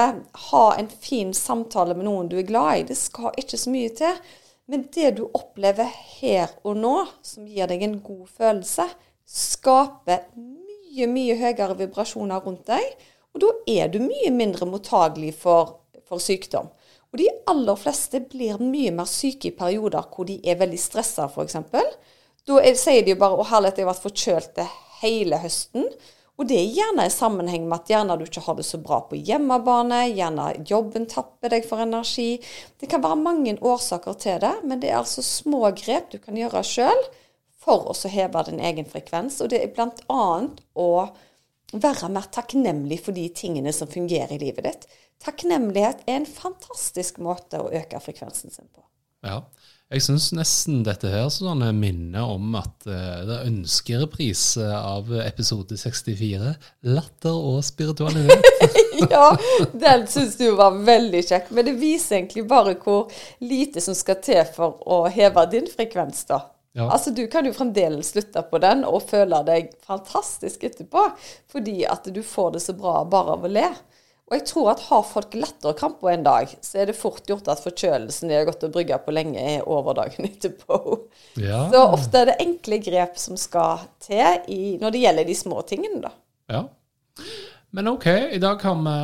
ha 0.48 0.64
en 0.78 0.88
fin 0.88 1.34
samtale 1.34 1.96
med 1.98 2.06
noen 2.06 2.30
du 2.30 2.38
er 2.38 2.48
glad 2.48 2.78
i, 2.78 2.88
det 2.92 2.96
skal 2.96 3.34
ikke 3.36 3.58
så 3.58 3.74
mye 3.74 3.92
til. 3.98 4.22
Men 4.70 4.86
det 4.94 5.16
du 5.18 5.24
opplever 5.34 5.90
her 6.20 6.52
og 6.62 6.78
nå, 6.78 6.96
som 7.26 7.46
gir 7.50 7.66
deg 7.68 7.82
en 7.82 7.98
god 8.00 8.28
følelse, 8.30 8.86
skaper 9.26 10.28
mye, 10.38 11.08
mye 11.10 11.34
høyere 11.40 11.76
vibrasjoner 11.82 12.40
rundt 12.46 12.70
deg. 12.70 12.94
Og 13.34 13.42
da 13.42 13.50
er 13.74 13.90
du 13.90 13.98
mye 14.04 14.30
mindre 14.30 14.68
mottagelig 14.68 15.34
for 15.42 15.81
for 16.12 16.22
sykdom. 16.22 16.70
Og 17.12 17.20
de 17.20 17.28
aller 17.50 17.76
fleste 17.76 18.22
blir 18.24 18.60
mye 18.62 18.92
mer 18.94 19.08
syke 19.08 19.50
i 19.50 19.56
perioder 19.56 20.08
hvor 20.12 20.28
de 20.28 20.38
er 20.48 20.60
veldig 20.60 20.80
stressa, 20.80 21.28
f.eks. 21.28 21.58
Da 22.48 22.58
er, 22.58 22.74
sier 22.78 23.04
de 23.04 23.12
jo 23.12 23.20
bare 23.20 23.36
'Å, 23.36 23.48
herlighet, 23.52 23.78
jeg 23.78 23.86
har 23.86 23.92
vært 23.92 24.06
forkjølt 24.08 24.62
hele 25.02 25.38
høsten'. 25.42 25.90
Og 26.40 26.48
det 26.48 26.56
er 26.58 26.72
gjerne 26.74 27.04
i 27.06 27.12
sammenheng 27.12 27.66
med 27.68 27.82
at 27.82 27.90
gjerne 27.92 28.16
du 28.18 28.24
ikke 28.24 28.42
har 28.46 28.56
det 28.56 28.64
så 28.64 28.80
bra 28.80 29.02
på 29.06 29.18
hjemmebane, 29.20 29.98
gjerne 30.16 30.46
jobben 30.66 31.04
tapper 31.06 31.52
deg 31.52 31.66
for 31.68 31.84
energi. 31.84 32.40
Det 32.80 32.88
kan 32.90 33.04
være 33.04 33.20
mange 33.20 33.58
årsaker 33.60 34.16
til 34.18 34.40
det, 34.42 34.54
men 34.64 34.80
det 34.80 34.90
er 34.90 35.02
altså 35.02 35.22
små 35.22 35.68
grep 35.76 36.08
du 36.10 36.18
kan 36.18 36.38
gjøre 36.40 36.64
sjøl 36.66 37.04
for 37.62 37.92
å 37.92 37.94
heve 38.10 38.46
din 38.48 38.64
egen 38.64 38.88
frekvens. 38.88 39.38
Og 39.44 39.52
det 39.52 39.60
er 39.62 39.74
bl.a. 39.76 40.24
å 40.74 40.88
være 41.72 42.10
mer 42.12 42.28
takknemlig 42.34 43.00
for 43.06 43.16
de 43.16 43.28
tingene 43.34 43.72
som 43.72 43.90
fungerer 43.90 44.34
i 44.36 44.40
livet 44.42 44.68
ditt. 44.68 44.88
Takknemlighet 45.22 46.02
er 46.06 46.20
en 46.20 46.28
fantastisk 46.28 47.20
måte 47.22 47.60
å 47.62 47.70
øke 47.72 48.00
frekvensen 48.02 48.52
sin 48.52 48.68
på. 48.68 48.84
Ja. 49.22 49.42
Jeg 49.92 50.00
syns 50.06 50.30
nesten 50.32 50.78
dette 50.86 51.10
her 51.12 51.26
sånn 51.28 51.60
minner 51.76 52.30
om 52.32 52.54
at 52.56 52.86
uh, 52.88 53.18
det 53.28 53.34
er 53.34 53.48
ønskereprise 53.50 54.64
av 54.72 55.10
episode 55.20 55.76
64, 55.76 56.54
'Latter 56.88 57.36
og 57.36 57.58
spiritualitet'. 57.66 58.78
ja, 59.12 59.26
den 59.76 60.06
syns 60.08 60.38
du 60.40 60.46
var 60.56 60.80
veldig 60.88 61.20
kjekk. 61.28 61.52
Men 61.52 61.68
det 61.68 61.76
viser 61.82 62.22
egentlig 62.22 62.46
bare 62.48 62.72
hvor 62.80 63.12
lite 63.44 63.84
som 63.84 63.96
skal 63.98 64.16
til 64.24 64.40
for 64.56 64.80
å 64.88 65.02
heve 65.12 65.44
din 65.52 65.68
frekvens, 65.68 66.24
da. 66.32 66.40
Ja. 66.72 66.88
Altså, 66.88 67.10
Du 67.10 67.26
kan 67.28 67.44
jo 67.46 67.52
fremdeles 67.52 68.14
slutte 68.14 68.42
på 68.48 68.60
den 68.62 68.84
og 68.88 69.02
føle 69.08 69.42
deg 69.44 69.72
fantastisk 69.84 70.64
etterpå, 70.64 71.10
fordi 71.52 71.82
at 71.84 72.08
du 72.08 72.22
får 72.24 72.54
det 72.56 72.62
så 72.64 72.76
bra 72.76 73.02
bare 73.04 73.36
av 73.36 73.44
å 73.44 73.50
le. 73.52 73.68
Og 74.30 74.38
jeg 74.38 74.46
tror 74.48 74.70
at 74.72 74.84
har 74.86 75.02
folk 75.04 75.34
latterkrampe 75.36 76.08
en 76.08 76.22
dag, 76.24 76.52
så 76.64 76.78
er 76.80 76.88
det 76.88 76.96
fort 76.96 77.26
gjort 77.28 77.50
at 77.52 77.60
forkjølelsen 77.60 78.30
de 78.30 78.38
har 78.38 78.46
gått 78.48 78.62
og 78.64 78.72
brygga 78.72 78.96
på 79.04 79.12
lenge, 79.12 79.36
er 79.36 79.66
over 79.68 79.98
dagen 79.98 80.24
etterpå. 80.30 80.78
Ja. 81.36 81.66
Så 81.68 81.82
ofte 81.98 82.22
er 82.22 82.30
det 82.30 82.38
enkle 82.40 82.78
grep 82.80 83.20
som 83.20 83.36
skal 83.36 83.84
til 84.00 84.48
i, 84.48 84.62
når 84.80 84.94
det 84.94 85.02
gjelder 85.04 85.28
de 85.28 85.36
små 85.36 85.60
tingene, 85.68 86.00
da. 86.06 86.14
Ja. 86.48 86.62
Men 87.72 87.88
OK, 87.88 88.06
i 88.06 88.40
dag 88.40 88.60
har 88.60 88.80
vi 88.84 88.96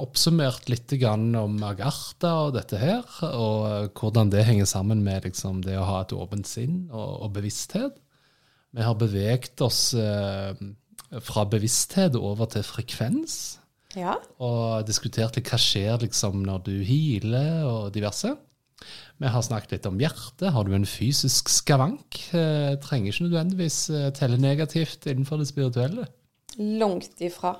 oppsummert 0.00 0.70
litt 0.72 0.94
om 1.04 1.58
Agartha 1.68 2.30
og 2.46 2.54
dette 2.56 2.78
her, 2.80 3.02
og 3.28 3.92
hvordan 4.00 4.30
det 4.32 4.46
henger 4.48 4.64
sammen 4.64 5.02
med 5.04 5.26
liksom, 5.28 5.60
det 5.66 5.76
å 5.76 5.84
ha 5.84 5.98
et 6.00 6.14
åpent 6.16 6.48
sinn 6.48 6.86
og, 6.88 7.26
og 7.26 7.34
bevissthet. 7.36 7.98
Vi 8.74 8.82
har 8.82 8.96
beveget 8.96 9.60
oss 9.62 9.92
eh, 9.94 10.56
fra 11.20 11.44
bevissthet 11.44 12.16
over 12.16 12.48
til 12.54 12.64
frekvens. 12.66 13.36
Ja. 13.94 14.16
Og 14.42 14.88
diskutert 14.88 15.36
hva 15.38 15.60
skjer 15.60 16.00
liksom 16.02 16.40
når 16.46 16.64
du 16.66 16.72
healer 16.88 17.68
og 17.68 17.92
diverse. 17.94 18.32
Vi 19.20 19.30
har 19.30 19.44
snakket 19.44 19.76
litt 19.76 19.86
om 19.92 20.00
hjertet. 20.00 20.48
Har 20.56 20.64
du 20.66 20.72
en 20.74 20.88
fysisk 20.88 21.52
skavank? 21.52 22.18
Eh, 22.32 22.74
trenger 22.82 23.12
ikke 23.12 23.28
nødvendigvis 23.28 23.78
eh, 23.92 24.08
telle 24.16 24.40
negativt 24.40 25.06
innenfor 25.06 25.44
det 25.44 25.52
spirituelle. 25.52 26.08
Langt 26.80 27.22
ifra. 27.22 27.54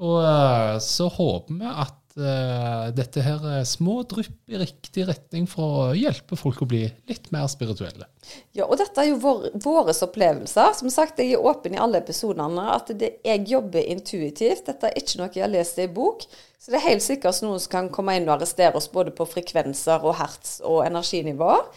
Og 0.00 0.20
eh, 0.24 0.76
så 0.80 1.08
håper 1.12 1.58
vi 1.60 1.70
at 1.70 1.96
uh, 2.16 2.86
dette 2.96 3.22
her 3.24 3.42
er 3.58 3.66
små 3.68 4.00
drypp 4.08 4.50
i 4.50 4.58
riktig 4.60 5.04
retning 5.08 5.44
for 5.50 5.90
å 5.90 5.96
hjelpe 5.96 6.38
folk 6.40 6.62
å 6.64 6.68
bli 6.68 6.82
litt 7.10 7.28
mer 7.34 7.46
spirituelle. 7.52 8.08
Ja, 8.56 8.64
og 8.66 8.78
dette 8.80 9.02
er 9.02 9.10
jo 9.10 9.18
vår, 9.20 9.50
våre 9.60 9.92
opplevelser. 9.92 10.72
Som 10.78 10.92
sagt, 10.92 11.20
jeg 11.20 11.36
er 11.36 11.50
åpen 11.52 11.76
i 11.76 11.82
alle 11.82 12.00
episodene 12.00 12.64
at 12.74 12.92
det, 12.96 13.18
jeg 13.26 13.44
jobber 13.50 13.92
intuitivt. 13.92 14.64
Dette 14.70 14.88
er 14.88 14.96
ikke 15.00 15.20
noe 15.20 15.30
jeg 15.36 15.44
har 15.44 15.52
lest 15.52 15.80
i 15.82 15.88
bok. 15.92 16.24
Så 16.60 16.72
det 16.72 16.80
er 16.80 16.88
helt 16.90 17.04
sikkert 17.04 17.44
noen 17.44 17.60
som 17.60 17.72
kan 17.76 17.92
komme 17.92 18.16
inn 18.16 18.28
og 18.28 18.38
arrestere 18.38 18.76
oss 18.80 18.90
både 18.92 19.12
på 19.16 19.28
frekvenser 19.28 20.04
og 20.04 20.16
hertz 20.20 20.58
og 20.64 20.82
energinivåer. 20.88 21.68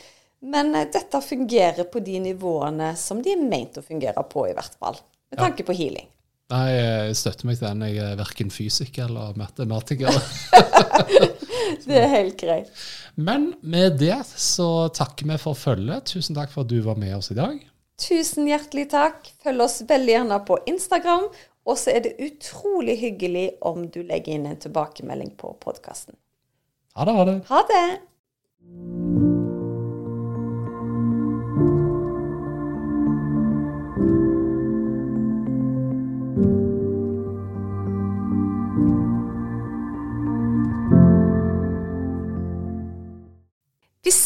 Men 0.43 0.73
dette 0.91 1.23
fungerer 1.23 1.87
på 1.87 2.01
de 2.03 2.17
nivåene 2.23 2.93
som 2.99 3.21
de 3.23 3.31
er 3.31 3.43
meint 3.43 3.79
å 3.79 3.85
fungere 3.85 4.23
på, 4.27 4.47
i 4.49 4.55
hvert 4.55 4.75
fall. 4.75 4.99
Med 5.31 5.39
tanke 5.39 5.63
på 5.67 5.75
healing. 5.75 6.09
Nei, 6.53 6.69
jeg 6.75 7.15
støtter 7.17 7.49
meg 7.49 7.57
til 7.57 7.65
den. 7.65 7.85
Jeg 7.89 8.11
er 8.11 8.19
verken 8.19 8.51
fysiker 8.53 9.07
eller 9.07 9.37
matematiker. 9.39 10.13
det 11.87 11.97
er 11.97 12.11
helt 12.11 12.37
greit. 12.37 12.83
Men 13.15 13.53
med 13.61 13.97
det 14.01 14.19
så 14.29 14.87
takker 14.93 15.31
vi 15.31 15.39
for 15.41 15.57
følget. 15.57 16.13
Tusen 16.13 16.37
takk 16.37 16.53
for 16.53 16.65
at 16.65 16.69
du 16.69 16.77
var 16.85 16.99
med 17.01 17.15
oss 17.17 17.31
i 17.33 17.39
dag. 17.39 17.57
Tusen 18.03 18.49
hjertelig 18.49 18.87
takk. 18.93 19.33
Følg 19.41 19.65
oss 19.65 19.81
veldig 19.89 20.17
gjerne 20.17 20.39
på 20.45 20.61
Instagram. 20.69 21.27
Og 21.63 21.79
så 21.79 21.95
er 21.95 22.05
det 22.05 22.17
utrolig 22.21 22.99
hyggelig 23.01 23.47
om 23.65 23.87
du 23.89 24.03
legger 24.03 24.35
inn 24.35 24.49
en 24.49 24.59
tilbakemelding 24.59 25.33
på 25.39 25.55
podkasten. 25.63 26.17
Ha 26.93 27.07
det. 27.09 27.17
Ha 27.17 27.29
det. 27.29 27.37
Ha 27.49 27.67
det. 27.71 29.32